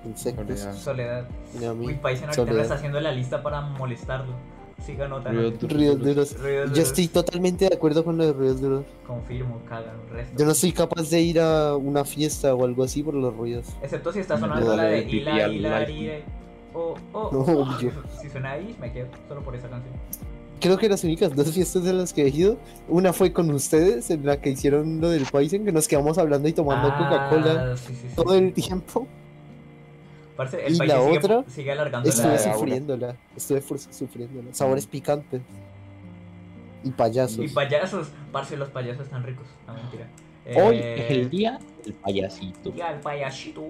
[0.04, 0.60] Insectos.
[0.60, 0.74] Soledad.
[0.76, 1.28] soledad.
[1.60, 1.94] Y a Uy, mí.
[1.94, 4.32] Paisen ahorita me está haciendo la lista para molestarlo.
[4.84, 5.40] Siga notando.
[5.40, 5.76] Ruidos duros.
[5.76, 6.38] Ruidos duros.
[6.40, 6.88] Ruidos Yo duros.
[6.88, 8.84] estoy totalmente de acuerdo con los ruidos duros.
[9.06, 10.38] Confirmo, cagan, resto.
[10.38, 13.66] Yo no soy capaz de ir a una fiesta o algo así por los ruidos.
[13.82, 15.92] Excepto si está No, sonando la de Hila, Hila, like.
[15.92, 16.14] Hila.
[16.74, 17.78] Oh, oh, No, oh.
[18.20, 19.92] Si suena ahí, me quedo solo por esa canción.
[20.60, 22.58] Creo que las únicas dos fiestas de las que he ido,
[22.88, 26.48] una fue con ustedes, en la que hicieron lo del Poison, que nos quedamos hablando
[26.48, 29.06] y tomando Coca-Cola Ah, sí, sí, sí, todo el tiempo.
[30.36, 32.38] Parce, el Y la sigue, otra, sigue alargando Estuve la...
[32.38, 34.54] sufriéndola, estuve sufriéndola.
[34.54, 35.42] Sabores picantes.
[36.84, 37.38] Y payasos.
[37.44, 38.08] Y payasos.
[38.32, 39.46] Parce, los payasos están ricos.
[39.66, 40.08] No, mentira.
[40.64, 42.72] Hoy Eh, es el día del payasito.
[42.74, 43.68] Ya, el payasito.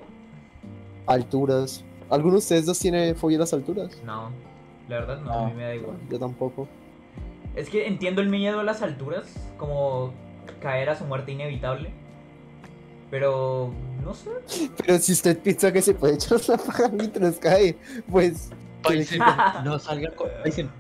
[1.07, 1.85] Alturas.
[2.11, 3.91] ¿Alguno de ustedes dos tiene fobia a las alturas?
[4.05, 4.31] No,
[4.89, 5.39] la verdad no, No.
[5.41, 5.97] a mí me da igual.
[6.11, 6.69] Yo tampoco.
[7.55, 10.13] Es que entiendo el miedo a las alturas, como
[10.61, 11.91] caer a su muerte inevitable.
[13.11, 13.73] Pero
[14.05, 14.31] no sé.
[14.77, 17.77] Pero si usted piensa que se puede echar la paja mientras cae,
[18.11, 18.51] pues
[19.65, 20.29] no salga con,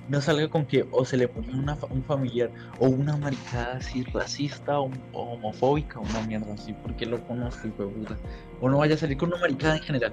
[0.08, 4.04] no salga con que o se le pone una, un familiar o una maricada así
[4.04, 8.16] racista o, o homofóbica o una mierda así, porque lo conozco, hijo de puta.
[8.60, 10.12] O no vaya a salir con una maricada en general.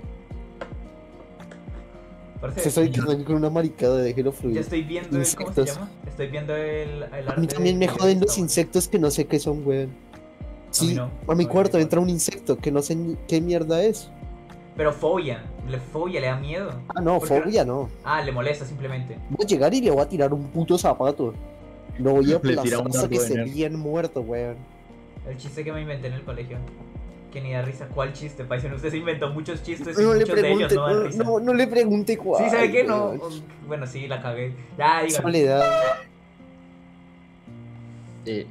[2.53, 4.57] Parce, Se estoy quedando con una maricada, déjelo ya fluir.
[4.59, 5.89] estoy viendo el, ¿cómo se llama?
[6.07, 9.09] Estoy viendo el, el A mí también me de- joden de los insectos que no
[9.11, 9.89] sé qué son, weón.
[10.71, 13.81] Sí, no, a mi no, cuarto entra un insecto que no sé ni qué mierda
[13.83, 14.09] es.
[14.75, 16.69] Pero fobia, le fobia, le da miedo.
[16.93, 17.89] Ah, no, fobia no.
[18.03, 19.17] Ah, le molesta simplemente.
[19.29, 21.33] Voy a llegar y le voy a tirar un puto zapato.
[21.97, 23.53] Lo voy a aplastar un hasta que de esté nerf.
[23.53, 24.57] bien muerto, weón.
[25.29, 26.57] El chiste que me inventé en el colegio.
[27.35, 27.85] Que ni da risa.
[27.93, 28.71] ¿Cuál chiste, Paisen?
[28.71, 31.03] Usted se inventó muchos chistes y No le muchos de ellos pregunte, no dan no,
[31.03, 31.23] risa.
[31.25, 32.41] no, no le pregunte cuál.
[32.45, 32.83] sí, ¿sabe qué?
[32.85, 33.07] No.
[33.09, 33.43] weón.
[33.67, 34.53] Bueno, sí, la cagué.
[34.77, 35.01] Ya.
[35.09, 35.63] Soledad.
[38.25, 38.47] Eh,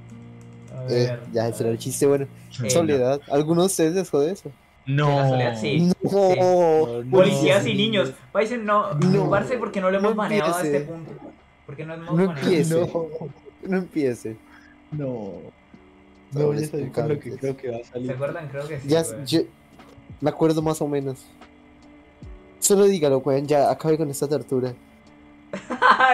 [0.76, 1.20] A Eh, ver.
[1.32, 2.26] ya, ese era el chiste, bueno.
[2.62, 3.20] Eh, Soledad.
[3.30, 4.50] ¿Alguno de ustedes les jode eso?
[4.86, 5.08] no.
[5.18, 5.90] la soledad, sí.
[6.02, 7.02] No.
[7.04, 7.70] No, Policías no.
[7.70, 8.12] y niños.
[8.32, 8.92] Paisen, no.
[8.96, 9.30] No.
[9.30, 11.10] Parce, porque no lo hemos No baneado a este punto.
[11.64, 12.40] Porque no hemos No baneado.
[12.42, 12.74] empiece.
[12.74, 13.08] No,
[13.66, 14.36] No empiece.
[14.92, 15.30] no.
[16.34, 18.10] No con lo que creo que va a ¿Se salir.
[18.12, 18.48] acuerdan?
[18.48, 18.88] Creo que sí.
[18.88, 19.24] Ya, güey.
[19.26, 19.40] yo
[20.20, 21.24] me acuerdo más o menos.
[22.58, 24.74] Solo dígalo, weón, ya acabe con esta tortura.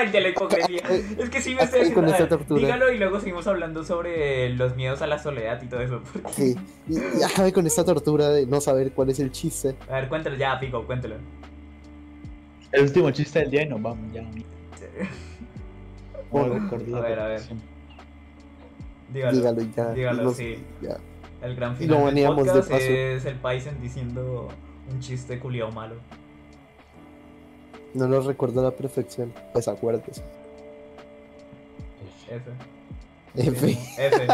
[0.02, 0.82] El de la hipocresía.
[1.18, 2.60] Es que sí me estoy Acabe con esta tortura.
[2.60, 6.02] Dígalo y luego seguimos hablando sobre los miedos a la soledad y todo eso.
[6.12, 6.56] porque- Sí.
[6.88, 9.74] Y, y acabe con esta tortura de no saber cuál es el chiste.
[9.88, 11.16] A ver, cuéntalo ya, Pico, cuéntalo.
[12.72, 14.22] El último chiste del día y nos vamos ya.
[16.30, 16.54] Bueno,
[16.88, 17.40] la a ver, a ver.
[19.12, 19.36] Dígalo.
[19.36, 19.92] Dígalo y ya.
[19.92, 20.58] Dígalo, Los- sí.
[20.80, 20.96] ya.
[21.42, 22.04] El gran Y final lo
[22.36, 22.82] del de podcast paso.
[22.84, 24.48] es el Paisen diciendo
[24.90, 25.94] un chiste culiao malo.
[27.94, 29.32] No lo recuerdo a la perfección.
[29.52, 30.22] Pues acuérdese.
[32.28, 32.50] F.
[33.34, 33.78] F.
[33.98, 34.26] F.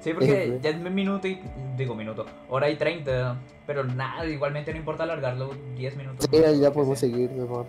[0.00, 0.58] Sí, porque F.
[0.62, 1.40] ya es un minuto y.
[1.76, 2.26] Digo minuto.
[2.48, 3.36] Hora y 30.
[3.66, 6.26] Pero nada, igualmente no importa alargarlo 10 minutos.
[6.30, 7.66] Sí, más, ya podemos seguir, hermano.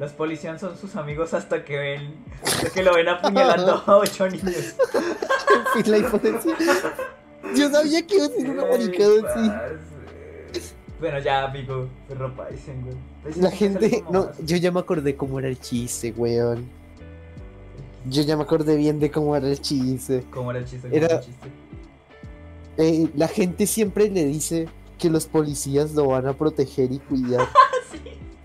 [0.00, 2.14] Los policías son sus amigos hasta que ven.
[2.44, 4.74] Hasta que lo ven apuñalando a ocho niños.
[5.76, 6.56] En fin, la hipotencia.
[7.54, 9.50] Yo sabía que iba a ser una maricada así.
[10.98, 11.88] Bueno, ya, pico.
[12.08, 12.96] Perro Paisen, güey.
[13.22, 16.66] Paisen La gente, no, más- yo ya me acordé cómo era el chiste, weón.
[18.06, 20.24] Yo ya me acordé bien de cómo era el chiste.
[20.30, 20.88] ¿Cómo era el chiste?
[20.88, 21.48] ¿Cómo Era- era el chiste?
[22.78, 27.46] Eh, la gente siempre le dice que los policías lo van a proteger y cuidar.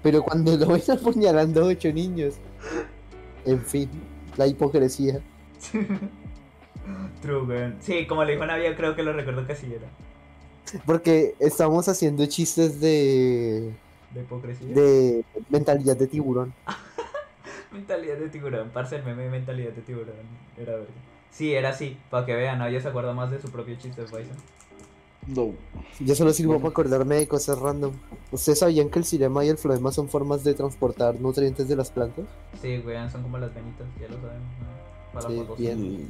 [0.08, 2.36] Pero cuando lo ven apuñalando a ocho niños.
[3.44, 3.90] En fin,
[4.38, 5.20] la hipocresía.
[7.22, 7.74] True, güey.
[7.82, 9.88] Sí, como le dijo Navia, creo que lo recuerdo que así era.
[10.86, 13.74] Porque estamos haciendo chistes de,
[14.14, 14.74] De hipocresía.
[14.74, 16.54] de mentalidad de tiburón.
[17.74, 18.70] Mentalidad de tiburón.
[18.74, 20.16] Parce, el meme de mentalidad de tiburón.
[20.58, 20.88] Era verga.
[21.32, 21.98] Sí, era así.
[22.10, 24.38] Para que vean, Navia se acuerda más de su propio chiste, Paisen.
[25.28, 25.54] No.
[26.00, 27.92] Yo solo sirvo para acordarme de cosas random.
[28.32, 31.92] ¿Ustedes sabían que el cirema y el floema son formas de transportar nutrientes de las
[31.92, 32.26] plantas?
[32.62, 34.48] Sí, güey, son como las venitas, ya lo sabemos.
[34.60, 35.14] ¿no?
[35.14, 36.10] Para la Sí, bien.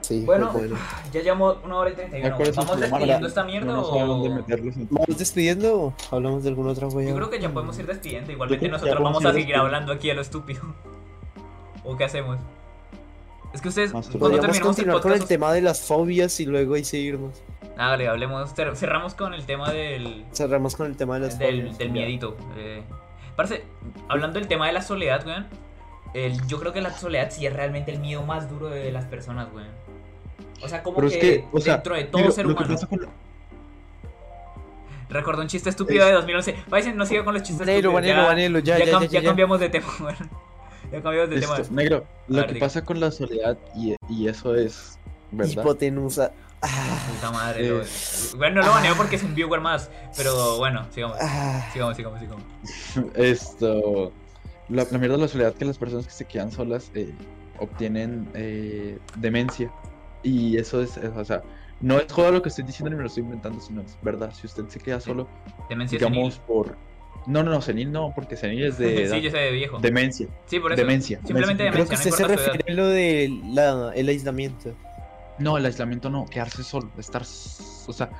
[0.00, 0.84] Sí, Bueno, pues bueno.
[1.12, 2.36] ya llevamos una hora y treinta y uno.
[2.36, 4.86] ¿Cuál es el ¿Vamos despidiendo esta mierda No sabemos dónde o...?
[4.90, 7.08] ¿Vamos despidiendo o hablamos de alguna otra wea?
[7.08, 8.32] Yo creo que ya podemos ir despidiendo.
[8.32, 9.66] Igualmente nosotros vamos a seguir despidiendo.
[9.66, 10.62] hablando aquí a lo estúpido.
[11.84, 12.38] ¿O qué hacemos?
[13.52, 16.46] Es que ustedes, cuando Podríamos terminamos el continuar con el tema de las fobias y
[16.46, 17.42] luego ahí seguirnos.
[17.78, 20.24] Ah, vale, hablemos, cer- cerramos con el tema del...
[20.32, 21.78] Cerramos con el tema de las del, fobias.
[21.78, 22.36] del miedito.
[22.56, 22.82] Eh,
[23.36, 23.64] parce,
[24.08, 25.46] hablando del tema de la soledad, weón.
[26.14, 29.06] el- yo creo que la soledad sí es realmente el miedo más duro de las
[29.06, 29.68] personas, weón.
[30.62, 32.76] O sea, como Pero que, es que, o sea, dentro de todo Mira, ser humano.
[35.08, 36.54] Recordó un chiste estúpido de 2011.
[36.68, 38.16] Paisen, no siga con los chistes Vanelo, estúpidos.
[38.16, 39.26] Vanelo, ya, Vanelo, ya, ya, ya, cam- ya, ya ya.
[39.28, 40.16] cambiamos de tema, weón.
[40.92, 41.56] Ya cambiamos de tema.
[41.58, 42.66] Esto, negro, lo ver, que diga.
[42.66, 44.98] pasa con la soledad y, y eso es
[45.32, 45.52] verdad.
[45.52, 46.32] Hipotenusa.
[46.60, 47.70] Ah, Puta madre, Eh.
[47.70, 49.90] lo- Bueno, no lo baneo porque es un viewer más.
[50.16, 51.16] Pero bueno, sigamos.
[51.20, 51.68] ah.
[51.72, 52.44] Sigamos, sigamos, sigamos.
[53.14, 54.12] Esto,
[54.68, 57.14] la, la mierda de la soledad que las personas que se quedan solas eh,
[57.58, 59.70] obtienen eh, demencia
[60.22, 61.42] y eso es, es, o sea,
[61.80, 64.32] no es joda lo que estoy diciendo ni me lo estoy inventando, sino es verdad.
[64.34, 65.28] Si usted se queda solo,
[65.68, 66.46] Demencia digamos senil.
[66.46, 66.76] por,
[67.28, 69.14] no, no, no, senil no, porque senil es de edad.
[69.16, 69.78] sí, yo sé de viejo.
[69.78, 70.26] demencia.
[70.46, 70.80] Sí, por eso.
[70.80, 71.72] demencia, Simplemente demencia.
[71.72, 74.74] Creo que no usted se refiere a lo del la- el aislamiento.
[75.38, 78.10] No, el aislamiento no, quedarse solo, estar, o sea,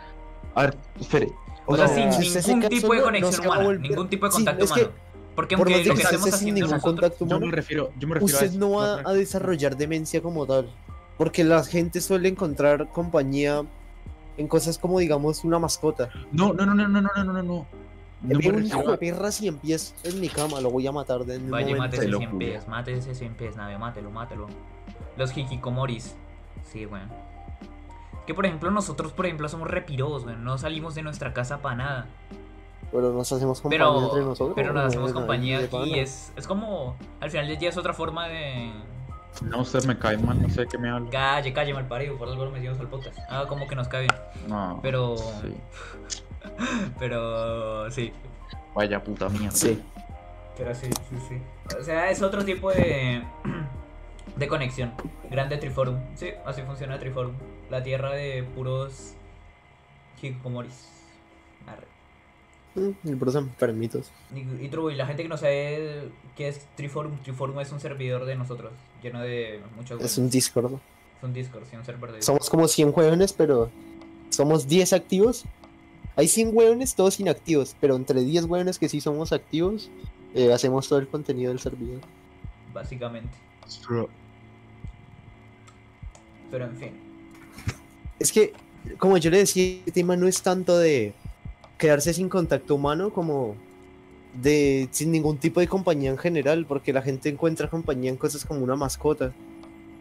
[0.54, 1.28] a ver, espere.
[1.66, 4.08] O sea, No, sin si usted se ningún tipo de no conexión humana, volver- ningún
[4.08, 4.94] tipo de Sí, contacto es que humano.
[5.34, 6.92] Porque por aunque más lo de que estemos haciendo ningún nosotros...
[6.94, 9.76] contacto Yo humano, me refiero, yo me refiero a usted eso, no va a desarrollar
[9.76, 10.68] demencia como tal.
[11.16, 13.62] Porque la gente suele encontrar compañía
[14.36, 16.08] en cosas como, digamos, una mascota.
[16.32, 17.66] No, no, no, no, no, no, no, no, no.
[18.20, 21.50] No hijo de perra 100 pies en mi cama, lo voy a matar de un
[21.50, 21.82] Vaya, momento.
[21.84, 22.38] mátese Te lo 100 juro.
[22.38, 24.46] pies, mátese 100 pies, nave, mátelo, mátelo.
[25.16, 26.16] Los hikikomoris.
[26.64, 27.08] Sí, weón.
[28.26, 30.44] Que por ejemplo nosotros, por ejemplo, somos repiros, weón.
[30.44, 32.06] No salimos de nuestra casa para nada.
[32.90, 34.52] Pero nos hacemos compañía entre Pero, nosotros.
[34.56, 38.28] pero nos hacemos Bueno, compañía y es, es como, al final ya es otra forma
[38.28, 38.72] de...
[39.42, 41.10] No, usted me cae mal, no sé qué me habla.
[41.10, 43.18] Calle, calle, mal parido, por algo lo metimos al podcast.
[43.28, 44.14] Ah, como que nos cae bien.
[44.48, 44.80] No.
[44.82, 45.54] Pero- Sí.
[46.98, 48.12] Pero sí,
[48.74, 49.50] Vaya puta mierda.
[49.50, 49.82] Sí.
[50.56, 51.36] pero sí, sí, sí.
[51.78, 53.22] O sea, es otro tipo de,
[54.36, 54.92] de conexión.
[55.30, 55.98] Grande Triforum.
[56.14, 57.32] Sí, así funciona Triforum.
[57.70, 59.14] La tierra de puros
[60.22, 60.88] hikikomoris.
[61.66, 61.86] Arre.
[62.74, 64.10] Mm, Y por eso permitos.
[64.34, 67.80] Y, y True, y la gente que no sabe qué es Triforum, Triforum es un
[67.80, 68.72] servidor de nosotros,
[69.02, 70.00] lleno de muchos...
[70.00, 70.74] Es un Discord.
[70.74, 73.70] es un Discord, sí, un server de Somos como 100 hueones, pero
[74.30, 75.44] somos 10 activos.
[76.18, 79.88] Hay 100 hueones, todos inactivos, pero entre 10 hueones que sí somos activos,
[80.34, 82.00] eh, hacemos todo el contenido del servidor.
[82.74, 83.30] básicamente.
[86.50, 86.90] Pero en fin.
[88.18, 88.52] Es que,
[88.98, 91.14] como yo le decía, el tema no es tanto de
[91.78, 93.54] quedarse sin contacto humano como
[94.42, 98.44] de sin ningún tipo de compañía en general, porque la gente encuentra compañía en cosas
[98.44, 99.32] como una mascota.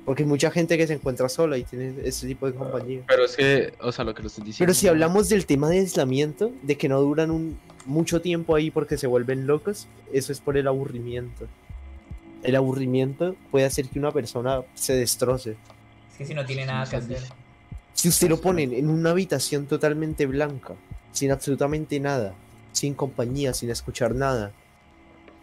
[0.07, 3.01] Porque hay mucha gente que se encuentra sola y tiene ese tipo de compañía.
[3.09, 4.65] Pero es que, o sea, lo que lo estoy diciendo.
[4.65, 8.71] Pero si hablamos del tema de aislamiento, de que no duran un, mucho tiempo ahí
[8.71, 11.49] porque se vuelven locos, eso es por el aburrimiento.
[12.41, 15.57] El aburrimiento puede hacer que una persona se destroce.
[16.13, 17.23] Es que si no tiene nada que hacer.
[17.91, 20.75] Si usted lo pone en una habitación totalmente blanca,
[21.11, 22.33] sin absolutamente nada,
[22.71, 24.53] sin compañía, sin escuchar nada,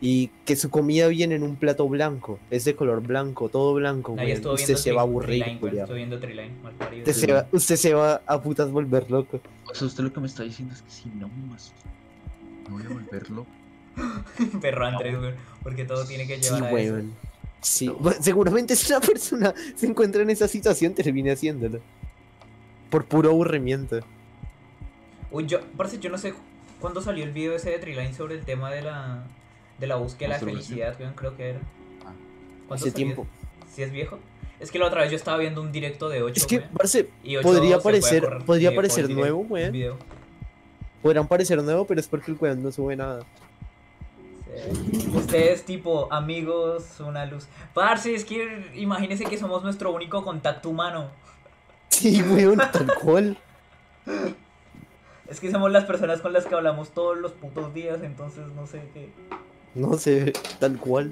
[0.01, 4.17] y que su comida viene en un plato blanco, es de color blanco, todo blanco,
[4.19, 5.43] estuvo usted se va a aburrir.
[5.43, 7.01] Estoy viendo Triline, mal parido.
[7.09, 9.41] Usted se va, usted se va a putas volver loco.
[9.71, 11.73] O sea, usted lo que me está diciendo es que si no más.
[12.69, 13.47] No voy a volverlo.
[14.61, 16.93] Perro Andrés, weón, porque todo tiene que Sí, llevar a eso.
[16.95, 17.13] weón.
[17.61, 21.81] Sí, bueno, seguramente si una persona se encuentra en esa situación termine haciéndolo.
[22.91, 24.01] Por puro aburrimiento.
[25.31, 26.35] Uy, yo, parece, yo no sé
[26.81, 29.25] cuándo salió el video ese de Triline sobre el tema de la,
[29.79, 31.59] de la búsqueda de la felicidad, weón, creo que era.
[32.05, 32.13] Ah.
[32.69, 32.95] ¿Cuándo Hace salió?
[33.07, 33.27] tiempo.
[33.75, 34.19] ¿Sí es viejo?
[34.61, 37.11] Es que la otra vez yo estaba viendo un directo de 8, Es que, parce,
[37.23, 39.99] y ocho podría se puede parecer- podría parecer nuevo, weón.
[41.03, 43.25] podrán parecer nuevo, pero es porque el weón no sube nada.
[44.93, 45.11] Sí.
[45.15, 47.47] Ustedes tipo amigos, una luz.
[47.75, 51.11] Parce, es que imagínense que somos nuestro único contacto humano.
[51.89, 53.37] Sí, weón, tal cual.
[55.29, 58.67] Es que somos las personas con las que hablamos todos los putos días, entonces no
[58.67, 59.09] sé qué.
[59.75, 61.11] No sé, tal cual.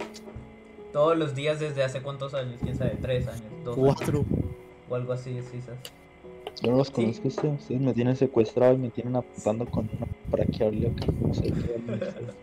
[0.92, 4.24] Todos los días desde hace cuántos años, quién sabe, tres años, dos años, Cuatro.
[4.88, 5.80] o algo así, sí, ¿sabes?
[6.62, 7.48] Yo no los conozco usted.
[7.48, 10.92] Ustedes me tienen secuestrado y me tienen apuntando con una para que hable.
[11.20, 11.52] No sé.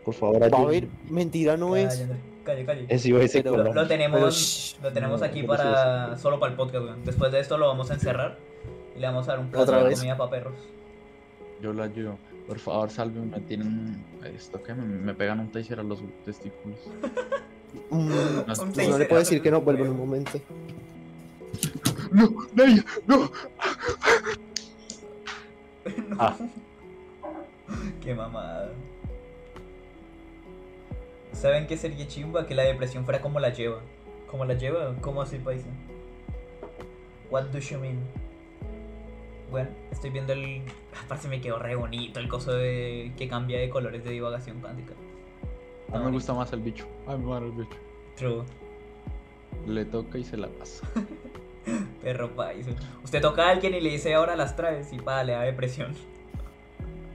[0.04, 0.72] Por favor, A ayúdenme.
[0.72, 2.02] ver, mentira no Calle, es.
[2.02, 2.86] André, calle, calle.
[2.90, 7.06] Es ese Lo, tenemos, Pero, lo tenemos no, aquí para solo para el podcast, weón.
[7.06, 8.38] Después de esto lo vamos a encerrar
[8.96, 10.54] y le vamos a dar un plato ¿Otra de comida para perros.
[11.62, 12.18] Yo lo ayudo.
[12.50, 13.22] Por favor, salve.
[13.22, 14.04] Me tienen.
[14.36, 16.80] Esto que me, me pegan un taser a los testículos.
[17.92, 18.44] No,
[18.74, 20.42] pues le puedo decir que no, vuelvo en un momento.
[22.12, 22.28] ¡No!
[22.56, 22.84] ¡Naya!
[23.06, 23.32] ¡No!
[26.10, 26.18] No.
[26.20, 26.36] Ah.
[28.02, 28.72] Qué mamada.
[31.34, 32.48] ¿Saben qué sería chimba?
[32.48, 33.82] Que la depresión fuera como la lleva.
[34.28, 34.96] ¿Cómo la lleva?
[35.02, 35.68] ¿Cómo así, paisa?
[37.30, 38.00] What do you mean?
[39.50, 40.62] Bueno, estoy viendo el.
[41.06, 44.94] Aparte me quedó re bonito el coso de que cambia de colores de divagación cuántica.
[45.92, 46.86] A mí me gusta más el bicho.
[47.08, 47.78] A mí me gusta el bicho.
[48.16, 48.44] True.
[49.68, 50.88] Le toca y se la pasa.
[52.02, 52.72] Perro paisa.
[53.04, 55.96] Usted toca a alguien y le dice ahora las traes y pa, le da depresión.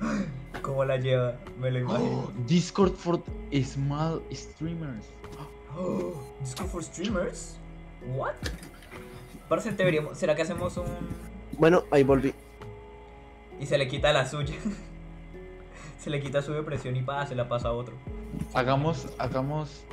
[0.62, 1.36] ¿Cómo la lleva?
[1.61, 2.32] Me lo imagino.
[2.47, 3.23] Discord for
[3.65, 5.06] small streamers.
[5.77, 7.56] Oh, Discord for streamers?
[8.16, 8.35] What?
[9.48, 10.19] Parece que deberíamos.
[10.19, 10.86] ¿Será que hacemos un.
[11.52, 12.34] Bueno, ahí volví.
[13.60, 14.54] y se le quita la suya?
[16.00, 17.94] se le quita su depresión y pa, se la pasa a otro.
[18.52, 19.84] Hagamos, hagamos.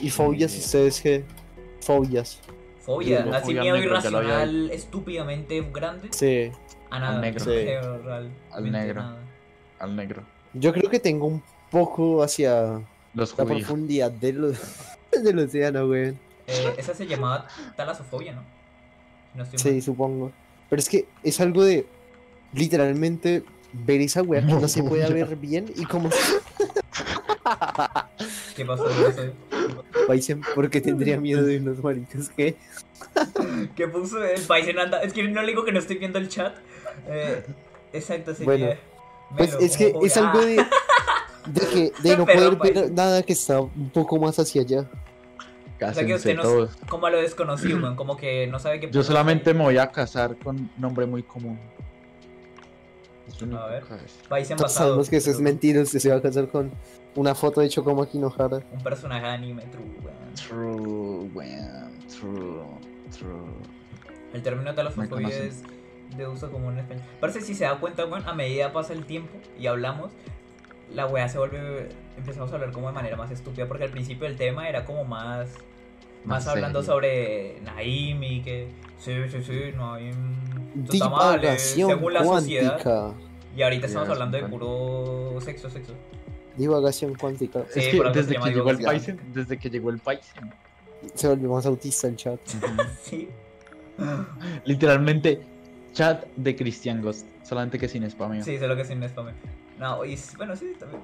[0.00, 1.24] ¿Y fobias ustedes qué?
[1.80, 2.40] Fobias.
[2.80, 6.08] Fobia, así fobia miedo negro, irracional, estúpidamente grande.
[6.12, 6.52] Sí.
[6.90, 7.14] A nada.
[7.16, 7.44] Al negro.
[7.44, 7.50] Sí.
[7.50, 9.02] Real- Al negro.
[9.02, 9.18] nada.
[9.80, 10.22] al negro.
[10.54, 12.80] Yo creo que tengo un poco hacia
[13.12, 13.60] Los la judíos.
[13.62, 14.56] profundidad del,
[15.22, 16.18] del océano, weón.
[16.46, 18.42] Eh, esa se llamaba talasofobia, ¿no?
[19.36, 19.82] No estoy Sí, mal.
[19.82, 20.32] supongo.
[20.68, 21.86] Pero es que es algo de
[22.52, 23.42] literalmente
[23.72, 26.08] ver esa weá que no se puede ver bien y como
[28.56, 28.88] ¿Qué pasó?
[28.88, 29.32] No sé.
[30.06, 32.56] Paisen porque tendría miedo de unos maricas que
[33.74, 35.02] ¿Qué puso el anda?
[35.02, 36.54] Es que no le digo que no estoy viendo el chat.
[37.08, 37.44] Eh,
[37.92, 38.46] exacto, sería.
[38.46, 38.74] Bueno,
[39.36, 40.64] pues Melo, es que es algo de,
[41.46, 44.88] de que de no Pero, poder ver nada que está un poco más hacia allá.
[45.76, 46.76] O sea que Cásense usted no todos.
[46.88, 49.90] como a lo desconocido, weón, como que no sabe qué Yo solamente me voy a
[49.92, 51.58] casar con un nombre muy común.
[53.58, 53.84] A ver.
[54.28, 54.88] País en Todos pasado.
[54.90, 56.70] sabemos que eso es mentira, usted se va a casar con
[57.14, 58.60] una foto de Chocomo Kinohara.
[58.72, 60.34] Un personaje de anime, true, weón.
[60.34, 61.90] True, weón.
[62.08, 62.64] True,
[63.18, 63.52] true.
[64.32, 65.46] El término Me conocen.
[65.48, 65.62] es
[66.16, 67.04] de uso común en español.
[67.20, 70.12] Parece si se da cuenta, weón, a medida pasa el tiempo y hablamos,
[70.94, 71.88] la weá se vuelve.
[72.16, 75.04] Empezamos a hablar como de manera más estúpida, porque al principio el tema era como
[75.04, 75.48] más.
[76.24, 76.94] Más Más hablando serio.
[76.94, 78.68] sobre Naim y que.
[78.98, 80.14] Sí, sí, sí, Naim.
[81.10, 82.82] mal, eh, Divagación según la sociedad.
[82.82, 83.12] cuántica.
[83.56, 85.92] Y ahorita estamos hablando de puro sexo, sexo.
[86.56, 87.64] Divagación cuántica.
[87.70, 88.78] Sí, es que desde que llegó el.
[88.78, 90.52] Python, desde que llegó el Python,
[91.14, 92.40] Se volvió más autista el chat.
[93.02, 93.28] Sí.
[94.64, 95.40] literalmente
[95.92, 98.42] chat de Christian Ghost, solamente que sin spameo.
[98.44, 99.28] Sí, sé lo que sin spam.
[99.78, 101.02] No, y bueno, sí, también.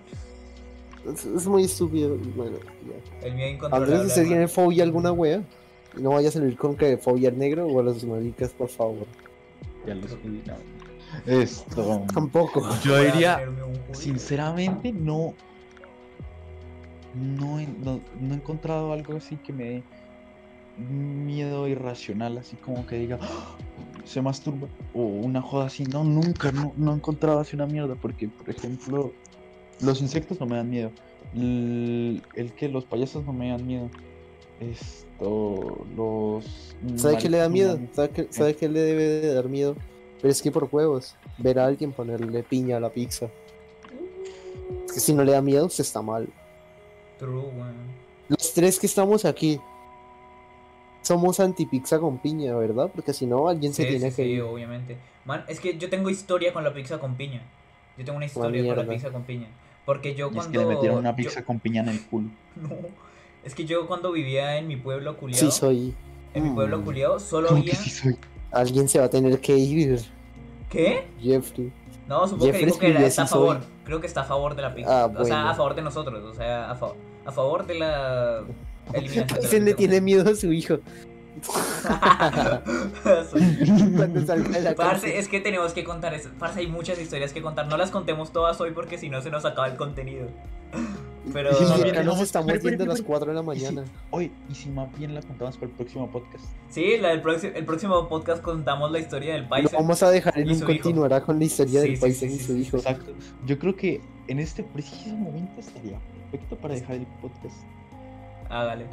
[1.12, 2.16] Es, es muy estúpido.
[2.36, 3.26] Bueno, ya.
[3.26, 3.94] El mío incontrolable.
[3.94, 5.42] Andrés, ¿usted tiene fobia alguna wea?
[5.98, 9.06] No vaya a salir con que fobia al negro o a los maricas, por favor.
[9.86, 10.56] Ya lo no.
[11.26, 12.04] Esto.
[12.14, 12.66] Tampoco.
[12.84, 13.42] Yo diría,
[13.92, 15.34] sinceramente, no.
[17.14, 19.82] No he, no, no he encontrado algo así que me dé
[20.78, 23.54] miedo irracional, así como que diga, "Ah,
[24.04, 25.84] se masturba, o una joda así.
[25.84, 29.12] No, nunca, no, no he encontrado así una mierda, porque, por ejemplo,
[29.80, 30.90] los insectos no me dan miedo.
[31.34, 33.88] El, el que los payasos no me dan miedo.
[34.60, 36.74] Esto, los.
[36.96, 37.78] ¿Sabe qué le da miedo?
[37.92, 39.76] ¿Sabe qué, sabe qué le debe de dar miedo?
[40.20, 43.28] Pero es que por juegos, ver a alguien ponerle piña a la pizza.
[44.86, 46.28] Es que si no le da miedo, usted está mal.
[47.18, 48.02] True, weón.
[48.28, 49.60] Los tres que estamos aquí
[51.02, 52.90] somos anti-pizza con piña, ¿verdad?
[52.94, 54.42] Porque si no, alguien se Sí, tiene sí, que sí, ir.
[54.42, 54.96] obviamente.
[55.24, 57.42] Man, es que yo tengo historia con la pizza con piña.
[57.98, 59.48] Yo tengo una historia con la pizza con piña.
[59.84, 60.60] Porque yo Y es cuando.
[60.60, 62.28] que le metieron una yo- pizza con piña en el culo.
[62.56, 62.70] No.
[63.44, 65.50] Es que yo cuando vivía en mi pueblo culiado.
[65.50, 65.94] Sí, soy.
[66.34, 66.84] En mi pueblo Mm.
[66.84, 67.72] culiado solo ¿Cómo había.
[67.72, 68.16] que sí soy?
[68.52, 70.00] Alguien se va a tener que ir,
[70.70, 71.04] ¿Qué?
[71.20, 71.72] Jeffrey.
[72.06, 73.48] No, supongo que Jeffrey dijo que era- escribió está a sí soy.
[73.48, 73.66] favor.
[73.84, 75.02] Creo que está a favor de la pizza.
[75.02, 75.48] Ah, O sea, bueno.
[75.50, 76.24] a favor de nosotros.
[76.24, 76.92] O sea, a, fa-
[77.26, 78.42] a favor de la
[79.48, 80.78] Se le tiene miedo a su hijo.
[84.76, 86.30] Parce, es que tenemos que contar eso.
[86.38, 87.66] Parce, hay muchas historias que contar.
[87.66, 90.28] No las contemos todas hoy porque si no se nos acaba el contenido.
[91.32, 91.50] Pero.
[91.52, 93.08] Y si más acá bien nos estamos viendo a las espere.
[93.08, 93.84] 4 de la mañana.
[94.10, 96.44] Oye, y si más bien la contamos para el próximo podcast.
[96.68, 99.70] Sí, la del próximo, el próximo podcast contamos la historia del país.
[99.72, 100.66] vamos a dejar en y un hijo.
[100.66, 102.76] continuará con la historia Sí, del sí, país sí, y su sí, hijo.
[102.78, 103.12] Exacto.
[103.46, 105.98] Yo creo que en este preciso momento estaría
[106.30, 107.56] perfecto para dejar el podcast.
[108.52, 108.86] Hágale.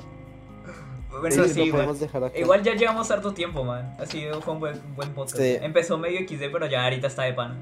[1.11, 2.37] Bueno, Sí, sí, podemos dejar acá.
[2.37, 3.95] Igual ya llevamos harto tiempo, man.
[3.99, 5.37] Ha sido fue un buen, un buen podcast.
[5.37, 5.57] Sí.
[5.61, 7.57] Empezó medio XD, pero ya ahorita está de pan.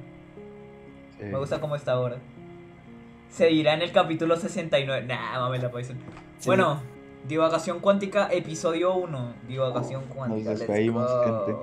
[1.20, 2.18] Eh, Me gusta cómo está ahora.
[3.30, 5.06] Se irá en el capítulo 69.
[5.08, 5.98] Nah, mames la Poison.
[6.40, 6.48] Sí.
[6.48, 6.82] Bueno,
[7.28, 9.34] divagación cuántica, episodio 1.
[9.48, 10.50] Divagación cuántica.
[10.52, 11.24] let's despedimos, go.
[11.46, 11.60] gente.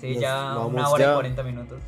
[0.00, 1.14] Sí, Nos ya una hora y ya.
[1.14, 1.78] 40 minutos.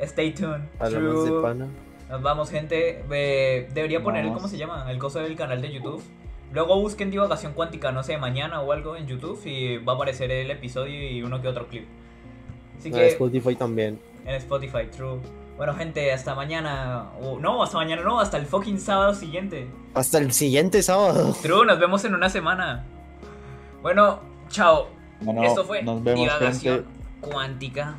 [0.00, 0.62] Stay tuned.
[0.80, 1.42] Hablamos de True.
[1.42, 1.68] pana.
[2.08, 3.04] Nos vamos, gente.
[3.08, 4.38] Debería poner, Vamos.
[4.38, 4.90] ¿cómo se llama?
[4.90, 6.02] El coso del canal de YouTube.
[6.54, 10.30] Luego busquen divagación cuántica, no sé, mañana o algo en YouTube y va a aparecer
[10.30, 11.84] el episodio y uno que otro clip.
[12.78, 14.00] Así que Spotify también.
[14.24, 15.18] en Spotify, true.
[15.56, 17.06] Bueno, gente, hasta mañana.
[17.40, 19.66] no, hasta mañana no, hasta el fucking sábado siguiente.
[19.94, 21.34] Hasta el siguiente sábado.
[21.42, 22.84] True, nos vemos en una semana.
[23.82, 24.88] Bueno, chao.
[25.22, 26.90] Bueno, Esto fue nos vemos, divagación gente.
[27.20, 27.96] cuántica.